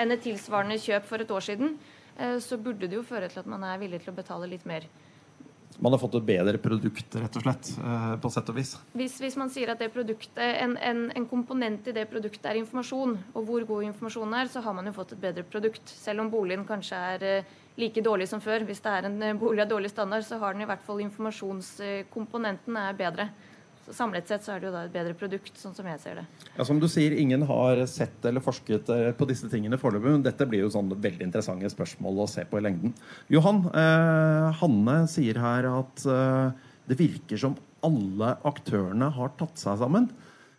enn 0.00 0.14
et 0.14 0.24
tilsvarende 0.24 0.78
kjøp 0.80 1.06
for 1.08 1.22
et 1.22 1.32
år 1.32 1.44
siden. 1.44 1.76
Eh, 2.18 2.38
Så 2.42 2.58
burde 2.58 2.88
det 2.88 2.96
jo 2.98 3.04
føre 3.06 3.28
til 3.28 3.42
at 3.42 3.50
man 3.50 3.64
er 3.64 3.78
villig 3.82 4.02
til 4.04 4.12
å 4.12 4.16
betale 4.16 4.48
litt 4.50 4.66
mer. 4.66 4.88
Man 5.78 5.92
har 5.92 6.00
fått 6.00 6.14
et 6.16 6.24
bedre 6.24 6.56
produkt, 6.62 7.16
rett 7.20 7.36
og 7.36 7.42
slett, 7.44 7.68
eh, 7.76 8.14
på 8.20 8.30
sett 8.32 8.48
og 8.48 8.56
vis. 8.56 8.76
Hvis, 8.96 9.18
hvis 9.20 9.36
man 9.36 9.50
sier 9.52 9.74
at 9.74 9.82
en, 9.82 10.76
en, 10.76 11.02
en 11.10 11.26
komponent 11.28 11.88
i 11.88 11.92
det 11.92 12.06
produktet 12.08 12.48
er 12.48 12.60
informasjon, 12.62 13.16
og 13.34 13.44
hvor 13.44 13.66
god 13.68 13.84
informasjonen 13.90 14.38
er, 14.40 14.48
så 14.48 14.62
har 14.64 14.76
man 14.76 14.88
jo 14.88 14.94
fått 14.96 15.12
et 15.12 15.20
bedre 15.20 15.44
produkt. 15.44 15.84
Selv 15.88 16.24
om 16.24 16.30
boligen 16.32 16.64
kanskje 16.68 17.02
er 17.16 17.26
eh, 17.28 17.52
like 17.76 18.00
dårlig 18.00 18.28
som 18.30 18.40
før. 18.40 18.64
Hvis 18.64 18.80
det 18.80 18.94
er 18.94 19.10
en 19.10 19.38
bolig 19.38 19.66
av 19.66 19.68
dårlig 19.74 19.92
standard, 19.92 20.24
så 20.24 20.40
har 20.40 20.56
den 20.56 20.64
i 20.64 20.70
hvert 20.70 20.84
fall 20.86 21.04
informasjonskomponenten 21.04 22.80
er 22.80 22.96
bedre. 22.96 23.28
Så 23.86 23.94
Samlet 23.94 24.26
sett 24.26 24.42
så 24.42 24.56
er 24.56 24.62
det 24.62 24.66
jo 24.66 24.74
da 24.74 24.82
et 24.88 24.94
bedre 24.94 25.14
produkt, 25.14 25.52
sånn 25.60 25.74
som 25.76 25.86
jeg 25.86 26.00
ser 26.02 26.18
det. 26.18 26.24
Ja, 26.56 26.64
som 26.66 26.80
du 26.82 26.88
sier, 26.90 27.14
Ingen 27.14 27.44
har 27.46 27.78
sett 27.86 28.24
eller 28.26 28.42
forsket 28.42 28.90
eh, 28.90 29.12
på 29.14 29.28
disse 29.30 29.46
tingene 29.52 29.78
foreløpig, 29.78 30.16
men 30.16 30.24
dette 30.26 30.48
blir 30.50 30.64
jo 30.64 30.72
sånn 30.74 30.90
veldig 30.90 31.22
interessante 31.28 31.70
spørsmål 31.70 32.24
å 32.24 32.28
se 32.30 32.42
på 32.50 32.58
i 32.58 32.64
lengden. 32.66 32.96
Johan, 33.30 33.62
eh, 33.70 34.48
Hanne 34.58 34.96
sier 35.10 35.38
her 35.38 35.70
at 35.70 36.02
eh, 36.02 36.66
det 36.90 36.98
virker 36.98 37.38
som 37.38 37.54
alle 37.86 38.34
aktørene 38.48 39.12
har 39.14 39.34
tatt 39.38 39.62
seg 39.62 39.78
sammen. 39.84 40.10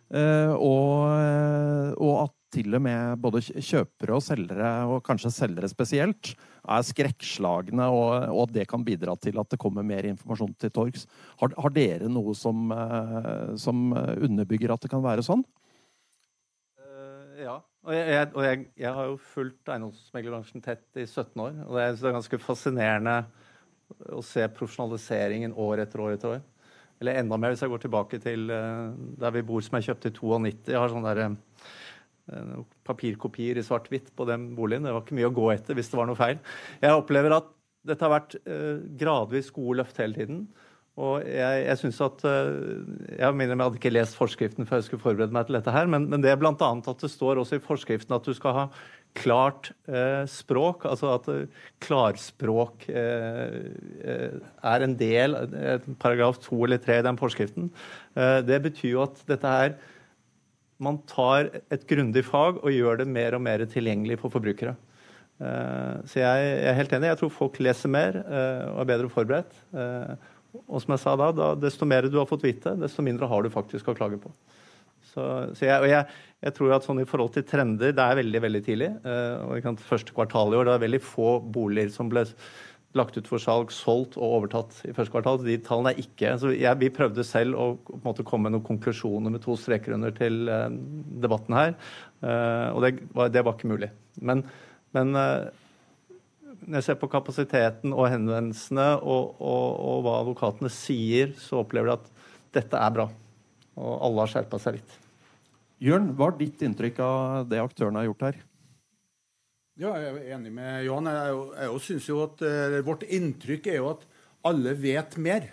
Eh, 0.08 0.54
og, 0.56 1.12
eh, 1.12 1.92
og 2.00 2.14
at 2.24 2.37
til 2.54 2.74
og 2.76 2.82
med 2.84 3.20
både 3.22 3.42
kjøpere 3.44 4.16
og 4.16 4.24
selgere, 4.24 4.70
og 4.88 5.02
kanskje 5.06 5.32
selgere 5.34 5.70
spesielt, 5.70 6.32
er 6.68 6.84
skrekkslagne, 6.84 7.88
og, 7.92 8.28
og 8.34 8.52
det 8.52 8.66
kan 8.70 8.84
bidra 8.84 9.14
til 9.20 9.40
at 9.40 9.52
det 9.52 9.60
kommer 9.60 9.86
mer 9.86 10.08
informasjon 10.08 10.54
til 10.60 10.72
torgs. 10.74 11.06
Har, 11.40 11.54
har 11.56 11.74
dere 11.76 12.10
noe 12.12 12.34
som, 12.36 12.68
eh, 12.74 13.56
som 13.60 13.90
underbygger 13.94 14.74
at 14.74 14.84
det 14.84 14.92
kan 14.92 15.04
være 15.04 15.24
sånn? 15.26 15.44
Eh, 16.80 17.44
ja. 17.46 17.58
Og, 17.88 17.94
jeg, 17.94 18.28
og 18.34 18.44
jeg, 18.44 18.64
jeg 18.76 18.92
har 18.92 19.06
jo 19.08 19.18
fulgt 19.32 19.70
eiendomsmeglerbransjen 19.72 20.64
tett 20.64 20.98
i 21.00 21.06
17 21.06 21.40
år. 21.40 21.54
Og 21.64 21.78
det 21.78 21.84
er, 21.86 22.16
ganske 22.18 22.40
fascinerende 22.42 23.18
å 24.12 24.20
se 24.24 24.44
profesjonaliseringen 24.52 25.54
år 25.56 25.84
etter 25.86 26.02
år 26.04 26.16
etter 26.18 26.34
år. 26.36 26.42
Eller 26.98 27.20
enda 27.20 27.38
mer 27.38 27.54
hvis 27.54 27.62
jeg 27.62 27.72
går 27.72 27.84
tilbake 27.84 28.20
til 28.22 28.50
eh, 28.52 28.88
der 29.22 29.34
vi 29.36 29.44
bor, 29.46 29.62
som 29.64 29.78
jeg 29.78 29.88
kjøpte 29.88 30.10
i 30.10 30.16
92. 30.18 30.72
Jeg 30.74 30.82
har 30.82 30.92
sånne 30.92 31.14
der, 31.14 31.22
eh, 31.24 31.76
papirkopier 32.86 33.58
i 33.58 33.64
svart-hvitt 33.66 34.12
på 34.16 34.26
den 34.28 34.50
boligen. 34.56 34.86
Det 34.86 34.94
var 34.94 35.04
ikke 35.04 35.18
mye 35.18 35.30
å 35.30 35.36
gå 35.36 35.50
etter 35.54 35.78
hvis 35.78 35.90
det 35.92 36.00
var 36.00 36.10
noe 36.10 36.18
feil. 36.18 36.40
Jeg 36.82 36.96
opplever 36.96 37.36
at 37.38 37.52
dette 37.88 38.04
har 38.04 38.14
vært 38.16 38.38
eh, 38.42 38.80
gradvis 39.00 39.52
gode 39.54 39.80
løft 39.82 40.00
hele 40.02 40.18
tiden. 40.18 40.42
Og 40.98 41.22
jeg, 41.22 41.58
jeg 41.62 41.78
synes 41.78 42.00
at 42.02 42.24
eh, 42.26 42.48
Jeg 43.20 43.36
minner 43.38 43.54
meg, 43.54 43.62
jeg 43.62 43.68
hadde 43.68 43.78
ikke 43.78 43.92
lest 43.94 44.18
forskriften 44.18 44.66
før 44.66 44.80
jeg 44.80 44.88
skulle 44.88 45.04
forberede 45.04 45.36
meg 45.36 45.46
til 45.46 45.58
dette 45.58 45.74
her, 45.74 45.90
men, 45.90 46.08
men 46.10 46.24
det 46.24 46.32
er 46.32 46.40
bl.a. 46.40 46.54
at 46.58 47.04
det 47.04 47.10
står 47.12 47.42
også 47.42 47.60
i 47.60 47.64
forskriften 47.64 48.16
at 48.16 48.26
du 48.26 48.34
skal 48.36 48.56
ha 48.56 48.64
klart 49.18 49.70
eh, 49.88 50.24
språk, 50.30 50.84
altså 50.90 51.12
at 51.14 51.28
eh, 51.32 51.68
klarspråk 51.84 52.88
eh, 52.90 53.60
eh, 54.04 54.34
er 54.72 54.84
en 54.84 54.96
del 54.98 55.38
eh, 55.38 55.86
paragraf 56.02 56.42
to 56.44 56.60
eller 56.66 56.82
tre 56.82 56.98
i 57.00 57.06
den 57.06 57.18
forskriften. 57.20 57.70
Eh, 58.18 58.40
det 58.46 58.60
betyr 58.66 58.92
jo 58.96 59.06
at 59.06 59.22
dette 59.30 59.54
her 59.54 59.78
Man 60.82 61.00
tar 61.10 61.48
et 61.74 61.86
grundig 61.90 62.22
fag 62.26 62.60
og 62.62 62.70
gjør 62.70 63.00
det 63.00 63.08
mer 63.10 63.34
og 63.34 63.42
mer 63.42 63.64
tilgjengelig 63.70 64.20
for 64.22 64.30
forbrukere. 64.30 64.76
Eh, 65.38 65.94
så 66.10 66.22
jeg, 66.22 66.52
er 66.66 66.76
helt 66.78 66.94
enig. 66.94 67.10
Jeg 67.12 67.20
tror 67.20 67.34
folk 67.34 67.58
leser 67.62 67.90
mer 67.90 68.20
eh, 68.22 68.64
og 68.72 68.82
er 68.82 68.90
bedre 68.92 69.10
forberedt. 69.12 69.58
Eh, 69.74 70.14
og 70.64 70.78
som 70.82 70.94
jeg 70.94 71.02
sa 71.02 71.16
da, 71.18 71.32
da, 71.34 71.50
desto 71.58 71.86
mer 71.86 72.08
du 72.08 72.18
har 72.18 72.28
fått 72.30 72.46
vite, 72.46 72.74
desto 72.80 73.04
mindre 73.04 73.28
har 73.30 73.44
du 73.44 73.50
faktisk 73.52 73.90
å 73.90 73.96
klage 73.98 74.20
på. 74.22 74.32
Så, 75.08 75.24
så 75.56 75.66
jeg, 75.66 75.82
og 75.82 75.88
jeg, 75.90 76.16
jeg 76.44 76.54
tror 76.56 76.72
at 76.76 76.86
sånn 76.86 77.02
i 77.02 77.08
forhold 77.08 77.34
til 77.34 77.46
trender, 77.48 77.92
det 77.96 78.04
er 78.04 78.18
veldig 78.18 78.40
veldig 78.44 78.62
tidlig. 78.66 78.88
Og 79.48 79.84
første 79.86 80.14
kvartal 80.14 80.52
i 80.52 80.58
år, 80.58 80.68
det 80.68 80.74
er 80.74 80.84
veldig 80.86 81.00
få 81.04 81.30
boliger 81.54 81.90
som 81.94 82.10
ble 82.12 82.26
lagt 82.96 83.18
ut 83.18 83.28
for 83.28 83.42
salg, 83.42 83.72
solgt 83.74 84.16
og 84.16 84.38
overtatt 84.38 84.80
i 84.88 84.94
første 84.96 85.12
kvartal. 85.12 85.42
De 85.44 85.58
tallene 85.64 85.92
er 85.92 86.00
ikke 86.00 86.32
så 86.40 86.52
jeg, 86.54 86.80
Vi 86.80 86.90
prøvde 86.94 87.24
selv 87.26 87.58
å 87.60 87.66
måte 88.04 88.24
komme 88.26 88.48
med 88.48 88.56
noen 88.56 88.66
konklusjoner 88.66 89.34
med 89.34 89.44
to 89.44 89.56
streker 89.60 89.96
under 89.98 90.14
til 90.16 90.48
eh, 90.48 90.68
debatten 91.20 91.56
her, 91.56 91.74
eh, 92.24 92.68
og 92.72 92.84
det 92.84 92.94
var, 93.12 93.32
det 93.34 93.44
var 93.44 93.58
ikke 93.58 93.72
mulig. 93.74 93.90
Men, 94.24 94.42
men 94.96 95.12
eh, 95.20 95.50
når 96.64 96.80
jeg 96.80 96.88
ser 96.88 97.00
på 97.00 97.10
kapasiteten 97.12 97.92
og 97.92 98.08
henvendelsene 98.10 98.88
og, 98.98 99.36
og, 99.36 99.66
og 99.90 100.02
hva 100.06 100.16
advokatene 100.22 100.72
sier, 100.72 101.36
så 101.38 101.62
opplever 101.62 101.92
jeg 101.92 102.00
at 102.00 102.12
dette 102.58 102.80
er 102.80 102.96
bra. 102.96 103.10
Og 103.78 103.94
alle 104.08 104.24
har 104.24 104.32
skjerpa 104.32 104.58
seg 104.62 104.80
litt. 104.80 104.98
Jørn, 105.84 106.10
hva 106.18 106.32
er 106.32 106.40
ditt 106.40 106.64
inntrykk 106.66 106.98
av 107.04 107.44
det 107.52 107.60
aktørene 107.62 108.00
har 108.00 108.08
gjort 108.08 108.30
her? 108.30 108.40
Ja, 109.78 109.92
jeg 109.94 110.10
er 110.10 110.32
enig 110.34 110.50
med 110.50 110.80
Johan. 110.88 111.06
Jeg, 111.06 111.34
jeg 111.54 111.80
synes 111.86 112.06
jo 112.08 112.16
at 112.24 112.40
uh, 112.42 112.78
Vårt 112.82 113.04
inntrykk 113.06 113.68
er 113.70 113.76
jo 113.78 113.90
at 113.92 114.00
alle 114.50 114.72
vet 114.74 115.12
mer. 115.22 115.44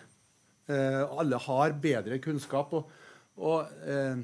Uh, 0.65 1.03
alle 1.21 1.37
har 1.43 1.75
bedre 1.83 2.17
kunnskap. 2.23 2.71
Og, 2.73 2.87
og 3.37 3.69
uh, 3.85 4.23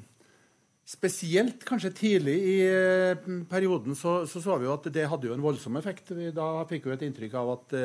spesielt 0.89 1.61
kanskje 1.69 1.91
tidlig 1.99 2.33
i 2.33 2.55
perioden 3.51 3.93
så, 3.95 4.23
så 4.25 4.41
så 4.41 4.57
vi 4.57 4.65
jo 4.65 4.73
at 4.73 4.89
det 4.89 5.05
hadde 5.11 5.29
jo 5.29 5.35
en 5.35 5.45
voldsom 5.45 5.77
effekt. 5.77 6.09
Vi, 6.17 6.31
da 6.33 6.65
fikk 6.71 6.89
vi 6.89 6.95
et 6.95 7.05
inntrykk 7.05 7.37
av 7.37 7.51
at 7.53 7.77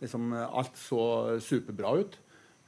liksom 0.00 0.32
alt 0.32 0.80
så 0.80 1.02
superbra 1.44 1.92
ut. 2.00 2.16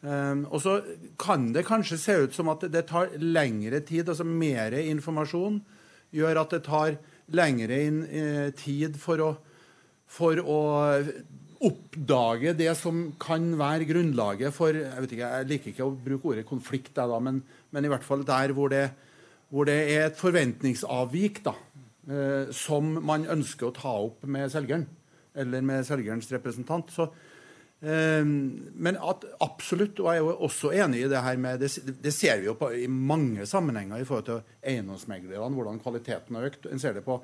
Um, 0.03 0.45
og 0.51 0.61
så 0.61 0.77
kan 1.19 1.49
det 1.57 1.65
kanskje 1.65 1.99
se 1.99 2.19
ut 2.27 2.37
som 2.37 2.53
at 2.53 2.69
det 2.69 2.85
tar 2.91 3.17
lengre 3.17 3.81
tid, 3.81 4.09
altså 4.11 4.27
mer 4.29 4.77
informasjon 4.77 5.61
gjør 6.13 6.43
at 6.43 6.55
det 6.55 6.63
tar 6.69 7.01
lengre 7.37 7.79
inn, 7.87 8.03
eh, 8.07 8.51
tid 8.57 8.97
for 9.01 9.23
å, 9.23 9.31
for 10.07 10.41
å 10.41 10.59
oppdage 11.63 12.55
det 12.59 12.73
som 12.79 13.05
kan 13.23 13.45
være 13.59 13.87
grunnlaget 13.87 14.55
for 14.55 14.75
Jeg 14.75 15.07
ikke, 15.07 15.21
jeg 15.21 15.49
liker 15.51 15.71
ikke 15.73 15.87
å 15.87 15.95
bruke 15.95 16.33
ordet 16.33 16.47
konflikt, 16.49 16.95
da, 16.97 17.07
men, 17.23 17.43
men 17.71 17.87
i 17.87 17.93
hvert 17.93 18.07
fall 18.07 18.25
der 18.27 18.55
hvor 18.57 18.73
det, 18.73 18.89
hvor 19.53 19.69
det 19.69 19.79
er 19.95 20.09
et 20.09 20.19
forventningsavvik 20.19 21.43
da, 21.47 21.55
eh, 22.11 22.51
som 22.57 22.97
man 23.05 23.29
ønsker 23.31 23.69
å 23.69 23.77
ta 23.77 23.95
opp 24.09 24.27
med 24.27 24.51
selgeren, 24.53 24.89
eller 25.39 25.63
med 25.65 25.87
selgerens 25.87 26.31
representant. 26.35 26.91
Så, 26.93 27.09
men 27.83 28.99
at, 29.03 29.25
absolutt, 29.43 29.99
og 29.99 30.07
jeg 30.07 30.21
er 30.21 30.23
jo 30.23 30.35
også 30.47 30.69
enig 30.85 31.01
i 31.03 31.09
det 31.11 31.23
her 31.25 31.39
med 31.43 31.65
Det, 31.65 32.13
ser 32.15 32.39
vi 32.39 32.47
jo 32.47 32.55
på, 32.55 32.69
i 32.79 32.87
mange 32.87 33.47
sammenhenger 33.47 33.99
i 33.99 34.07
forhold 34.07 34.29
til 34.29 34.45
eiendomsmeglerne, 34.63 35.57
hvordan 35.57 35.81
kvaliteten 35.83 36.39
har 36.39 36.47
økt. 36.47 36.69
En 36.71 36.79
ser 36.79 36.95
det 36.95 37.03
på 37.03 37.19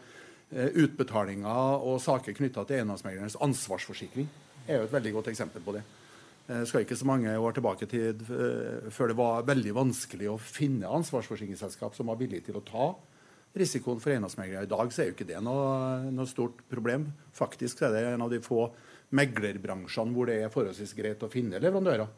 eh, 0.51 0.73
utbetalinger 0.83 1.87
og 1.87 2.01
saker 2.03 2.35
knytta 2.35 2.67
til 2.67 2.81
eiendomsmeglernes 2.81 3.39
ansvarsforsikring. 3.45 4.27
er 4.67 4.81
jo 4.81 4.89
et 4.89 4.93
veldig 4.93 5.13
godt 5.21 5.31
eksempel 5.31 5.63
på 5.63 5.77
det. 5.79 5.85
Jeg 6.49 6.67
skal 6.67 6.81
ikke 6.81 6.97
så 6.97 7.05
mange 7.05 7.39
år 7.39 7.53
tilbake 7.53 7.87
til 7.87 8.23
før 8.25 9.11
det 9.11 9.17
var 9.19 9.45
veldig 9.45 9.75
vanskelig 9.77 10.31
å 10.33 10.39
finne 10.41 10.89
ansvarsforsikringsselskap 10.89 11.95
som 11.95 12.09
var 12.09 12.17
villige 12.17 12.47
til 12.47 12.57
å 12.57 12.65
ta 12.65 12.87
risikoen 13.59 14.01
for 14.01 14.15
eiendomsmeglere. 14.15 14.67
I 14.67 14.71
dag 14.71 14.93
så 14.93 15.03
er 15.03 15.11
jo 15.11 15.17
ikke 15.17 15.29
det 15.29 15.41
noe, 15.45 16.09
noe, 16.13 16.29
stort 16.29 16.63
problem. 16.71 17.09
Faktisk 17.37 17.83
er 17.85 17.95
det 17.95 18.05
en 18.13 18.25
av 18.25 18.33
de 18.33 18.41
få 18.45 18.69
meglerbransjene 19.15 20.15
hvor 20.15 20.29
det 20.29 20.41
er 20.43 20.53
forholdsvis 20.53 20.97
greit 20.99 21.23
å 21.25 21.31
finne 21.33 21.61
leverandører. 21.63 22.11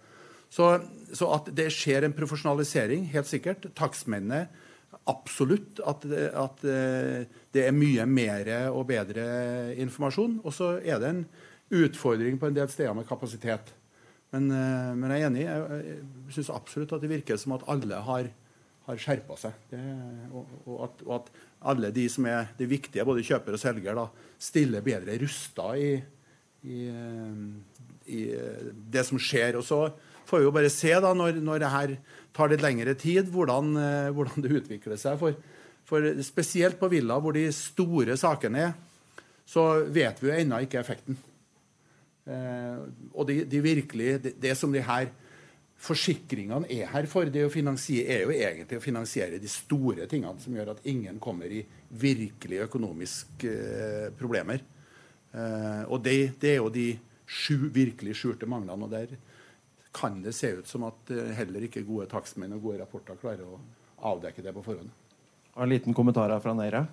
Så, 0.51 0.67
så 1.15 1.29
at 1.37 1.53
det 1.55 1.69
skjer 1.75 2.07
en 2.07 2.17
profesjonalisering, 2.17 3.07
helt 3.13 3.29
sikkert. 3.31 3.69
Takstmennene 3.79 4.49
absolutt 5.11 5.79
at, 5.87 6.05
at, 6.11 6.65
eh, 6.67 7.29
det 7.55 7.67
er 7.67 7.77
mye 7.77 8.07
mer 8.11 8.51
og 8.73 8.89
bedre 8.91 9.25
informasjon. 9.81 10.41
Og 10.43 10.55
så 10.55 10.75
er 10.83 10.99
det 11.03 11.13
en 11.13 11.23
utfordring 11.71 12.41
på 12.41 12.51
en 12.51 12.59
del 12.59 12.71
steder 12.73 12.97
med 12.99 13.07
kapasitet. 13.09 13.71
Men, 14.35 14.51
eh, 14.51 14.93
men, 14.95 15.11
jeg 15.11 15.23
er 15.23 15.31
enig. 15.31 15.47
Jeg, 15.47 15.83
jeg 15.87 16.37
syns 16.37 16.55
absolutt 16.55 16.95
at 16.97 17.03
det 17.05 17.13
virker 17.15 17.39
som 17.41 17.57
at 17.57 17.67
alle 17.71 18.03
har, 18.07 18.31
har 18.87 19.03
skjerpa 19.03 19.39
seg. 19.39 19.67
Det, 19.71 19.81
og, 20.31 20.55
og, 20.65 20.77
at, 20.87 21.05
og, 21.07 21.15
at, 21.21 21.47
alle 21.71 21.91
de 21.95 22.07
som 22.09 22.27
er 22.31 22.51
de 22.59 22.67
viktige, 22.71 23.05
både 23.07 23.27
kjøper 23.27 23.57
og 23.57 23.63
selger, 23.63 23.99
da, 23.99 24.07
stiller 24.41 24.85
bedre 24.87 25.19
rusta 25.21 25.75
i, 25.77 25.93
i, 26.65 26.89
eh, 26.89 27.39
i, 28.11 28.21
eh, 28.37 28.69
det 28.93 29.07
som 29.09 29.21
skjer. 29.21 29.59
Og 29.61 29.65
så 29.67 29.83
får 30.29 30.43
vi 30.43 30.49
jo 30.49 30.55
bare 30.55 30.73
se, 30.73 30.93
da, 30.93 31.15
når, 31.17 31.41
når 31.45 31.63
det 31.63 31.73
her 31.77 31.97
tar 32.37 32.53
litt 32.53 32.63
lengre 32.63 32.95
tid, 32.95 33.31
hvordan, 33.33 33.73
hvordan 34.15 34.45
det 34.45 34.61
utvikler 34.61 35.01
seg. 35.01 35.19
For, 35.19 35.35
for, 35.89 36.07
spesielt 36.23 36.79
på 36.79 36.91
Villa, 36.93 37.19
hvor 37.19 37.35
de 37.35 37.49
store 37.55 38.17
sakene 38.21 38.69
er, 38.69 38.79
så 39.51 39.83
vet 39.91 40.21
vi 40.23 40.31
jo 40.31 40.37
ennå 40.37 40.61
ikke 40.63 40.79
effekten. 40.79 41.19
Eh, 42.31 42.79
og 43.15 43.27
de, 43.29 43.43
de 43.49 43.63
virkelig, 43.65 44.13
det, 44.23 44.35
det, 44.43 44.55
som 44.59 44.73
de 44.73 44.83
her 44.85 45.11
forsikringene 45.81 46.69
er 46.71 46.91
her 46.93 47.09
for, 47.11 47.27
det 47.27 47.43
er, 47.43 47.49
er, 48.05 48.25
jo 48.27 48.35
egentlig 48.35 48.79
å 48.79 48.85
finansiere 48.85 49.41
de 49.41 49.51
store 49.51 50.07
tingene 50.11 50.43
som 50.43 50.55
gjør 50.55 50.75
at 50.75 50.85
ingen 50.91 51.19
kommer 51.23 51.51
i 51.51 51.65
virkelig 52.03 52.67
økonomiske 52.67 53.55
eh, 53.55 54.11
problemer. 54.19 54.63
Eh, 55.33 55.83
og 55.87 56.03
det, 56.03 56.41
det, 56.43 56.55
er 56.55 56.59
jo 56.59 56.71
de 56.75 56.87
sju 57.27 57.69
virkelig 57.71 58.17
skjulte 58.19 58.49
manglene. 58.51 58.85
og 58.85 58.91
der 58.91 59.15
kan 59.95 60.23
det 60.23 60.35
se 60.35 60.53
ut 60.59 60.71
som 60.71 60.87
at 60.89 61.11
eh, 61.11 61.35
heller 61.39 61.67
ikke 61.67 61.87
gode 61.87 62.09
takstmenn 62.11 62.57
og 62.57 62.65
gode 62.67 62.81
rapporter 62.83 63.19
klarer 63.21 63.47
å 63.47 63.61
avdekke 64.11 64.43
det 64.43 64.55
på 64.55 64.65
forhånd. 64.67 64.91
En 65.57 65.71
liten 65.71 65.95
kommentar 65.95 66.31
her 66.31 66.43
fra 66.43 66.57
Neira. 66.57 66.87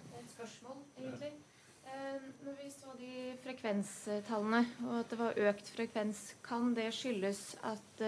frekvenstallene, 3.48 4.60
og 4.84 4.96
at 5.00 5.12
det 5.14 5.18
var 5.22 5.38
økt 5.50 5.70
frekvens, 5.72 6.20
kan 6.44 6.74
det 6.76 6.90
skyldes 6.92 7.40
at 7.64 8.02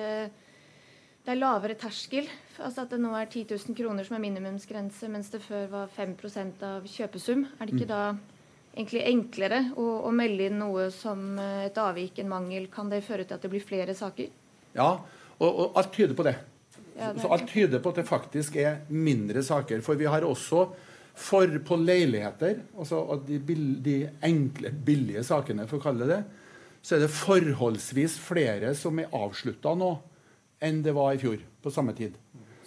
det 1.30 1.36
er 1.36 1.40
lavere 1.40 1.76
terskel? 1.78 2.28
Altså 2.58 2.84
at 2.84 2.94
det 2.94 3.00
nå 3.04 3.12
er 3.14 3.28
10 3.30 3.46
000 3.52 3.78
kroner 3.78 4.08
som 4.08 4.16
er 4.18 4.24
minimumsgrense, 4.24 5.10
mens 5.14 5.30
det 5.30 5.44
før 5.44 5.68
var 5.70 5.92
5% 5.94 6.64
av 6.66 6.88
kjøpesum. 6.90 7.44
Er 7.60 7.70
det 7.70 7.76
ikke 7.76 7.86
mm. 7.86 7.94
da 7.94 8.04
egentlig 8.74 9.06
enklere 9.10 9.62
å, 9.76 9.88
å, 10.08 10.12
melde 10.16 10.50
inn 10.50 10.60
noe 10.62 10.90
som 10.94 11.40
eh, 11.42 11.66
et 11.68 11.80
avvik, 11.82 12.22
en 12.22 12.32
mangel? 12.32 12.70
Kan 12.74 12.92
det 12.92 13.04
føre 13.08 13.26
til 13.26 13.38
at 13.38 13.46
det 13.46 13.52
blir 13.52 13.66
flere 13.66 13.96
saker? 13.98 14.30
Ja, 14.78 14.92
og, 15.40 15.50
og 15.50 15.80
alt 15.80 15.94
tyder 15.96 16.18
på 16.18 16.28
det. 16.28 16.36
Ja, 17.00 17.14
det 17.16 17.24
så 17.24 17.32
alt 17.32 17.48
tyder 17.50 17.82
på 17.84 17.94
at 17.94 18.02
det 18.02 18.08
faktisk 18.10 18.60
er 18.60 18.82
mindre 18.92 19.44
saker. 19.46 19.82
For 19.86 20.00
vi 20.00 20.10
har 20.12 20.28
også 20.28 20.68
for 21.20 21.52
på 21.68 21.76
leiligheter, 21.76 22.62
altså 22.80 23.20
de, 23.28 23.40
de, 23.84 23.96
enkle, 24.24 24.72
billige 24.72 25.24
sakene, 25.28 25.66
for 25.68 25.80
å 25.80 25.88
kalle 25.90 26.08
det 26.08 26.22
så 26.82 26.96
er 26.96 27.04
det 27.04 27.12
forholdsvis 27.12 28.16
flere 28.24 28.74
som 28.78 29.00
er 29.02 29.12
avslutta 29.16 29.74
nå, 29.78 29.92
enn 30.64 30.82
det 30.84 30.94
var 30.96 31.16
i 31.16 31.20
fjor 31.22 31.42
på 31.64 31.74
samme 31.74 31.96
tid. 31.98 32.16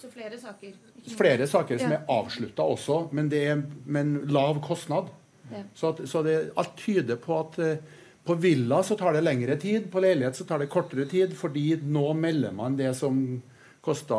Så 0.00 0.10
flere 0.12 0.38
saker? 0.40 0.74
Flere 1.16 1.46
saker 1.48 1.80
som 1.80 1.94
ja. 1.94 2.00
er 2.00 2.12
avslutta 2.12 2.66
også, 2.74 2.98
men 3.16 3.30
det 3.32 3.42
er 3.52 3.62
med 3.62 4.00
en 4.02 4.14
lav 4.34 4.60
kostnad. 4.64 5.10
Ja. 5.52 5.62
Så, 5.74 5.92
at, 5.92 6.02
så 6.08 6.22
det, 6.26 6.36
alt 6.58 6.74
tyder 6.80 7.20
på 7.20 7.38
at 7.38 7.58
uh, 7.62 8.00
på 8.24 8.36
villa 8.38 8.82
så 8.86 8.96
tar 8.98 9.16
det 9.16 9.24
lengre 9.24 9.56
tid, 9.60 9.88
på 9.90 10.02
leilighet 10.02 10.38
så 10.38 10.46
tar 10.46 10.62
det 10.62 10.70
kortere 10.70 11.08
tid, 11.10 11.34
fordi 11.36 11.74
nå 11.82 12.12
melder 12.14 12.54
man 12.54 12.76
det 12.78 12.92
som 12.98 13.18
kosta 13.82 14.18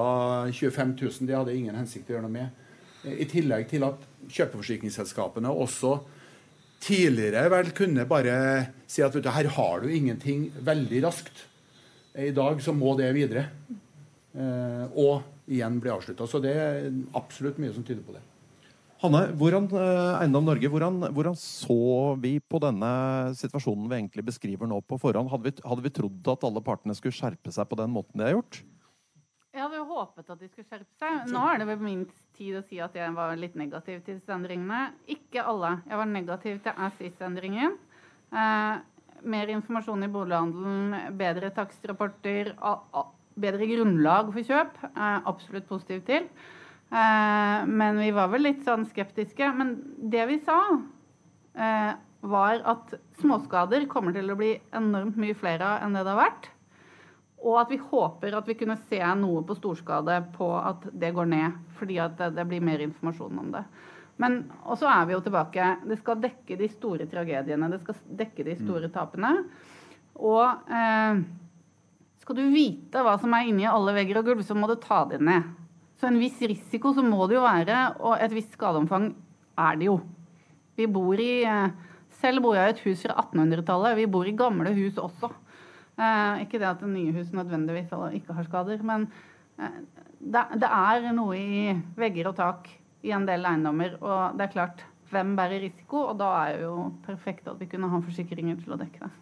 25 0.52 0.98
000. 1.00 1.30
Det 1.30 1.38
hadde 1.38 1.56
ingen 1.56 1.78
hensikt 1.80 2.12
å 2.12 2.18
gjøre 2.18 2.26
noe 2.28 2.36
med. 2.36 2.60
I 3.04 3.28
tillegg 3.32 3.70
til 3.72 3.86
at 3.88 4.04
kjøpeforsikringsselskapene 4.32 5.52
også 5.52 5.98
tidligere 6.84 7.48
vel 7.52 7.72
kunne 7.76 8.06
bare 8.08 8.36
si 8.92 9.04
at 9.04 9.16
du, 9.16 9.30
her 9.32 9.50
har 9.56 9.84
du 9.84 9.92
ingenting 9.92 10.50
veldig 10.60 11.04
raskt. 11.06 11.46
I 12.20 12.32
dag 12.36 12.60
så 12.64 12.76
må 12.76 12.94
det 13.00 13.10
videre. 13.16 13.48
Eh, 14.34 14.86
og 15.00 15.48
igjen 15.52 15.80
bli 15.82 15.92
avslutta. 15.94 16.28
Så 16.28 16.42
det 16.44 16.54
er 16.60 16.92
absolutt 17.18 17.60
mye 17.62 17.74
som 17.76 17.86
tyder 17.88 18.04
på 18.06 18.16
det. 18.16 18.24
Hanne, 19.04 19.34
hvordan, 19.36 19.66
eh, 19.76 20.22
Eiendom 20.22 20.46
Norge, 20.48 20.70
hvordan, 20.72 21.02
hvordan, 21.12 21.34
så 21.36 22.16
vi 22.24 22.38
på 22.40 22.60
denne 22.64 22.92
situasjonen 23.36 23.90
vi 23.92 23.98
egentlig 23.98 24.24
beskriver 24.30 24.70
nå 24.70 24.78
på 24.88 24.96
forhånd? 25.02 25.28
Hadde 25.28 25.50
vi, 25.50 25.52
hadde 25.60 25.84
vi 25.84 25.92
trodd 25.92 26.30
at 26.32 26.46
alle 26.48 26.64
partene 26.64 26.96
skulle 26.96 27.18
skjerpe 27.18 27.52
seg 27.52 27.68
på 27.68 27.80
den 27.82 27.92
måten 27.92 28.16
de 28.16 28.30
har 28.30 28.38
gjort? 28.38 28.62
Jeg 29.52 29.62
hadde 29.62 29.82
jo 29.82 29.90
håpet 29.92 30.32
at 30.32 30.40
de 30.40 30.48
skulle 30.48 30.70
skjerpe 30.70 30.96
seg. 31.02 31.28
Nå 31.36 31.44
er 31.52 31.60
det 31.60 31.68
vel 31.68 31.84
min 31.84 32.08
tid 32.38 32.56
å 32.62 32.64
si 32.64 32.80
at 32.80 32.96
jeg 32.96 33.12
var 33.18 33.36
litt 33.36 33.60
negativ 33.60 34.00
til 34.06 34.22
disse 34.22 34.32
endringene. 34.34 34.94
Ikke 35.12 35.44
alle. 35.52 35.76
Jeg 35.92 36.00
var 36.00 36.10
negativ 36.10 36.64
til 36.64 36.82
ASIS-endringen. 36.88 37.76
Eh, 38.32 38.74
mer 39.36 39.52
informasjon 39.60 40.08
i 40.08 40.12
bolighandelen, 40.16 41.14
bedre 41.20 41.52
takstrapporter, 41.54 42.56
bedre 43.36 43.68
grunnlag 43.76 44.32
for 44.32 44.48
kjøp. 44.48 44.84
Eh, 44.90 45.22
absolutt 45.28 45.68
positiv 45.68 46.08
til. 46.08 46.32
Eh, 46.94 47.66
men 47.66 47.98
vi 47.98 48.12
var 48.14 48.30
vel 48.30 48.46
litt 48.46 48.66
sånn 48.66 48.86
skeptiske. 48.86 49.48
Men 49.58 49.76
det 49.98 50.26
vi 50.30 50.40
sa, 50.46 50.60
eh, 51.58 51.94
var 52.22 52.62
at 52.70 52.94
småskader 53.20 53.88
kommer 53.90 54.14
til 54.14 54.30
å 54.32 54.38
bli 54.38 54.54
enormt 54.72 55.18
mye 55.18 55.36
flere 55.36 55.80
enn 55.82 55.98
det 55.98 56.04
det 56.06 56.14
har 56.14 56.22
vært. 56.30 56.50
Og 57.44 57.58
at 57.60 57.72
vi 57.74 57.82
håper 57.82 58.38
at 58.38 58.48
vi 58.48 58.56
kunne 58.56 58.78
se 58.88 59.02
noe 59.20 59.42
på 59.44 59.58
storskade 59.58 60.22
på 60.38 60.48
at 60.56 60.86
det 60.94 61.12
går 61.14 61.28
ned. 61.28 61.58
Fordi 61.80 61.98
at 62.00 62.16
det, 62.18 62.36
det 62.38 62.48
blir 62.48 62.64
mer 62.64 62.80
informasjon 62.86 63.42
om 63.42 63.52
det. 63.52 63.66
Men 64.22 64.44
og 64.64 64.78
så 64.78 64.88
er 64.88 65.08
vi 65.10 65.18
jo 65.18 65.24
tilbake. 65.26 65.80
Det 65.90 65.98
skal 66.00 66.22
dekke 66.22 66.58
de 66.60 66.70
store 66.70 67.10
tragediene. 67.10 67.72
Det 67.74 67.82
skal 67.82 67.98
dekke 68.22 68.46
de 68.46 68.56
store 68.62 68.88
mm. 68.88 68.94
tapene. 68.94 69.34
Og 70.22 70.70
eh, 70.70 71.24
skal 72.22 72.38
du 72.38 72.46
vite 72.54 73.02
hva 73.04 73.18
som 73.20 73.34
er 73.34 73.50
inni 73.50 73.66
alle 73.68 73.98
vegger 73.98 74.22
og 74.22 74.30
gulv, 74.30 74.46
så 74.46 74.56
må 74.56 74.70
du 74.70 74.78
ta 74.80 75.02
det 75.10 75.20
ned. 75.20 75.50
Så 76.04 76.10
en 76.12 76.20
viss 76.20 76.42
risiko 76.44 76.92
så 76.92 77.00
må 77.00 77.24
det 77.32 77.38
jo 77.38 77.46
være, 77.46 77.78
og 78.04 78.20
et 78.20 78.34
visst 78.36 78.58
skadeomfang 78.58 79.06
er 79.56 79.78
det 79.80 79.86
jo. 79.88 80.02
Vi 80.76 80.88
bor 80.92 81.16
i 81.16 81.46
eh, 81.48 81.70
Selv 82.20 82.44
bor 82.44 82.58
jeg 82.58 82.68
i 82.68 82.74
et 82.74 82.82
hus 82.84 83.06
fra 83.06 83.16
1800-tallet. 83.22 83.96
Vi 84.02 84.10
bor 84.12 84.28
i 84.28 84.34
gamle 84.36 84.74
hus 84.76 85.00
også. 85.00 85.30
Eh, 85.96 86.44
ikke 86.44 86.60
det 86.60 86.68
at 86.68 86.84
nye 86.84 87.16
hus 87.16 87.32
nødvendigvis 87.32 87.96
ikke 88.20 88.36
har 88.36 88.50
skader, 88.50 88.84
men 88.84 89.08
eh, 89.56 89.80
det, 90.20 90.44
det, 90.60 90.68
er 90.68 91.08
noe 91.16 91.40
i 91.40 91.72
vegger 91.96 92.34
og 92.34 92.36
tak 92.36 92.68
i 93.08 93.16
en 93.16 93.28
del 93.30 93.48
eiendommer. 93.48 93.96
Og 94.04 94.36
det 94.36 94.50
er 94.50 94.56
klart, 94.58 94.84
hvem 95.16 95.38
bærer 95.40 95.64
risiko? 95.70 96.10
Og 96.12 96.20
da 96.20 96.34
er 96.42 96.58
det 96.60 96.68
jo 96.68 96.90
perfekt 97.08 97.48
at 97.48 97.64
vi 97.64 97.72
kunne 97.72 97.88
ha 97.96 98.04
forsikringer 98.04 98.60
til 98.60 98.76
å 98.76 98.82
dekke 98.84 99.08
det. 99.08 99.14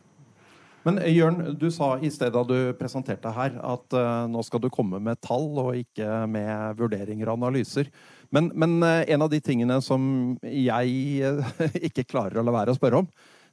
Men 0.88 0.98
eh, 1.02 1.14
Jørn, 1.14 1.42
du 1.60 1.68
sa 1.74 1.94
i 2.02 2.10
stedet 2.14 2.34
da 2.36 2.44
du 2.48 2.74
presenterte 2.80 3.34
her, 3.36 3.58
at 3.62 3.98
uh, 3.98 4.26
nå 4.32 4.42
skal 4.46 4.64
du 4.64 4.70
komme 4.74 5.02
med 5.04 5.22
tall 5.24 5.50
og 5.62 5.76
ikke 5.78 6.24
med 6.32 6.80
vurderinger 6.80 7.30
og 7.30 7.38
analyser. 7.40 7.92
Men, 8.34 8.50
men 8.58 8.80
uh, 8.82 9.04
en 9.06 9.28
av 9.28 9.30
de 9.32 9.42
tingene 9.44 9.78
som 9.86 10.02
jeg 10.42 11.22
uh, 11.22 11.54
ikke 11.88 12.08
klarer 12.10 12.42
å 12.42 12.46
la 12.48 12.56
være 12.56 12.74
å 12.74 12.80
spørre 12.80 13.04
om, 13.04 13.12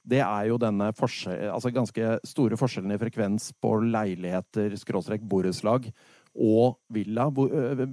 det 0.08 0.22
er 0.24 0.46
jo 0.48 0.56
denne 0.60 0.88
altså 0.88 1.72
ganske 1.74 2.14
store 2.24 2.56
forskjellen 2.56 2.94
i 2.94 3.00
frekvens 3.00 3.50
på 3.60 3.74
leiligheter, 3.84 4.72
skråstrek 4.80 5.26
borettslag 5.28 5.90
og 6.38 6.78
villa. 6.94 7.26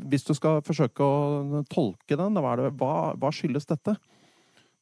Hvis 0.08 0.24
du 0.24 0.32
skal 0.38 0.62
forsøke 0.64 1.04
å 1.04 1.64
tolke 1.68 2.16
den, 2.16 2.40
hva, 2.40 2.54
hva, 2.72 2.94
hva 3.20 3.32
skyldes 3.36 3.68
dette? 3.68 3.98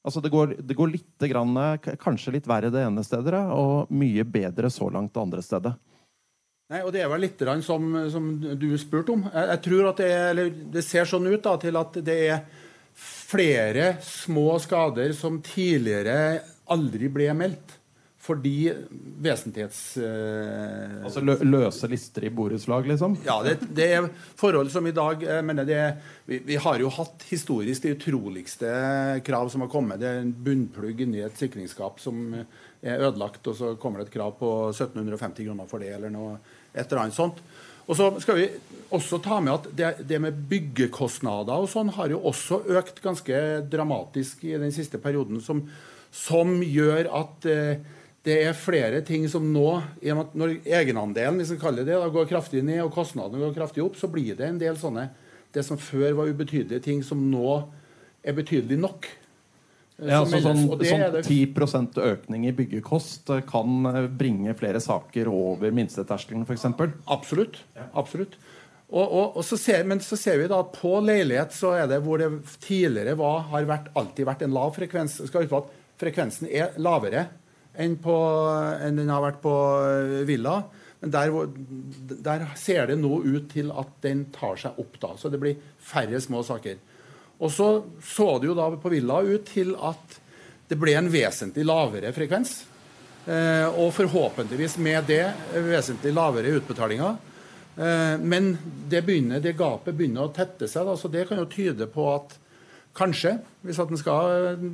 Altså 0.04 0.20
det 0.20 0.34
går, 0.34 0.58
det 0.60 0.76
går 0.76 0.92
litt 0.92 1.26
grann, 1.32 1.56
kanskje 2.02 2.36
litt 2.36 2.48
verre 2.50 2.72
det 2.74 2.82
ene 2.84 3.06
stedet, 3.08 3.40
og 3.56 3.92
mye 3.96 4.26
bedre 4.28 4.72
så 4.74 4.90
langt 4.92 5.14
det 5.16 5.22
andre 5.22 5.44
stedet. 5.46 5.74
Nei, 6.74 6.82
og 6.84 6.92
Det 6.96 7.04
er 7.04 7.12
vel 7.12 7.24
litt 7.24 7.42
som, 7.64 7.88
som 8.12 8.28
du 8.60 8.70
spurte 8.82 9.14
om. 9.14 9.24
Jeg, 9.30 9.48
jeg 9.52 9.62
tror 9.68 9.90
at 9.92 10.02
det, 10.02 10.12
er, 10.12 10.44
det 10.74 10.84
ser 10.84 11.08
sånn 11.08 11.28
ut 11.30 11.44
da, 11.44 11.56
til 11.62 11.80
at 11.80 12.00
det 12.04 12.18
er 12.34 12.44
flere 12.94 13.96
små 14.04 14.58
skader 14.64 15.14
som 15.18 15.42
tidligere 15.44 16.42
aldri 16.74 17.10
ble 17.14 17.30
meldt. 17.38 17.78
Fordi 18.24 18.72
vesentlighets... 19.24 19.98
eh, 20.00 20.94
Altså 21.04 21.20
lø 21.26 21.36
løse 21.44 21.90
lister 21.92 22.24
i 22.24 22.32
borettslag, 22.32 22.88
liksom? 22.88 23.18
ja, 23.26 23.36
det, 23.44 23.58
det 23.76 23.88
er 23.98 24.08
forhold 24.40 24.72
som 24.72 24.88
i 24.88 24.94
dag 24.96 25.26
jeg 25.26 25.44
mener 25.44 25.68
det, 25.68 25.82
vi, 26.30 26.40
vi 26.48 26.56
har 26.64 26.80
jo 26.80 26.92
hatt 26.96 27.26
historisk 27.28 27.84
de 27.84 27.92
utroligste 27.98 28.70
krav 29.28 29.52
som 29.52 29.66
har 29.66 29.72
kommet. 29.74 30.00
Det 30.00 30.08
er 30.08 30.22
en 30.22 30.32
bunnplugg 30.46 31.04
inni 31.04 31.20
et 31.26 31.36
sikringsskap 31.40 32.00
som 32.00 32.30
er 32.40 33.04
ødelagt, 33.10 33.44
og 33.52 33.60
så 33.60 33.74
kommer 33.80 34.00
det 34.00 34.08
et 34.10 34.16
krav 34.16 34.38
på 34.40 34.54
1750 34.72 35.44
kroner 35.50 35.68
for 35.68 35.84
det, 35.84 35.92
eller 35.98 36.14
noe 36.14 36.38
et 36.74 36.86
eller 36.88 37.04
annet 37.04 37.18
sånt. 37.18 37.42
Og 37.84 37.98
så 38.00 38.08
skal 38.24 38.38
vi 38.40 38.46
også 38.96 39.20
ta 39.20 39.42
med 39.44 39.52
at 39.58 39.66
det, 39.76 39.90
det 40.08 40.22
med 40.24 40.38
byggekostnader 40.48 41.66
og 41.66 41.68
sånn 41.72 41.92
har 41.98 42.14
jo 42.14 42.22
også 42.30 42.62
økt 42.80 43.02
ganske 43.04 43.42
dramatisk 43.68 44.46
i 44.48 44.56
den 44.62 44.72
siste 44.72 45.02
perioden, 45.04 45.42
som, 45.44 45.66
som 46.16 46.56
gjør 46.64 47.10
at 47.20 47.50
eh, 47.52 48.00
det 48.24 48.38
er 48.48 48.56
flere 48.56 49.02
ting 49.06 49.26
som 49.32 49.46
nå 49.52 49.68
Når 50.02 50.56
egenandelen 50.64 51.42
hvis 51.42 51.54
vi 51.56 51.60
kaller 51.62 51.88
det, 51.88 51.98
da, 52.00 52.08
går 52.12 52.30
kraftig 52.30 52.64
ned 52.66 52.84
og 52.86 52.94
kostnadene 52.96 53.44
går 53.44 53.58
kraftig 53.58 53.84
opp, 53.84 53.98
så 54.00 54.08
blir 54.12 54.38
det 54.40 54.48
en 54.48 54.62
del 54.62 54.80
sånne 54.80 55.10
det 55.54 55.62
som 55.68 55.78
før 55.78 56.16
var 56.18 56.32
ubetydelige 56.34 56.82
ting, 56.82 57.04
som 57.06 57.20
nå 57.30 57.60
er 58.26 58.34
betydelig 58.34 58.80
nok. 58.82 59.06
eh, 60.00 60.08
Ja, 60.10 60.24
altså 60.24 60.40
sånn, 60.42 60.64
sånn 60.82 61.20
10% 61.20 62.00
økning 62.02 62.48
i 62.50 62.56
byggekost 62.58 63.30
eh, 63.36 63.44
kan 63.46 63.86
eh, 63.92 64.08
bringe 64.10 64.56
flere 64.58 64.82
saker 64.82 65.30
over 65.30 65.76
minsteterskelen, 65.76 66.48
f.eks. 66.48 66.66
Absolutt. 67.06 67.62
absolutt. 67.94 68.40
Og, 68.90 69.06
og, 69.06 69.38
og 69.38 69.46
så 69.46 69.60
ser, 69.62 69.86
men 69.90 70.02
så 70.06 70.18
ser 70.18 70.42
vi 70.42 70.50
da 70.50 70.64
at 70.64 70.74
på 70.74 70.96
leilighet 71.06 71.54
så 71.54 71.76
er 71.78 71.86
det 71.92 72.02
hvor 72.06 72.22
det 72.22 72.32
tidligere 72.66 73.14
var, 73.20 73.46
har 73.54 73.70
vært, 73.70 73.94
alltid 73.94 74.26
vært 74.32 74.44
en 74.48 74.58
lav 74.58 74.74
frekvens. 74.74 75.20
Skal 75.30 75.46
huske 75.46 75.62
at 75.62 75.80
frekvensen 76.02 76.50
er 76.50 76.74
lavere 76.82 77.28
enn, 77.80 77.98
på, 78.02 78.16
enn 78.84 79.00
den 79.02 79.12
har 79.12 79.24
vært 79.24 79.42
på 79.44 79.54
eh, 79.88 80.24
villa. 80.30 80.60
Men 81.04 81.14
der, 81.14 81.34
der 82.24 82.46
ser 82.60 82.88
det 82.88 83.00
nå 83.02 83.22
ut 83.26 83.50
til 83.52 83.74
at 83.76 83.96
den 84.06 84.28
tar 84.36 84.60
seg 84.62 84.78
opp, 84.80 85.00
da. 85.02 85.14
Så 85.20 85.32
det 85.32 85.42
blir 85.42 85.60
færre 85.84 86.22
små 86.24 86.44
saker. 86.48 86.78
Og 87.44 87.52
så 87.52 87.70
så 88.06 88.30
det 88.40 88.52
jo 88.52 88.56
da 88.58 88.70
på 88.80 88.92
villa 88.94 89.20
ut 89.26 89.50
til 89.50 89.74
at 89.84 90.20
det 90.70 90.78
ble 90.80 90.94
en 90.96 91.12
vesentlig 91.12 91.66
lavere 91.68 92.14
frekvens. 92.16 92.62
Eh, 93.24 93.68
og 93.80 93.94
forhåpentligvis 93.96 94.78
med 94.84 95.06
det 95.08 95.26
eh, 95.26 95.64
vesentlig 95.64 96.14
lavere 96.16 96.56
utbetalinger. 96.60 97.20
Eh, 97.76 98.16
men 98.20 98.54
det, 98.90 99.02
begynner, 99.02 99.42
det 99.44 99.56
gapet 99.58 99.96
begynner 99.96 100.28
å 100.28 100.34
tette 100.34 100.68
seg, 100.70 100.86
da, 100.88 100.96
så 101.00 101.12
det 101.12 101.26
kan 101.30 101.40
jo 101.42 101.50
tyde 101.50 101.88
på 101.92 102.08
at 102.14 102.36
kanskje, 102.98 103.38
hvis 103.66 103.80
at 103.82 103.92
en 103.92 104.00
skal 104.02 104.34
eh, 104.52 104.68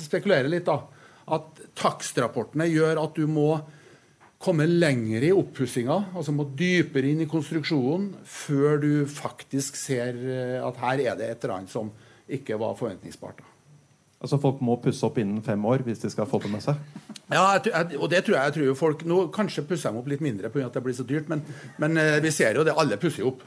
spekulere 0.00 0.50
litt, 0.50 0.66
da, 0.68 0.82
at 1.32 1.62
takstrapportene 1.78 2.66
gjør 2.68 3.00
at 3.04 3.16
du 3.16 3.26
må 3.30 3.48
komme 4.44 4.66
lenger 4.68 5.24
i 5.24 5.32
oppussinga, 5.32 5.96
altså 6.12 6.34
må 6.36 6.44
dypere 6.58 7.08
inn 7.08 7.22
i 7.24 7.28
konstruksjonen, 7.30 8.10
før 8.28 8.76
du 8.82 8.90
faktisk 9.08 9.78
ser 9.80 10.18
eh, 10.20 10.58
at 10.60 10.80
her 10.82 11.00
er 11.00 11.16
det 11.16 11.30
et 11.30 11.44
eller 11.46 11.56
annet 11.60 11.72
som 11.72 11.88
ikke 12.28 12.58
var 12.60 12.76
forventningsbart. 12.76 13.40
Altså 14.24 14.38
Folk 14.40 14.60
må 14.64 14.78
pusse 14.80 15.04
opp 15.04 15.18
innen 15.20 15.42
fem 15.44 15.64
år 15.68 15.82
hvis 15.84 16.00
de 16.00 16.10
skal 16.12 16.28
få 16.28 16.38
det 16.40 16.50
med 16.52 16.62
seg. 16.64 16.78
Ja, 17.32 17.56
og 17.56 18.06
det 18.12 18.22
tror 18.24 18.36
jeg, 18.36 18.44
jeg 18.44 18.54
tror 18.54 18.66
jo 18.66 18.76
folk 18.76 19.02
Nå 19.08 19.16
kanskje 19.32 19.64
pusser 19.68 19.92
de 19.92 20.00
opp 20.00 20.08
litt 20.12 20.22
mindre 20.24 20.50
pga. 20.52 20.66
at 20.68 20.76
det 20.76 20.82
blir 20.84 20.96
så 20.96 21.04
dyrt, 21.08 21.28
men, 21.32 21.42
men 21.80 21.96
eh, 22.00 22.20
vi 22.24 22.32
ser 22.32 22.56
jo 22.56 22.64
det. 22.64 22.76
Alle 22.76 22.96
pusser 23.00 23.24
jo 23.24 23.34
opp. 23.34 23.44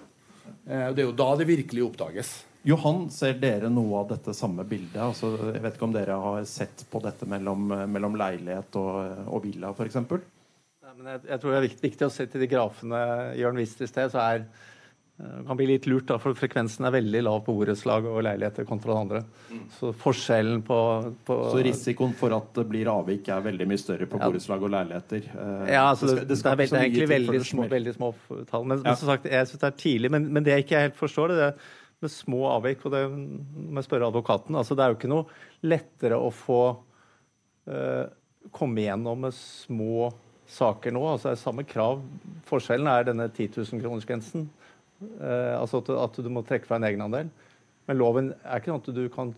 Eh, 0.66 0.90
Det 0.94 1.02
er 1.02 1.08
jo 1.08 1.16
da 1.18 1.30
det 1.38 1.48
virkelig 1.50 1.86
oppdages. 1.86 2.34
Johan, 2.68 3.06
ser 3.14 3.38
dere 3.40 3.70
noe 3.72 4.02
av 4.02 4.10
dette 4.12 4.34
samme 4.36 4.66
bildet? 4.68 5.00
Altså, 5.00 5.30
jeg 5.54 5.62
vet 5.64 5.78
ikke 5.78 5.88
om 5.88 5.94
dere 5.96 6.18
har 6.20 6.48
sett 6.50 6.84
på 6.92 7.00
dette 7.06 7.28
mellom, 7.30 7.70
mellom 7.88 8.18
leilighet 8.20 8.76
og, 8.82 9.28
og 9.32 9.44
villa, 9.46 9.72
f.eks.? 9.72 10.00
Jeg, 10.98 11.20
jeg 11.30 11.40
tror 11.40 11.54
det 11.54 11.58
er 11.60 11.68
viktig, 11.68 11.84
viktig 11.92 12.08
å 12.08 12.12
se 12.12 12.26
til 12.32 12.42
de 12.44 12.50
grafene 12.52 13.00
Jørn 13.38 13.60
viste 13.62 13.86
i 13.86 13.92
sted. 13.92 14.12
så 14.12 14.20
er 14.24 14.42
det 14.42 14.50
kan 15.48 15.58
bli 15.58 15.66
litt 15.66 15.88
lurt, 15.90 16.06
da, 16.12 16.20
for 16.22 16.36
frekvensen 16.38 16.86
er 16.86 16.94
veldig 16.94 17.24
lav 17.26 17.40
på 17.48 17.54
borettslag 17.58 18.06
og 18.06 18.20
leiligheter 18.22 18.68
kontra 18.70 18.92
det 18.94 18.98
andre. 19.00 19.22
Så 19.80 19.90
forskjellen 19.98 20.60
på, 20.68 20.78
på 21.26 21.38
Så 21.56 21.64
risikoen 21.66 22.14
for 22.20 22.36
at 22.38 22.52
det 22.60 22.68
blir 22.70 22.86
avvik, 22.92 23.32
er 23.34 23.42
veldig 23.48 23.66
mye 23.72 23.82
større 23.82 24.06
på 24.12 24.20
Ja. 24.20 24.28
borettslag 24.30 24.68
og 24.68 24.74
leiligheter? 24.76 25.26
Eh, 25.32 25.72
Ja, 25.74 25.88
altså, 25.90 26.12
det, 26.12 26.14
skal- 26.14 26.28
det, 26.30 26.38
skal 26.38 26.52
er, 26.52 26.62
det 26.62 26.68
er 26.70 26.86
egentlig 26.86 27.10
veldig 27.16 27.42
små, 27.50 27.66
veldig 27.72 27.96
små 27.98 28.12
tall. 28.52 28.68
Men, 28.70 28.78
Ja. 28.84 28.92
men 28.92 29.00
som 29.02 29.10
sagt, 29.10 29.26
jeg 29.26 29.48
synes 29.50 29.64
det 29.66 29.72
er 29.72 29.78
tidlig. 29.82 30.12
Men, 30.14 30.30
men 30.38 30.46
det 30.46 30.54
jeg 30.54 30.68
ikke 30.68 30.84
helt 30.86 31.02
forstår, 31.02 31.34
det 31.34 31.48
er 31.48 31.54
med 32.04 32.14
små 32.14 32.44
avvik, 32.52 32.86
og 32.86 32.94
det 32.94 33.04
må 33.10 33.80
jeg 33.80 33.88
spørre 33.88 34.10
advokaten 34.12 34.58
altså 34.60 34.76
Det 34.78 34.84
er 34.84 34.92
jo 34.92 34.98
ikke 35.00 35.10
noe 35.10 35.66
lettere 35.66 36.20
å 36.22 36.30
få 36.34 36.62
eh, 37.72 38.06
komme 38.54 38.84
igjennom 38.84 39.26
med 39.26 39.36
små 39.36 40.12
saker 40.48 40.94
nå. 40.96 41.02
altså 41.10 41.32
Det 41.32 41.36
er 41.36 41.42
samme 41.42 41.66
krav. 41.68 42.04
Forskjellen 42.48 42.88
er 42.92 43.10
denne 43.10 43.28
10 43.32 43.58
000-kronersgrensen. 43.58 44.48
Eh, 45.02 45.56
altså 45.58 45.82
at, 45.84 45.92
at 46.06 46.22
du 46.24 46.30
må 46.32 46.46
trekke 46.48 46.70
fra 46.70 46.80
en 46.80 46.88
egenandel. 46.88 47.34
Men 47.88 48.00
loven 48.00 48.32
er 48.44 48.62
ikke 48.62 48.74
sånn 48.74 48.84
at 48.84 48.96
du 48.96 49.04
kan 49.12 49.34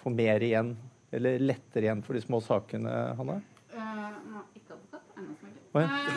få 0.00 0.12
mer 0.14 0.42
igjen, 0.44 0.74
eller 1.12 1.42
lettere 1.42 1.88
igjen 1.88 2.02
for 2.06 2.16
de 2.16 2.24
små 2.24 2.40
sakene, 2.44 2.92
Hanne? 3.18 3.40
Eh, 3.74 4.06
nå, 4.30 4.44
ikke 4.56 4.76
advokat, 4.78 5.59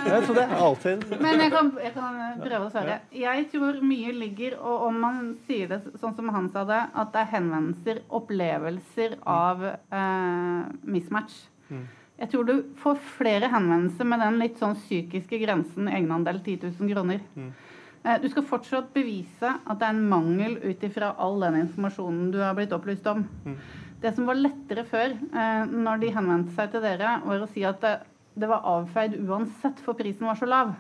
Ja, 0.08 0.22
så 0.26 0.34
det 0.34 0.44
er 0.50 0.54
alltid 0.66 1.04
Men 1.22 1.40
jeg 1.44 1.52
kan, 1.54 1.68
jeg 1.78 1.94
kan 1.94 2.16
prøve 2.42 2.66
å 2.66 2.72
svare. 2.74 2.96
Jeg 3.14 3.44
tror 3.52 3.76
mye 3.86 4.14
ligger, 4.18 4.56
og 4.60 4.88
om 4.88 4.96
man 5.04 5.20
sier 5.48 5.68
det 5.70 5.82
sånn 6.02 6.16
som 6.18 6.30
han 6.34 6.48
sa 6.50 6.64
det, 6.66 6.80
at 6.94 7.12
det 7.14 7.22
er 7.22 7.30
henvendelser, 7.36 8.00
opplevelser 8.10 9.18
av 9.30 9.62
eh, 9.68 10.64
mismatch. 10.90 11.36
Jeg 12.20 12.30
tror 12.30 12.46
du 12.50 12.56
får 12.82 12.98
flere 13.18 13.50
henvendelser 13.50 14.06
med 14.06 14.20
den 14.22 14.40
litt 14.42 14.58
sånn 14.62 14.76
psykiske 14.78 15.38
grensen 15.42 15.88
egenandel 15.90 16.40
10 16.46 16.72
000 16.80 16.90
kroner. 16.94 17.22
Eh, 18.06 18.18
Du 18.22 18.30
skal 18.30 18.44
fortsatt 18.50 18.90
bevise 18.94 19.54
at 19.66 19.80
det 19.80 19.86
er 19.88 19.94
en 19.94 20.10
mangel 20.10 20.58
ut 20.64 20.82
ifra 20.84 21.14
all 21.18 21.40
den 21.46 21.62
informasjonen 21.68 22.32
du 22.34 22.40
har 22.42 22.54
blitt 22.58 22.74
opplyst 22.74 23.06
om. 23.08 23.26
Det 24.04 24.16
som 24.16 24.26
var 24.28 24.36
lettere 24.36 24.84
før, 24.84 25.14
eh, 25.14 25.66
når 25.70 26.00
de 26.02 26.10
henvendte 26.12 26.54
seg 26.58 26.72
til 26.74 26.82
dere, 26.82 27.22
var 27.24 27.40
å 27.40 27.48
si 27.54 27.64
at 27.64 27.86
det, 28.36 28.48
var 28.50 28.66
avfeid 28.66 29.16
uansett, 29.28 29.80
for 29.84 29.94
prisen 29.98 30.28
var 30.28 30.36
så 30.40 30.46
lav. 30.50 30.74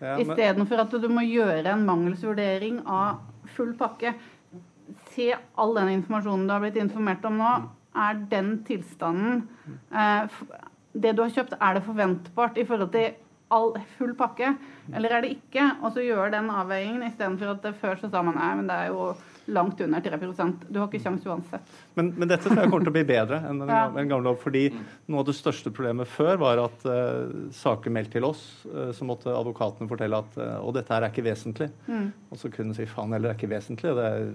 Ja, 0.00 0.16
men- 0.16 0.20
Istedenfor 0.26 0.80
at 0.80 0.90
du 0.90 1.08
må 1.08 1.24
gjøre 1.26 1.66
en 1.72 1.86
mangelsvurdering 1.86 2.82
av 2.86 3.20
full 3.56 3.74
pakke. 3.78 4.14
Se 5.12 5.34
all 5.56 5.74
den 5.74 5.88
informasjonen 5.98 6.46
du 6.46 6.52
har 6.54 6.60
blitt 6.60 6.76
informert 6.80 7.24
om 7.24 7.38
nå. 7.38 7.52
Er 7.98 8.14
den 8.30 8.64
tilstanden 8.64 9.48
eh, 9.90 10.28
Det 10.94 11.14
du 11.16 11.22
har 11.22 11.30
kjøpt, 11.30 11.56
er 11.60 11.74
det 11.74 11.82
forventbart 11.84 12.58
i 12.58 12.64
forhold 12.64 12.92
til 12.92 13.14
all 13.50 13.72
full 13.96 14.14
pakke, 14.14 14.56
eller 14.94 15.16
er 15.16 15.24
det 15.24 15.34
ikke? 15.36 15.64
Og 15.82 15.92
så 15.94 16.04
gjøre 16.04 16.30
den 16.36 16.52
avveiningen 16.52 17.08
istedenfor 17.08 17.54
at 17.54 17.66
det 17.66 17.74
før 17.80 17.98
så 18.00 18.10
sa 18.12 18.22
man 18.24 18.38
nei, 18.38 18.52
men 18.60 18.70
det 18.70 18.76
er 18.76 18.92
jo 18.92 19.10
langt 19.48 19.80
under 19.80 20.02
3 20.04 20.18
Du 20.68 20.78
har 20.78 20.88
ikke 20.88 21.00
kjangs 21.00 21.24
uansett. 21.24 21.76
Men, 21.96 22.10
men 22.20 22.28
dette 22.28 22.44
tror 22.44 22.60
jeg 22.60 22.70
kommer 22.70 22.84
til 22.84 22.92
å 22.92 22.96
bli 22.98 23.04
bedre 23.08 23.40
enn 23.48 23.62
den 23.62 23.72
Ja. 23.72 23.86
den 23.94 24.10
gamle 24.10 24.28
lov. 24.28 24.40
Fordi 24.42 24.66
noe 25.08 25.22
av 25.22 25.28
det 25.30 25.36
største 25.38 25.72
problemet 25.72 26.08
før 26.08 26.36
var 26.42 26.60
at 26.66 26.84
uh, 26.84 27.48
saker 27.56 27.94
meldt 27.94 28.12
til 28.12 28.26
oss, 28.28 28.42
uh, 28.68 28.90
så 28.92 29.08
måtte 29.08 29.32
advokatene 29.32 29.88
fortelle 29.88 30.20
at 30.20 30.36
uh, 30.36 30.58
og 30.60 30.74
dette 30.76 30.92
her 30.92 31.06
er 31.06 31.14
ikke 31.14 31.24
vesentlig. 31.30 31.70
Mm. 31.88 32.10
Og 32.30 32.42
så 32.42 32.52
kunne 32.52 32.74
de 32.74 32.82
si 32.82 32.90
faen 32.92 33.16
heller, 33.16 33.30
det 33.30 33.36
er 33.36 33.40
ikke 33.40 33.54
vesentlig. 33.56 33.94
Det 33.96 34.08
er 34.12 34.28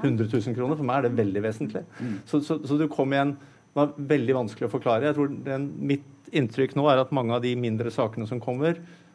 100 0.00 0.28
000 0.32 0.56
kroner. 0.56 0.76
For 0.76 0.88
meg 0.88 1.00
er 1.00 1.08
det 1.08 1.18
veldig 1.20 1.44
vesentlig. 1.44 1.84
Så, 2.28 2.40
så, 2.40 2.60
så 2.64 2.76
du 2.80 2.88
kom 2.92 3.12
igjen 3.12 3.36
Det 3.38 3.76
var 3.82 3.92
veldig 4.10 4.34
vanskelig 4.34 4.66
å 4.68 4.72
forklare. 4.72 5.10
Jeg 5.10 5.16
tror 5.18 5.34
den, 5.44 5.68
Mitt 5.92 6.06
inntrykk 6.34 6.74
nå 6.76 6.86
er 6.90 7.02
at 7.02 7.12
mange 7.14 7.36
av 7.36 7.44
de 7.44 7.54
mindre 7.58 7.92
sakene 7.94 8.26
som 8.28 8.40
kommer, 8.42 8.76
eh, 8.76 9.06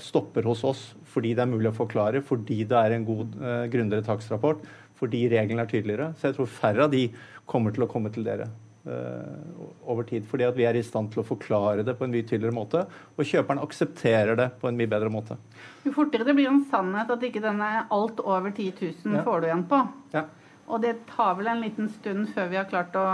stopper 0.00 0.42
hos 0.48 0.62
oss 0.64 0.82
fordi 1.12 1.34
det 1.36 1.42
er 1.44 1.50
mulig 1.52 1.68
å 1.68 1.76
forklare, 1.76 2.22
fordi 2.24 2.62
det 2.64 2.78
er 2.78 2.94
en 2.96 3.04
god, 3.04 3.34
eh, 3.42 3.66
grundigere 3.68 4.04
takstrapport, 4.06 4.62
fordi 4.96 5.26
reglene 5.28 5.60
er 5.66 5.68
tydeligere. 5.68 6.12
Så 6.16 6.30
jeg 6.30 6.36
tror 6.38 6.46
færre 6.48 6.84
av 6.86 6.90
de 6.94 7.02
kommer 7.46 7.74
til 7.76 7.84
å 7.84 7.88
komme 7.90 8.08
til 8.14 8.24
dere 8.24 8.46
eh, 8.86 9.58
over 9.86 10.04
tid. 10.08 10.24
Fordi 10.30 10.46
at 10.48 10.56
vi 10.56 10.64
er 10.64 10.78
i 10.78 10.82
stand 10.82 11.10
til 11.12 11.20
å 11.22 11.26
forklare 11.26 11.84
det 11.84 11.94
på 11.98 12.06
en 12.06 12.14
mye 12.14 12.24
tydeligere 12.24 12.56
måte, 12.56 12.86
og 13.18 13.24
kjøperen 13.28 13.60
aksepterer 13.62 14.36
det 14.40 14.48
på 14.62 14.70
en 14.70 14.78
mye 14.80 14.88
bedre 14.90 15.10
måte. 15.12 15.36
Jo 15.84 15.92
fortere 15.92 16.24
det 16.24 16.34
blir 16.38 16.48
en 16.48 16.64
sannhet 16.72 17.10
at 17.12 17.20
ikke 17.28 17.42
denne 17.44 17.68
alt 17.92 18.20
over 18.24 18.50
10 18.56 18.72
000 19.04 19.18
Ja. 19.18 19.22
får 19.26 19.40
du 19.44 19.46
igjen 19.50 19.66
på. 19.68 19.82
Ja. 20.16 20.24
Og 20.68 20.80
det 20.80 20.96
tar 21.12 21.34
vel 21.36 21.48
en 21.52 21.60
liten 21.60 21.88
stund 21.92 22.28
før 22.32 22.48
vi 22.48 22.56
har 22.56 22.64
klart 22.70 22.96
å 22.96 23.06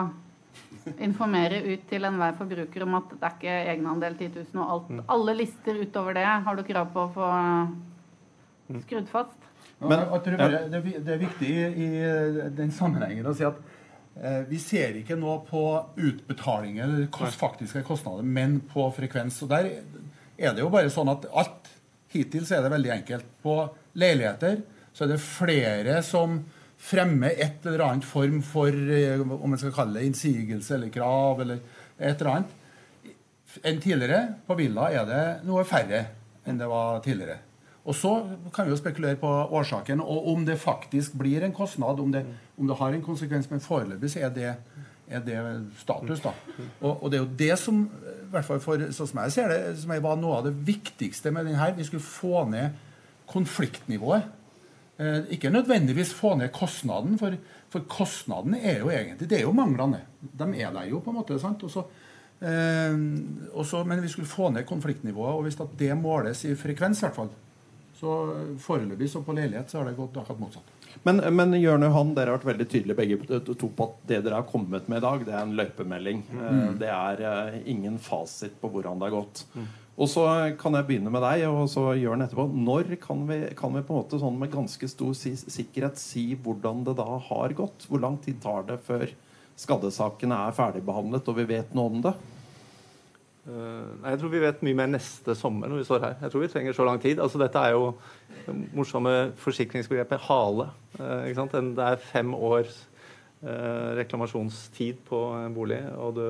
informere 1.04 1.60
ut 1.66 1.84
til 1.90 2.06
enhver 2.08 2.36
forbruker 2.38 2.84
om 2.84 2.96
at 2.98 3.12
det 3.14 3.26
er 3.26 3.36
ikke 3.36 3.56
egenandel 3.72 4.16
10 4.18 4.30
000 4.54 4.62
og 4.62 4.72
alt. 4.74 5.04
Alle 5.14 5.34
lister 5.40 5.80
utover 5.82 6.18
det 6.18 6.26
har 6.26 6.58
du 6.58 6.64
krav 6.66 6.90
på 6.94 7.04
å 7.04 7.12
få 7.14 7.28
skrudd 8.84 9.08
fast. 9.12 9.48
Men, 9.78 9.92
bare, 10.10 10.20
det, 10.24 10.78
er 10.82 11.02
det 11.06 11.12
er 11.14 11.20
viktig 11.20 11.50
i, 11.50 11.66
i 11.86 11.88
den 12.58 12.72
sammenhengen 12.74 13.28
å 13.30 13.34
si 13.36 13.46
at 13.46 13.58
eh, 14.18 14.42
vi 14.48 14.58
ser 14.58 14.96
ikke 14.98 15.16
nå 15.18 15.36
på 15.46 15.62
utbetalinger 15.94 16.88
eller 16.88 17.06
kost, 17.14 17.38
faktiske 17.38 17.84
kostnader, 17.86 18.26
men 18.26 18.58
på 18.72 18.88
frekvens. 18.96 19.38
Og 19.46 19.52
der 19.52 19.70
er 19.70 20.56
det 20.56 20.64
jo 20.64 20.72
bare 20.72 20.90
sånn 20.92 21.12
at 21.14 21.28
alt 21.30 21.74
Hittil 22.08 22.46
så 22.48 22.56
er 22.56 22.64
det 22.64 22.72
veldig 22.72 22.92
enkelt. 22.94 23.32
På 23.44 23.60
leiligheter 24.00 24.62
så 24.96 25.04
er 25.04 25.12
det 25.12 25.20
flere 25.22 25.98
som 26.06 26.40
fremme 26.78 27.32
et 27.34 27.66
eller 27.66 27.84
annet 27.88 28.06
form 28.06 28.38
for 28.46 28.70
eh, 28.70 29.18
om 29.20 29.50
man 29.50 29.58
skal 29.58 29.74
kalle 29.74 29.98
det 29.98 30.06
innsigelse 30.08 30.76
eller 30.76 30.94
krav 30.94 31.42
eller 31.42 31.60
et 31.98 32.14
eller 32.14 32.32
annet 32.36 32.54
enn 33.66 33.80
tidligere. 33.82 34.22
På 34.46 34.56
Villa 34.58 34.88
er 34.94 35.06
det 35.08 35.22
noe 35.48 35.66
færre 35.66 36.04
enn 36.48 36.60
det 36.60 36.68
var 36.70 37.00
tidligere. 37.04 37.40
Og 37.88 37.96
så 37.96 38.12
kan 38.52 38.66
vi 38.66 38.74
jo 38.74 38.78
spekulere 38.78 39.16
på 39.16 39.28
årsaken, 39.56 40.02
og 40.04 40.26
om 40.28 40.44
det 40.44 40.58
faktisk 40.60 41.14
blir 41.16 41.44
en 41.44 41.54
kostnad, 41.56 42.00
om 42.00 42.12
det, 42.12 42.24
om 42.58 42.68
det 42.68 42.76
har 42.76 42.92
en 42.92 43.04
konsekvens. 43.04 43.48
Men 43.50 43.64
foreløpig 43.64 44.10
så 44.12 44.26
er 44.26 44.34
det, 44.34 44.50
er 45.08 45.22
det 45.24 45.38
status, 45.80 46.20
da. 46.20 46.34
Og, 46.82 46.90
og, 46.92 47.06
det 47.08 47.16
er 47.16 47.22
jo 47.22 47.30
det 47.40 47.54
som, 47.58 47.86
i 47.86 48.28
hvert 48.34 48.44
fall 48.44 48.60
for, 48.60 48.84
sånn 48.92 49.08
som 49.08 49.22
jeg 49.24 49.36
ser 49.38 49.54
det, 49.54 49.60
som 49.80 49.94
var 50.04 50.20
noe 50.20 50.42
av 50.42 50.50
det 50.50 50.52
viktigste 50.68 51.32
med 51.32 51.48
den 51.48 51.56
her. 51.56 51.72
Vi 51.78 51.88
skulle 51.88 52.04
få 52.04 52.44
ned 52.52 52.76
konfliktnivået. 53.28 54.28
Eh, 54.98 55.30
ikke 55.36 55.52
nødvendigvis 55.54 56.12
få 56.16 56.34
ned 56.38 56.52
kostnaden, 56.54 57.16
for, 57.20 57.36
for 57.70 57.86
kostnaden 57.90 58.58
er 58.58 58.80
jo 58.82 58.90
egentlig 58.90 59.28
Det 59.30 59.38
er 59.38 59.46
jo 59.46 59.54
manglene. 59.54 60.02
De 60.20 60.48
er 60.58 60.72
der 60.74 60.90
jo, 60.90 61.00
på 61.00 61.14
en 61.14 61.20
måte. 61.20 61.38
sant? 61.38 61.62
Også, 61.62 61.86
Eh, 62.40 62.94
også, 63.52 63.84
men 63.84 64.02
vi 64.02 64.08
skulle 64.08 64.28
få 64.28 64.50
ned 64.54 64.66
konfliktnivået, 64.66 65.34
og 65.34 65.42
hvis 65.46 65.58
det 65.78 65.94
måles 65.98 66.44
i 66.46 66.54
frekvens, 66.54 67.00
i 67.02 67.06
hvert 67.06 67.16
fall, 67.16 67.30
så 67.98 68.12
foreløpig 68.62 69.08
så 69.10 69.24
på 69.26 69.34
leilighet 69.34 69.70
så 69.70 69.80
har 69.80 69.88
det 69.88 69.96
gått 69.98 70.20
akkurat 70.20 70.38
motsatt. 70.38 70.74
Men, 71.02 71.18
men 71.34 71.56
Jørn 71.58 71.82
Johan, 71.82 72.12
dere 72.14 72.30
har 72.30 72.38
vært 72.38 72.46
veldig 72.52 72.66
tydelige 72.70 72.98
begge 72.98 73.40
to 73.58 73.68
på 73.74 73.88
at 73.88 73.98
det 74.10 74.20
dere 74.26 74.38
har 74.38 74.46
kommet 74.46 74.86
med 74.90 75.00
i 75.00 75.04
dag, 75.04 75.24
det 75.26 75.34
er 75.34 75.42
en 75.42 75.56
løypemelding. 75.58 76.22
Mm. 76.30 76.78
Det 76.78 76.88
er 76.94 77.22
uh, 77.26 77.58
ingen 77.70 77.98
fasit 78.02 78.54
på 78.62 78.70
hvordan 78.70 79.02
det 79.02 79.08
har 79.08 79.16
gått. 79.18 79.42
Mm. 79.54 79.68
Og 79.98 80.06
så 80.06 80.24
kan 80.60 80.76
jeg 80.78 80.86
begynne 80.86 81.10
med 81.10 81.24
deg, 81.24 81.44
og 81.50 81.64
så 81.70 81.90
Jørn 81.98 82.22
etterpå. 82.22 82.44
Når 82.54 82.92
kan 83.02 83.24
vi, 83.26 83.40
kan 83.58 83.74
vi, 83.74 83.82
på 83.82 83.94
en 83.94 83.98
måte 83.98 84.20
sånn 84.22 84.38
med 84.38 84.52
ganske 84.52 84.90
stor 84.90 85.10
sikkerhet 85.18 85.98
si 85.98 86.30
hvordan 86.38 86.84
det 86.86 86.94
da 87.00 87.16
har 87.26 87.54
gått? 87.58 87.88
Hvor 87.90 88.02
lang 88.04 88.20
tid 88.22 88.38
tar 88.44 88.68
det 88.68 88.78
før 88.86 89.08
skadesakene 89.58 90.38
er 90.46 90.54
ferdigbehandlet, 90.54 91.26
og 91.26 91.40
vi 91.40 91.48
vet 91.50 91.74
noe 91.74 91.90
om 91.90 92.04
det? 92.06 92.14
Uh, 93.48 93.96
jeg 94.04 94.20
tror 94.20 94.30
vi 94.30 94.42
vet 94.42 94.64
mye 94.66 94.76
mer 94.76 94.90
neste 94.92 95.34
sommer 95.38 95.70
når 95.70 95.80
vi 95.80 95.88
står 95.88 96.02
her. 96.04 96.16
Jeg 96.22 96.32
tror 96.32 96.42
vi 96.44 96.50
trenger 96.52 96.76
så 96.76 96.86
lang 96.86 97.02
tid. 97.02 97.18
Altså, 97.24 97.40
dette 97.40 97.62
er 97.64 97.74
jo 97.74 97.94
det 98.44 98.56
morsomme 98.76 99.14
forsikringsbegrepet 99.40 100.26
hale. 100.28 100.68
Uh, 100.98 101.26
det 101.26 101.86
er 101.86 102.02
fem 102.10 102.34
års 102.36 102.84
uh, 103.42 103.96
reklamasjonstid 103.98 105.00
på 105.08 105.22
en 105.40 105.56
bolig. 105.56 105.80
Og, 105.96 106.20
du, 106.20 106.26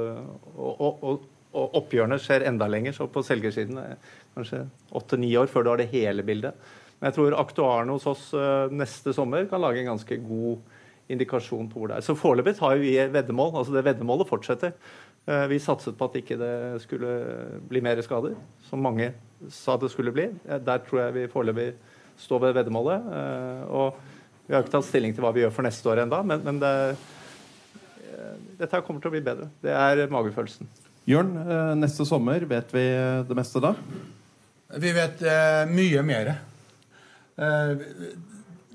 og, 0.55 0.81
og, 0.81 1.03
og, 1.03 1.27
oppgjørene 1.53 2.19
skjer 2.23 2.47
enda 2.49 2.69
lenger. 2.71 2.97
Så 2.97 3.09
på 3.13 3.25
selgersiden 3.27 3.81
er 3.81 3.97
kanskje 4.37 4.65
åtte-ni 4.99 5.31
år 5.41 5.51
før 5.51 5.65
du 5.65 5.73
har 5.73 5.83
det 5.83 5.91
hele 5.95 6.27
bildet. 6.27 6.57
Men 6.99 7.11
jeg 7.11 7.19
tror 7.19 7.39
aktuarene 7.39 7.95
hos 7.95 8.09
oss 8.11 8.25
neste 8.75 9.15
sommer 9.15 9.47
kan 9.51 9.63
lage 9.63 9.85
en 9.85 9.93
ganske 9.93 10.19
god 10.25 10.59
indikasjon 11.09 11.69
på 11.71 11.81
hvor 11.81 11.91
det 11.91 11.99
er. 11.99 12.05
Så 12.05 12.17
foreløpig 12.19 12.57
har 12.61 12.81
vi 12.81 12.95
veddemål. 13.13 13.55
Altså 13.61 13.75
det 13.75 13.85
veddemålet 13.87 14.29
fortsetter. 14.29 14.75
Eh, 15.29 15.47
vi 15.51 15.61
satset 15.61 15.97
på 15.99 16.09
at 16.09 16.17
ikke 16.21 16.39
det 16.41 16.55
skulle 16.85 17.13
bli 17.69 17.83
mer 17.85 18.01
skader, 18.05 18.37
som 18.69 18.81
mange 18.81 19.11
sa 19.53 19.77
det 19.77 19.91
skulle 19.93 20.15
bli. 20.15 20.29
Eh, 20.49 20.61
der 20.65 20.81
tror 20.87 21.03
jeg 21.03 21.17
vi 21.17 21.31
foreløpig 21.33 21.69
står 22.19 22.47
ved 22.47 22.59
veddemålet. 22.61 23.13
Eh, 23.19 23.63
og 23.69 23.99
vi 24.47 24.57
har 24.57 24.65
ikke 24.65 24.79
tatt 24.79 24.89
stilling 24.89 25.13
til 25.13 25.25
hva 25.25 25.35
vi 25.37 25.45
gjør 25.45 25.53
for 25.53 25.69
neste 25.69 25.93
år 25.93 26.05
ennå, 26.07 26.23
men, 26.25 26.41
men 26.47 26.61
det, 26.63 26.73
dette 28.57 28.81
kommer 28.87 29.03
til 29.05 29.11
å 29.11 29.17
bli 29.19 29.25
bedre. 29.27 29.51
Det 29.61 29.75
er 29.77 30.09
magefølelsen. 30.09 30.71
Jørn, 31.09 31.33
neste 31.81 32.05
sommer, 32.05 32.45
vet 32.45 32.73
vi 32.75 32.85
det 33.25 33.37
meste 33.37 33.63
da? 33.65 33.73
Vi 34.77 34.91
vet 34.93 35.23
eh, 35.25 35.63
mye 35.73 36.03
mer. 36.05 36.35
Eh, 37.41 37.87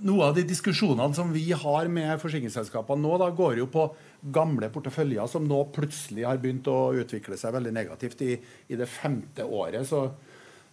noe 0.04 0.30
av 0.30 0.34
de 0.36 0.44
diskusjonene 0.48 1.14
som 1.16 1.30
vi 1.32 1.46
har 1.54 1.90
med 1.92 2.18
forsikringsselskapene 2.22 3.04
nå, 3.04 3.14
da, 3.22 3.30
går 3.36 3.62
jo 3.62 3.68
på 3.72 3.86
gamle 4.34 4.72
porteføljer 4.74 5.30
som 5.30 5.46
nå 5.48 5.60
plutselig 5.76 6.26
har 6.26 6.42
begynt 6.42 6.68
å 6.72 6.94
utvikle 7.04 7.38
seg 7.40 7.54
veldig 7.56 7.74
negativt 7.76 8.24
i, 8.26 8.34
i 8.68 8.80
det 8.80 8.88
femte 8.90 9.46
året. 9.46 9.86
Så, 9.88 10.08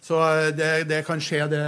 så 0.01 0.23
det, 0.57 0.71
det, 0.89 1.03
kan 1.05 1.21
skje 1.21 1.45
det 1.51 1.65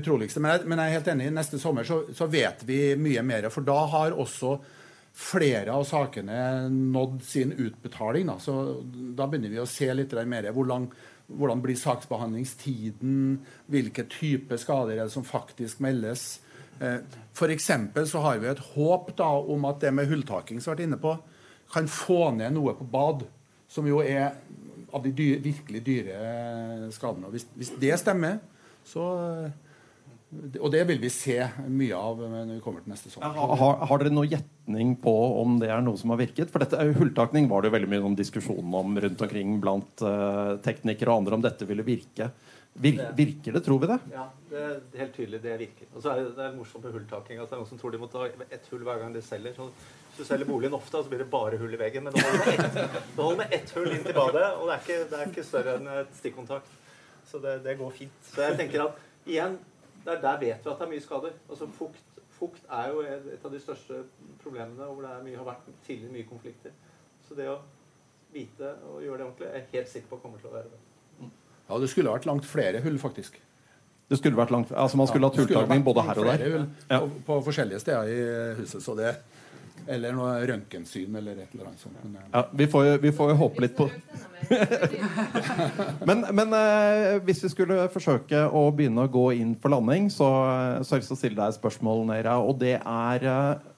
utroligste. 0.00 0.40
Men 0.42 0.56
jeg, 0.56 0.70
men 0.70 0.80
jeg, 0.80 0.88
er 0.88 0.98
helt 0.98 1.12
enig. 1.14 1.28
Neste 1.36 1.60
sommer 1.62 1.86
så, 1.86 2.00
så, 2.16 2.30
vet 2.30 2.64
vi 2.64 2.80
mye 2.96 3.22
mer. 3.26 3.50
For 3.52 3.66
da 3.66 3.76
har 3.92 4.16
også 4.16 4.56
flere 5.14 5.72
av 5.72 5.84
sakene 5.86 6.68
nådd 6.68 7.20
sin 7.22 7.52
utbetaling. 7.52 8.26
Da. 8.26 8.38
Så 8.42 8.54
da 9.14 9.28
begynner 9.30 9.52
vi 9.52 9.60
å 9.62 9.68
se 9.70 9.86
litt 9.94 10.14
mer 10.26 10.50
hvor 10.54 10.66
lang, 10.66 10.88
hvordan 11.30 11.62
blir 11.62 11.78
saksbehandlingstiden, 11.78 13.38
hvilke 13.70 14.08
typer 14.10 14.58
skader 14.60 14.98
er 14.98 15.06
det 15.06 15.14
som 15.14 15.26
faktisk 15.26 15.80
meldes. 15.84 16.40
For 17.34 17.50
F.eks. 17.50 17.70
så 18.10 18.24
har 18.24 18.42
vi 18.42 18.50
et 18.50 18.66
håp 18.74 19.14
da, 19.16 19.30
om 19.38 19.70
at 19.70 19.80
det 19.84 19.94
med 19.94 20.10
hulltaking 20.10 20.58
som 20.60 20.72
har 20.72 20.80
vært 20.80 20.88
inne 20.88 21.00
på, 21.00 21.14
kan 21.74 21.88
få 21.90 22.34
ned 22.34 22.54
noe 22.54 22.74
på 22.76 22.86
bad, 22.90 23.24
som 23.70 23.86
jo 23.88 24.02
er 24.02 24.34
av 24.94 25.02
de 25.02 25.10
dyre, 25.14 25.40
virkelig 25.42 25.80
dyre 25.86 26.90
skadene. 26.94 27.30
Hvis, 27.34 27.46
hvis, 27.58 27.72
det 27.82 27.94
stemmer, 28.02 28.38
så 28.86 29.06
Og 30.60 30.70
det 30.72 30.82
vil 30.88 30.98
vi 31.02 31.10
se 31.12 31.36
mye 31.70 31.98
av 31.98 32.20
når 32.22 32.48
vi 32.54 32.60
kommer 32.64 32.84
til 32.84 32.94
neste 32.94 33.12
sommer. 33.12 33.36
Har, 33.36 33.84
har, 33.86 34.02
dere 34.02 34.12
noe 34.14 34.28
gjetning 34.30 34.94
på 35.02 35.14
om 35.40 35.58
det 35.60 35.70
er 35.70 35.84
noe 35.84 36.00
som 36.00 36.12
har 36.14 36.20
virket? 36.20 36.50
For 36.52 36.64
dette, 36.64 36.80
Hulltakning 36.98 37.46
var 37.50 37.62
det 37.62 37.70
jo 37.70 37.76
veldig 37.76 37.90
mye 37.92 38.02
noen 38.04 38.18
diskusjon 38.18 38.76
om 38.80 38.98
rundt 39.04 39.24
omkring 39.26 39.56
blant 39.62 40.04
uh, 40.04 40.56
teknikere 40.64 41.12
og 41.12 41.22
andre 41.22 41.38
om 41.38 41.44
dette 41.44 41.68
ville 41.68 41.86
virke. 41.86 42.30
Vir, 42.74 42.98
virker 43.14 43.54
det, 43.54 43.60
tror 43.62 43.78
vi 43.78 43.86
det? 43.86 43.98
Ja, 44.10 44.24
det 44.50 44.62
er 44.66 45.02
helt 45.04 45.12
tydelig 45.14 45.38
det 45.44 45.58
virker. 45.60 45.90
Og 45.94 46.02
så 46.02 46.10
er 46.10 46.22
det, 46.22 46.30
det 46.34 46.46
er 46.48 46.56
morsomt 46.56 46.82
med 46.82 46.96
hulltaking. 46.96 47.38
Altså, 47.38 47.52
det 47.52 47.58
er 47.58 47.62
noen 47.62 47.70
som 47.70 47.82
tror 47.82 47.94
de 47.94 48.00
må 48.02 48.08
ta 48.10 48.24
ett 48.26 48.72
hull 48.72 48.82
hver 48.88 48.98
gang 49.02 49.14
de 49.14 49.22
selger. 49.22 49.54
Så 49.54 49.68
hvis 49.68 50.18
du 50.18 50.26
selger 50.26 50.48
boligen 50.48 50.74
ofte, 50.74 50.98
så 50.98 51.12
blir 51.12 51.22
det 51.22 51.28
bare 51.30 51.60
hull 51.60 51.76
i 51.76 51.78
veggen. 51.78 52.08
Men 52.08 52.16
det 52.16 52.24
holder 52.26 52.42
med 52.42 52.64
ett, 52.64 52.80
holder 53.20 53.38
med 53.44 53.54
ett 53.60 53.76
hull 53.76 53.92
inn 53.92 54.02
til 54.02 54.18
badet, 54.18 54.48
og 54.58 54.66
det 54.66 54.74
er 54.74 54.82
ikke, 54.82 54.98
det 55.12 55.20
er 55.20 55.30
ikke 55.30 55.46
større 55.46 55.76
enn 55.78 55.92
et 56.00 56.18
stikkontakt. 56.18 56.74
Så 57.30 57.38
det, 57.42 57.54
det, 57.62 57.76
går 57.78 57.94
fint. 57.94 58.18
Så 58.32 58.42
jeg 58.42 58.58
tenker 58.58 58.88
at 58.88 58.98
igjen, 59.30 59.56
der, 60.04 60.20
der 60.20 60.40
vet 60.40 60.64
vi 60.64 60.70
at 60.70 60.78
det 60.80 60.86
er 60.86 60.90
mye 60.90 61.04
skader. 61.04 61.38
Altså 61.48 61.68
fukt, 61.78 62.18
fukt 62.34 62.66
er 62.70 62.90
jo 62.92 63.04
et 63.06 63.44
av 63.44 63.52
de 63.52 63.60
største 63.62 64.02
problemene 64.42 64.88
hvor 64.90 65.04
det 65.04 65.14
mye, 65.24 65.38
har 65.38 65.48
vært 65.48 65.70
tidligere 65.86 66.12
mye 66.18 66.28
konflikter. 66.28 66.74
Så 67.24 67.36
det 67.38 67.48
å 67.48 67.58
vite 68.34 68.74
og 68.90 69.00
gjøre 69.04 69.22
det 69.22 69.26
ordentlig, 69.28 69.48
er 69.48 69.62
jeg 69.62 69.72
helt 69.72 69.92
sikker 69.92 70.12
på 70.12 70.20
kommer 70.22 70.42
til 70.42 70.50
å 70.50 70.56
være 70.56 70.72
det. 70.72 71.30
Ja, 71.68 71.78
det 71.80 71.88
skulle 71.92 72.12
vært 72.12 72.26
langt 72.28 72.46
flere 72.48 72.82
hull, 72.84 72.98
faktisk. 73.00 73.38
Det 74.10 74.18
skulle 74.20 74.36
vært 74.36 74.52
langt, 74.52 74.72
altså 74.76 74.98
Man 75.00 75.08
skulle 75.08 75.24
ja, 75.24 75.30
hatt 75.32 75.40
hulltakning 75.40 75.84
både 75.84 76.02
her 76.04 76.18
og 76.20 76.26
der? 76.28 76.42
Hull 76.44 76.66
ja. 76.90 76.98
på, 77.00 77.22
på, 77.24 77.38
forskjellige 77.46 77.80
steder 77.80 78.10
i 78.12 78.18
huset. 78.60 78.82
så 78.84 78.96
det 78.98 79.14
eller 79.90 80.14
noe 80.16 80.32
røntgensyn 80.48 81.16
eller 81.18 81.42
et 81.44 81.52
eller 81.54 81.68
annet 81.68 81.82
sånt. 81.82 81.98
Men, 82.04 82.22
ja, 82.32 82.42
vi 82.52 82.66
får, 82.70 82.88
vi 83.02 83.12
får 83.14 83.32
jo 83.32 83.36
håpe 83.42 83.64
litt 83.64 83.76
på 83.76 83.88
Men, 86.08 86.24
men 86.36 86.56
eh, 86.58 87.18
hvis 87.24 87.42
vi 87.44 87.52
skulle 87.52 87.86
forsøke 87.92 88.44
å 88.48 88.66
begynne 88.76 89.06
å 89.06 89.12
gå 89.12 89.26
inn 89.38 89.54
for 89.60 89.72
landing, 89.72 90.10
så, 90.12 90.28
så 90.80 90.94
har 90.94 90.98
jeg 90.98 91.04
lyst 91.04 91.12
til 91.12 91.16
å 91.16 91.20
stille 91.22 91.38
deg 91.40 91.52
et 91.52 91.58
spørsmål, 91.58 92.04
Neira. 92.10 92.36
Og 92.44 92.58
det 92.60 92.76
er 92.80 93.30
eh, 93.30 93.70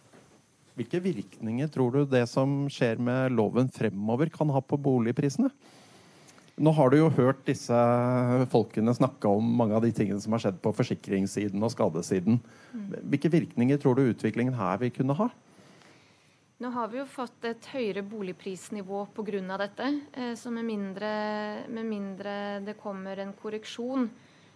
Hvilke 0.77 0.99
virkninger 1.01 1.71
tror 1.73 1.95
du 1.95 2.03
det 2.05 2.27
som 2.29 2.67
skjer 2.69 2.99
med 3.01 3.33
loven 3.33 3.71
fremover, 3.73 4.29
kan 4.29 4.51
ha 4.53 4.61
på 4.61 4.77
boligprisene? 4.77 5.49
Nå 6.57 6.73
har 6.77 6.93
du 6.93 6.99
jo 6.99 7.09
hørt 7.17 7.41
disse 7.49 7.79
folkene 8.53 8.93
snakke 8.97 9.29
om 9.29 9.49
mange 9.57 9.77
av 9.77 9.85
de 9.85 9.93
tingene 9.97 10.21
som 10.21 10.37
har 10.37 10.43
skjedd 10.45 10.61
på 10.65 10.75
forsikringssiden 10.77 11.65
og 11.65 11.73
skadesiden. 11.73 12.39
Hvilke 13.09 13.33
virkninger 13.33 13.81
tror 13.81 13.97
du 13.97 14.07
utviklingen 14.11 14.57
her 14.57 14.81
vil 14.81 14.93
kunne 14.93 15.17
ha? 15.17 15.31
Nå 16.57 16.71
har 16.73 16.87
vi 16.89 16.97
jo 16.97 17.05
fått 17.05 17.45
et 17.45 17.67
høyere 17.69 18.01
boligprisnivå 18.09 19.03
pga. 19.13 19.59
dette. 19.61 20.01
Eh, 20.15 20.35
så 20.35 20.51
med 20.51 20.65
mindre, 20.65 21.69
med 21.69 21.85
mindre, 21.85 22.65
det 22.65 22.79
kommer 22.81 23.19
en 23.19 23.35
korreksjon, 23.35 24.09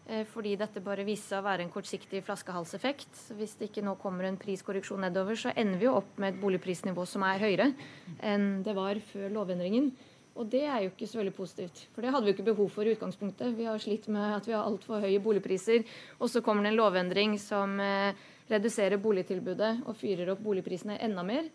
eh, 0.08 0.24
fordi 0.24 0.56
dette 0.56 0.80
bare 0.80 1.04
viser 1.04 1.28
seg 1.28 1.42
å 1.42 1.44
være 1.44 1.60
en 1.60 1.70
kortsiktig 1.70 2.24
flaskehalseffekt. 2.24 3.36
Hvis 3.36 3.58
det 3.58 3.68
ikke 3.68 3.84
nå 3.84 3.98
kommer 4.00 4.24
en 4.24 4.38
priskorreksjon 4.38 5.00
nedover, 5.00 5.36
så 5.36 5.52
ender 5.54 5.78
vi 5.78 5.84
jo 5.84 5.96
opp 5.96 6.16
med 6.16 6.32
et 6.32 6.40
boligprisnivå 6.40 7.06
som 7.06 7.22
er 7.22 7.38
høyere 7.38 7.74
enn 8.22 8.62
det 8.62 8.74
var 8.74 8.94
før 9.12 9.28
lovendringen. 9.28 9.92
Og 10.36 10.48
det 10.48 10.64
er 10.64 10.80
jo 10.84 10.94
ikke 10.94 11.06
så 11.06 11.18
veldig 11.18 11.36
positivt. 11.36 11.86
For 11.92 12.00
det 12.00 12.14
hadde 12.14 12.24
vi 12.24 12.32
jo 12.32 12.36
ikke 12.38 12.54
behov 12.54 12.70
for 12.70 12.82
i 12.82 12.96
utgangspunktet. 12.96 13.54
Vi 13.58 13.64
har 13.68 13.76
slitt 13.76 14.08
med 14.08 14.38
at 14.40 14.46
vi 14.46 14.56
har 14.56 14.64
altfor 14.64 15.04
høye 15.04 15.20
boligpriser. 15.20 15.84
Og 16.18 16.30
så 16.30 16.40
kommer 16.40 16.62
det 16.62 16.72
en 16.72 16.80
lovendring 16.80 17.38
som 17.38 17.78
eh, 17.78 18.14
reduserer 18.48 18.96
boligtilbudet 18.96 19.82
og 19.84 19.96
fyrer 20.00 20.32
opp 20.32 20.40
boligprisene 20.40 20.96
enda 20.96 21.22
mer. 21.22 21.50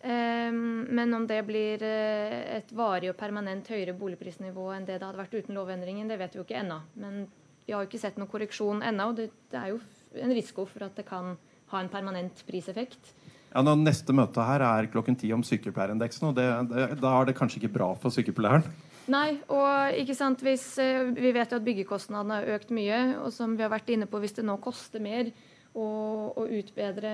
Um, 0.00 0.86
men 0.96 1.12
om 1.12 1.26
det 1.28 1.42
blir 1.44 1.82
uh, 1.84 2.56
et 2.56 2.70
varig 2.72 3.10
og 3.12 3.18
permanent 3.20 3.66
høyere 3.68 3.92
boligprisnivå 3.98 4.70
enn 4.72 4.86
det 4.88 4.96
det 4.96 5.04
hadde 5.04 5.20
vært 5.20 5.36
uten 5.36 5.58
lovendringen, 5.58 6.08
det 6.08 6.16
vet 6.22 6.34
vi 6.34 6.40
jo 6.40 6.46
ikke 6.46 6.60
ennå. 6.62 6.78
Men 7.02 7.26
vi 7.66 7.74
har 7.74 7.84
jo 7.84 7.90
ikke 7.90 8.00
sett 8.00 8.16
noen 8.20 8.30
korreksjon 8.30 8.80
ennå. 8.86 9.10
Og 9.12 9.18
det, 9.20 9.28
det 9.52 9.60
er 9.60 9.74
jo 9.74 9.80
en 10.24 10.32
risiko 10.34 10.64
for 10.68 10.88
at 10.88 10.96
det 10.96 11.04
kan 11.08 11.34
ha 11.70 11.82
en 11.82 11.92
permanent 11.92 12.40
priseffekt. 12.48 13.12
Ja, 13.50 13.62
nå, 13.66 13.74
Neste 13.82 14.14
møte 14.14 14.44
her 14.46 14.62
er 14.62 14.88
klokken 14.90 15.18
ti 15.18 15.30
om 15.34 15.42
sykepleierindeksen. 15.46 16.30
og 16.30 16.38
det, 16.38 16.46
det, 16.70 16.86
Da 17.02 17.14
er 17.18 17.28
det 17.28 17.36
kanskje 17.38 17.60
ikke 17.60 17.76
bra 17.76 17.92
for 17.98 18.14
sykepleieren? 18.14 18.64
Nei, 19.10 19.40
og 19.50 19.96
ikke 19.98 20.14
sant, 20.14 20.42
hvis, 20.44 20.64
eh, 20.78 21.08
vi 21.16 21.32
vet 21.34 21.50
jo 21.50 21.58
at 21.58 21.66
byggekostnadene 21.66 22.36
har 22.40 22.50
økt 22.56 22.70
mye. 22.74 23.00
Og 23.24 23.32
som 23.34 23.56
vi 23.58 23.64
har 23.66 23.72
vært 23.72 23.90
inne 23.90 24.06
på, 24.06 24.20
hvis 24.22 24.36
det 24.38 24.46
nå 24.46 24.56
koster 24.62 25.02
mer 25.02 25.32
og, 25.78 26.38
og 26.40 26.50
utbedre 26.50 27.10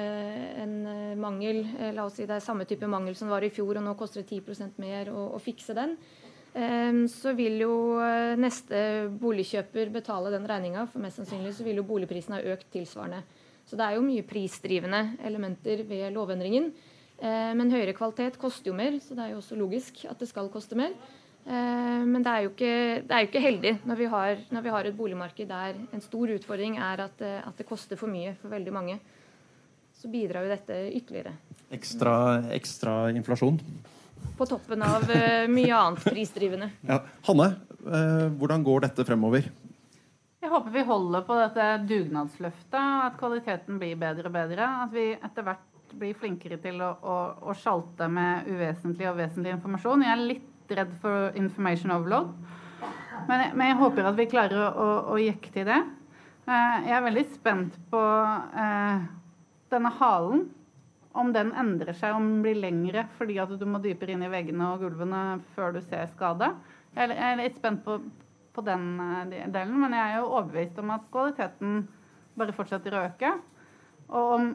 en 0.63 0.77
eh, 0.89 1.17
mangel. 1.21 1.61
Eh, 1.77 1.93
la 1.97 2.07
oss 2.07 2.17
si 2.17 2.27
det 2.29 2.39
er 2.39 2.45
samme 2.45 2.65
type 2.69 2.89
mangel 2.89 3.17
som 3.19 3.29
var 3.29 3.45
i 3.45 3.53
fjor, 3.53 3.77
og 3.77 3.85
nå 3.85 3.97
koster 3.99 4.23
det 4.23 4.39
10% 4.39 4.81
mer 4.81 5.11
å, 5.13 5.27
å 5.37 5.43
fikse 5.43 5.77
den. 5.77 5.97
Eh, 6.57 7.03
så 7.13 7.35
vil 7.37 7.61
jo 7.67 7.77
neste 8.41 9.11
boligkjøper 9.21 9.93
betale 9.99 10.33
den 10.35 10.49
regninga, 10.49 10.87
for 10.93 11.05
mest 11.05 11.21
sannsynlig 11.21 11.53
så 11.59 11.67
vil 11.67 11.83
jo 11.83 11.89
boligprisen 11.89 12.39
ha 12.39 12.45
økt 12.55 12.71
tilsvarende. 12.73 13.23
Så 13.67 13.77
det 13.77 13.85
er 13.85 13.97
jo 13.97 14.07
mye 14.07 14.25
prisdrivende 14.25 15.03
elementer 15.27 15.83
ved 15.89 16.13
lovendringen. 16.15 16.71
Men 17.19 17.73
høyere 17.73 17.97
kvalitet 17.97 18.37
koster 18.39 18.69
jo 18.71 18.77
mer, 18.77 18.99
så 19.03 19.17
det 19.17 19.25
er 19.25 19.31
jo 19.33 19.41
også 19.41 19.57
logisk 19.59 20.05
at 20.07 20.21
det 20.21 20.29
skal 20.31 20.51
koste 20.53 20.77
mer. 20.79 20.93
Eh, 21.47 22.03
men 22.03 22.25
det 22.27 22.31
er 22.33 22.43
jo 22.43 22.49
ikke, 22.51 22.71
er 23.07 23.21
jo 23.23 23.29
ikke 23.29 23.43
heldig 23.43 23.73
når 23.87 23.99
vi, 24.01 24.07
har, 24.11 24.41
når 24.51 24.65
vi, 24.65 24.71
har, 24.75 24.87
et 24.89 24.97
boligmarked 24.99 25.47
der 25.47 25.77
en 25.95 26.03
stor 26.03 26.33
utfordring 26.35 26.81
er 26.83 27.05
at, 27.05 27.21
eh, 27.23 27.39
at, 27.39 27.55
det 27.55 27.69
koster 27.69 27.99
for 28.01 28.11
mye 28.11 28.33
for 28.41 28.51
veldig 28.51 28.73
mange. 28.75 28.97
Så 29.97 30.11
bidrar 30.11 30.43
jo 30.43 30.51
dette 30.51 30.81
ytterligere. 30.91 31.37
Ekstra, 31.73 32.17
ekstra 32.55 32.97
inflasjon? 33.15 33.61
På 34.37 34.45
toppen 34.49 34.83
av 34.85 35.07
uh, 35.09 35.47
mye 35.49 35.73
annet 35.73 36.03
prisdrivende. 36.05 36.67
Ja. 36.85 36.99
Hanne, 37.25 37.47
hvordan 38.37 38.65
går 38.67 38.85
dette 38.85 39.07
fremover? 39.09 39.47
Jeg 40.43 40.53
håper 40.53 40.75
vi 40.75 40.83
holder 40.85 41.25
på 41.25 41.39
dette 41.39 41.69
dugnadsløftet. 41.89 42.77
At 43.07 43.17
kvaliteten 43.17 43.81
blir 43.81 43.97
bedre 43.99 44.29
og 44.29 44.37
bedre. 44.37 44.69
At 44.85 44.93
vi 44.93 45.07
etter 45.15 45.47
hvert 45.47 45.97
blir 45.97 46.19
flinkere 46.19 46.61
til 46.61 46.83
å, 46.85 46.91
å, 47.01 47.17
å 47.49 47.57
sjalte 47.57 48.11
med 48.13 48.51
uvesentlig 48.53 49.09
og 49.09 49.17
vesentlig 49.23 49.57
informasjon. 49.57 50.05
Jeg 50.05 50.13
er 50.13 50.25
litt 50.35 50.53
redd 50.75 50.93
for 51.03 51.31
information 51.39 51.95
overload. 51.95 52.33
Men 53.27 53.43
jeg, 53.43 53.55
men 53.57 53.71
jeg 53.71 53.79
håper 53.81 54.09
at 54.09 54.19
vi 54.19 54.29
klarer 54.31 54.61
å, 54.61 54.67
å, 54.71 54.89
å 55.15 55.21
jekke 55.21 55.53
til 55.55 55.69
det. 55.69 55.81
Uh, 56.47 56.77
jeg 56.87 56.95
er 56.95 57.07
veldig 57.07 57.25
spent 57.33 57.79
på 57.91 58.03
eh, 58.63 59.07
denne 59.73 59.91
halen. 59.99 60.45
Om 61.17 61.33
den 61.33 61.51
endrer 61.57 61.97
seg, 61.97 62.13
om 62.13 62.27
den 62.29 62.43
blir 62.45 62.59
lengre 62.61 63.07
fordi 63.17 63.39
at 63.41 63.55
du 63.57 63.65
må 63.65 63.81
dypere 63.81 64.13
inn 64.13 64.27
i 64.27 64.31
veggene 64.31 64.69
og 64.75 64.85
gulvene 64.85 65.41
før 65.57 65.73
du 65.75 65.81
ser 65.81 66.11
skade. 66.13 66.51
Jeg 66.97 67.17
er, 67.17 67.39
litt 67.41 67.57
spent 67.57 67.81
på, 67.87 67.97
på 68.53 68.65
den 68.67 68.87
uh, 69.01 69.25
delen, 69.27 69.79
men 69.81 69.97
jeg 69.97 70.05
er 70.05 70.21
jo 70.21 70.31
overbevist 70.35 70.81
om 70.83 70.93
at 70.95 71.09
kvaliteten 71.15 71.85
bare 72.37 72.55
fortsetter 72.55 72.95
å 72.95 73.05
øke. 73.09 73.33
Og 74.07 74.33
om 74.37 74.51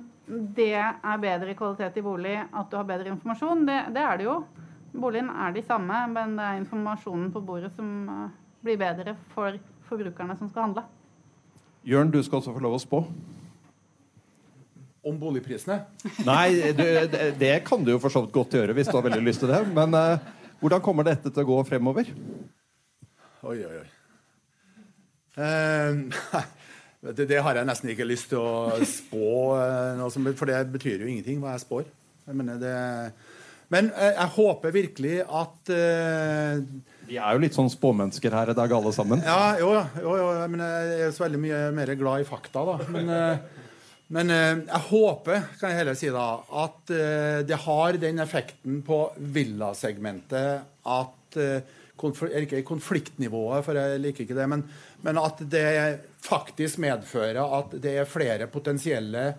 det 0.56 0.74
er 0.80 1.24
bedre 1.26 1.58
kvalitet 1.60 1.98
i 2.00 2.06
bolig 2.06 2.38
at 2.40 2.70
du 2.72 2.78
har 2.78 2.88
bedre 2.88 3.12
informasjon, 3.12 3.66
det, 3.68 3.80
det 3.98 4.06
er 4.06 4.22
det 4.22 4.30
jo. 4.30 4.38
Boligen 4.92 5.30
er 5.32 5.54
de 5.56 5.64
samme, 5.64 6.00
men 6.12 6.34
det 6.36 6.46
er 6.46 6.58
informasjonen 6.60 7.30
på 7.32 7.42
bordet 7.48 7.72
som 7.78 8.10
eh, 8.12 8.34
blir 8.66 8.80
bedre 8.80 9.16
for 9.32 9.56
forbrukerne 9.88 10.36
som 10.40 10.50
skal 10.52 10.68
handle. 10.68 10.84
Jørn, 11.88 12.12
du 12.12 12.20
skal 12.24 12.42
også 12.42 12.54
få 12.56 12.64
lov 12.64 12.76
å 12.76 12.82
spå. 12.82 13.00
Om 15.08 15.18
boligprisene? 15.18 15.80
Nei, 16.28 16.74
du, 16.78 16.84
det, 16.84 17.32
det, 17.40 17.56
kan 17.66 17.86
du 17.86 17.96
jo 17.96 18.02
for 18.04 18.14
så 18.14 18.26
vidt 18.26 18.36
godt 18.36 18.60
gjøre 18.60 18.76
hvis 18.78 18.92
du 18.92 18.98
har 19.00 19.08
veldig 19.08 19.24
lyst 19.26 19.42
til 19.42 19.50
det. 19.54 19.64
Men 19.74 19.96
uh, 19.98 20.20
hvordan 20.62 20.84
kommer 20.86 21.08
dette 21.08 21.32
til 21.32 21.42
å 21.46 21.50
gå 21.50 21.58
fremover? 21.72 22.12
Oi, 23.42 23.58
oi, 23.58 23.80
oi. 23.80 23.88
Uh, 25.40 26.44
det, 27.16 27.26
det, 27.32 27.40
har 27.42 27.58
jeg 27.58 27.72
nesten 27.72 27.96
ikke 27.96 28.06
lyst 28.06 28.30
til 28.36 28.44
å 28.44 28.78
spå, 28.86 29.32
uh, 29.58 30.36
for 30.36 30.52
det 30.52 30.62
betyr 30.76 31.02
jo 31.02 31.10
ingenting 31.10 31.40
hva 31.42 31.56
jeg 31.56 31.66
spår. 31.66 31.88
Jeg 32.28 32.38
mener 32.38 32.60
det 32.62 32.78
men 33.72 33.88
eh, 33.96 34.14
jeg 34.18 34.34
håper 34.36 34.74
virkelig 34.76 35.22
at 35.24 35.72
uh, 35.72 36.60
Vi 37.08 37.18
er 37.18 37.36
jo 37.36 37.42
litt 37.44 37.56
sånn 37.56 37.72
spåmennesker 37.72 38.36
her 38.36 38.52
i 38.52 38.58
dag, 38.58 38.74
alle 38.76 38.92
sammen. 38.96 39.24
Ja, 39.24 39.56
jo, 39.62 39.72
jo, 40.04 40.16
jo, 40.20 40.30
men 40.52 40.64
jeg 40.66 41.08
er 41.08 41.16
så 41.16 41.26
veldig 41.26 41.42
mye 41.42 41.64
mer 41.76 41.94
glad 42.00 42.24
i 42.24 42.28
fakta, 42.28 42.66
da. 42.68 42.78
Men, 42.92 43.12
uh, 43.12 43.68
men 44.12 44.34
jeg 44.36 44.84
håper, 44.90 45.46
kan 45.60 45.72
jeg 45.72 45.80
heller 45.80 45.96
si 45.96 46.10
da, 46.12 46.26
at 46.66 46.92
det 47.48 47.60
har 47.64 47.96
den 47.96 48.18
effekten 48.20 48.82
på 48.84 48.98
villasegmentet 49.16 50.66
at 50.92 51.38
Ikke 51.40 52.60
konfliktnivået, 52.68 53.64
for 53.64 53.80
jeg 53.80 54.02
liker 54.04 54.26
ikke 54.26 54.36
det, 54.36 54.50
men, 54.52 54.66
men 55.06 55.22
at 55.22 55.40
det 55.48 55.64
faktisk 56.26 56.82
medfører 56.84 57.40
at 57.40 57.78
det 57.80 57.96
er 58.02 58.10
flere 58.10 58.50
potensielle 58.52 59.30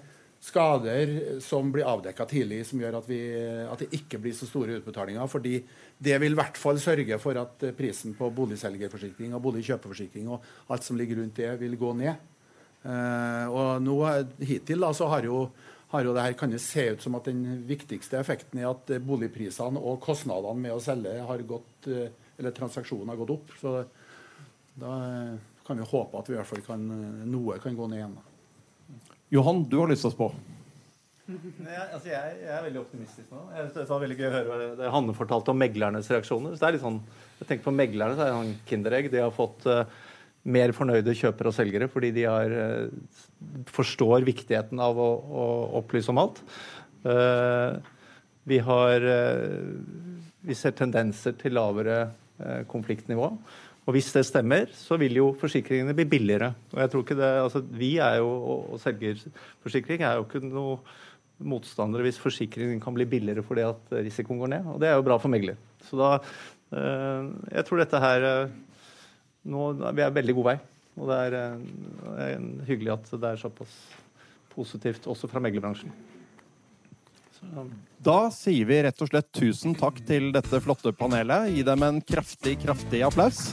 skader 0.42 1.40
som 1.40 1.70
blir 1.72 1.86
avdekka 1.86 2.26
tidlig, 2.26 2.64
som 2.66 2.80
gjør 2.82 2.98
at, 2.98 3.06
vi, 3.06 3.20
at, 3.62 3.82
det 3.84 4.00
ikke 4.00 4.18
blir 4.24 4.34
så 4.34 4.48
store 4.48 4.80
utbetalinger. 4.80 5.26
fordi 5.30 5.60
det 6.02 6.16
vil 6.18 6.34
i 6.34 6.38
hvert 6.40 6.58
fall 6.58 6.80
sørge 6.82 7.18
for 7.22 7.38
at 7.38 7.62
prisen 7.78 8.16
på 8.18 8.30
boligselgerforsikring 8.34 9.36
og 9.36 9.42
boligkjøperforsikring 9.44 10.32
og 10.34 10.42
alt 10.74 10.86
som 10.86 10.98
ligger 10.98 11.20
rundt 11.20 11.38
det, 11.38 11.52
vil 11.60 11.76
gå 11.78 11.92
ned. 11.94 12.28
Uh, 12.82 13.46
og 13.54 13.84
nå, 13.84 13.94
Hittil 14.42 14.82
da, 14.82 14.90
så 14.90 15.06
har 15.12 15.28
jo, 15.28 15.44
har 15.94 16.08
jo 16.08 16.16
det 16.16 16.26
her, 16.26 16.34
kan 16.34 16.50
det 16.50 16.58
se 16.64 16.88
ut 16.90 17.06
som 17.06 17.14
at 17.14 17.30
den 17.30 17.62
viktigste 17.68 18.18
effekten 18.18 18.58
er 18.58 18.72
at 18.72 18.90
boligprisene 19.06 19.78
og 19.78 20.02
kostnadene 20.02 20.66
med 20.66 20.74
å 20.74 20.82
selge 20.82 21.14
har 21.28 21.46
gått, 21.46 21.86
eller 21.86 22.56
transaksjonen 22.56 23.14
har 23.14 23.22
gått 23.22 23.36
opp. 23.36 23.54
Så 23.62 23.76
da 24.82 24.98
kan 25.62 25.78
vi 25.78 25.86
håpe 25.86 26.18
at 26.18 26.26
vi 26.26 26.34
i 26.34 26.40
hvert 26.40 26.50
fall 26.50 26.66
kan, 26.66 26.92
noe 27.30 27.62
kan 27.62 27.78
gå 27.78 27.86
ned 27.86 28.02
igjen. 28.02 28.18
da. 28.18 28.31
Johan, 29.32 29.62
du 29.64 29.78
har 29.80 29.88
lyst 29.88 30.04
til 30.04 30.10
å 30.10 30.12
spå? 30.12 30.26
Jeg, 31.32 31.84
altså 31.94 32.08
jeg, 32.10 32.32
jeg, 32.42 32.50
er 32.52 32.64
veldig 32.66 32.80
optimistisk 32.82 33.30
nå. 33.32 33.46
Jeg 33.54 33.62
synes 33.70 33.76
Det 33.78 33.92
var 33.94 34.02
veldig 34.02 34.16
gøy 34.18 34.26
å 34.26 34.32
høre 34.34 34.66
det 34.76 34.90
Hanne 34.92 35.14
fortalte 35.16 35.54
om 35.54 35.62
meglernes 35.62 36.10
reaksjoner. 36.12 36.52
Så 36.52 36.60
det 36.60 36.68
er 36.68 36.76
litt 36.76 36.84
sånn, 36.84 36.98
jeg 37.38 37.48
tenker 37.48 37.64
på 37.64 37.72
meglerne, 37.72 38.18
så 38.18 38.26
er 38.26 38.28
det 38.28 38.34
sånn 38.36 38.66
kinderegg. 38.68 39.08
De 39.14 39.22
har 39.22 39.32
fått 39.32 39.64
uh, 39.70 39.86
mer 40.52 40.74
fornøyde 40.76 41.16
kjøpere 41.16 41.48
og 41.48 41.56
selgere 41.56 41.88
fordi 41.88 42.12
de 42.18 42.26
har, 42.28 42.52
uh, 42.52 43.24
forstår 43.72 44.28
viktigheten 44.28 44.82
av 44.84 45.00
å, 45.00 45.08
å, 45.16 45.48
opplyse 45.80 46.12
om 46.12 46.20
alt. 46.20 46.44
Uh, 47.06 47.80
vi 48.52 48.58
har 48.66 49.08
Vi 50.42 50.54
ser 50.58 50.74
tendenser 50.74 51.38
til 51.38 51.54
lavere 51.54 52.10
konfliktnivå. 52.68 53.28
Og 53.82 53.96
hvis 53.96 54.12
det 54.14 54.22
stemmer, 54.28 54.70
så 54.78 54.96
vil 55.00 55.16
jo 55.18 55.32
forsikringene 55.38 55.94
bli 55.96 56.06
billigere. 56.06 56.52
Og 56.70 56.82
jeg 56.84 56.90
tror 56.90 57.02
ikke 57.02 57.18
det, 57.18 57.30
altså 57.42 57.62
Vi 57.66 57.96
er 57.98 58.20
jo, 58.22 58.28
og 58.72 58.80
selgerforsikring 58.82 60.04
er 60.06 60.20
jo 60.20 60.26
ikke 60.26 60.42
noe 60.44 60.78
motstandere 61.42 62.06
hvis 62.06 62.20
forsikringen 62.22 62.78
kan 62.82 62.94
bli 62.94 63.08
billigere 63.10 63.42
fordi 63.42 63.64
at 63.66 63.94
risikoen 64.04 64.38
går 64.38 64.52
ned. 64.54 64.68
Og 64.74 64.78
det 64.82 64.90
er 64.90 64.94
jo 64.94 65.06
bra 65.06 65.18
for 65.18 65.32
megler. 65.32 65.58
Så 65.88 65.98
da 65.98 66.12
øh, 66.78 67.32
Jeg 67.50 67.64
tror 67.66 67.82
dette 67.82 68.04
her 68.06 68.28
øh, 68.30 68.54
nå, 69.50 69.72
Vi 69.90 70.06
er 70.06 70.14
veldig 70.14 70.38
god 70.38 70.48
vei. 70.52 70.56
Og 71.00 71.08
det 71.08 71.18
er, 71.26 71.36
er 72.20 72.48
hyggelig 72.68 72.92
at 72.92 73.12
det 73.16 73.24
er 73.24 73.40
såpass 73.40 73.76
positivt 74.52 75.06
også 75.08 75.26
fra 75.26 75.40
meglerbransjen. 75.40 75.90
Da 78.02 78.30
sier 78.34 78.66
vi 78.66 78.80
rett 78.82 79.02
og 79.04 79.10
slett 79.10 79.28
tusen 79.34 79.76
takk 79.78 80.00
til 80.08 80.30
dette 80.34 80.60
flotte 80.64 80.94
panelet. 80.96 81.52
Gi 81.54 81.62
dem 81.66 81.84
en 81.86 82.00
kraftig, 82.02 82.58
kraftig 82.64 83.02
applaus. 83.06 83.52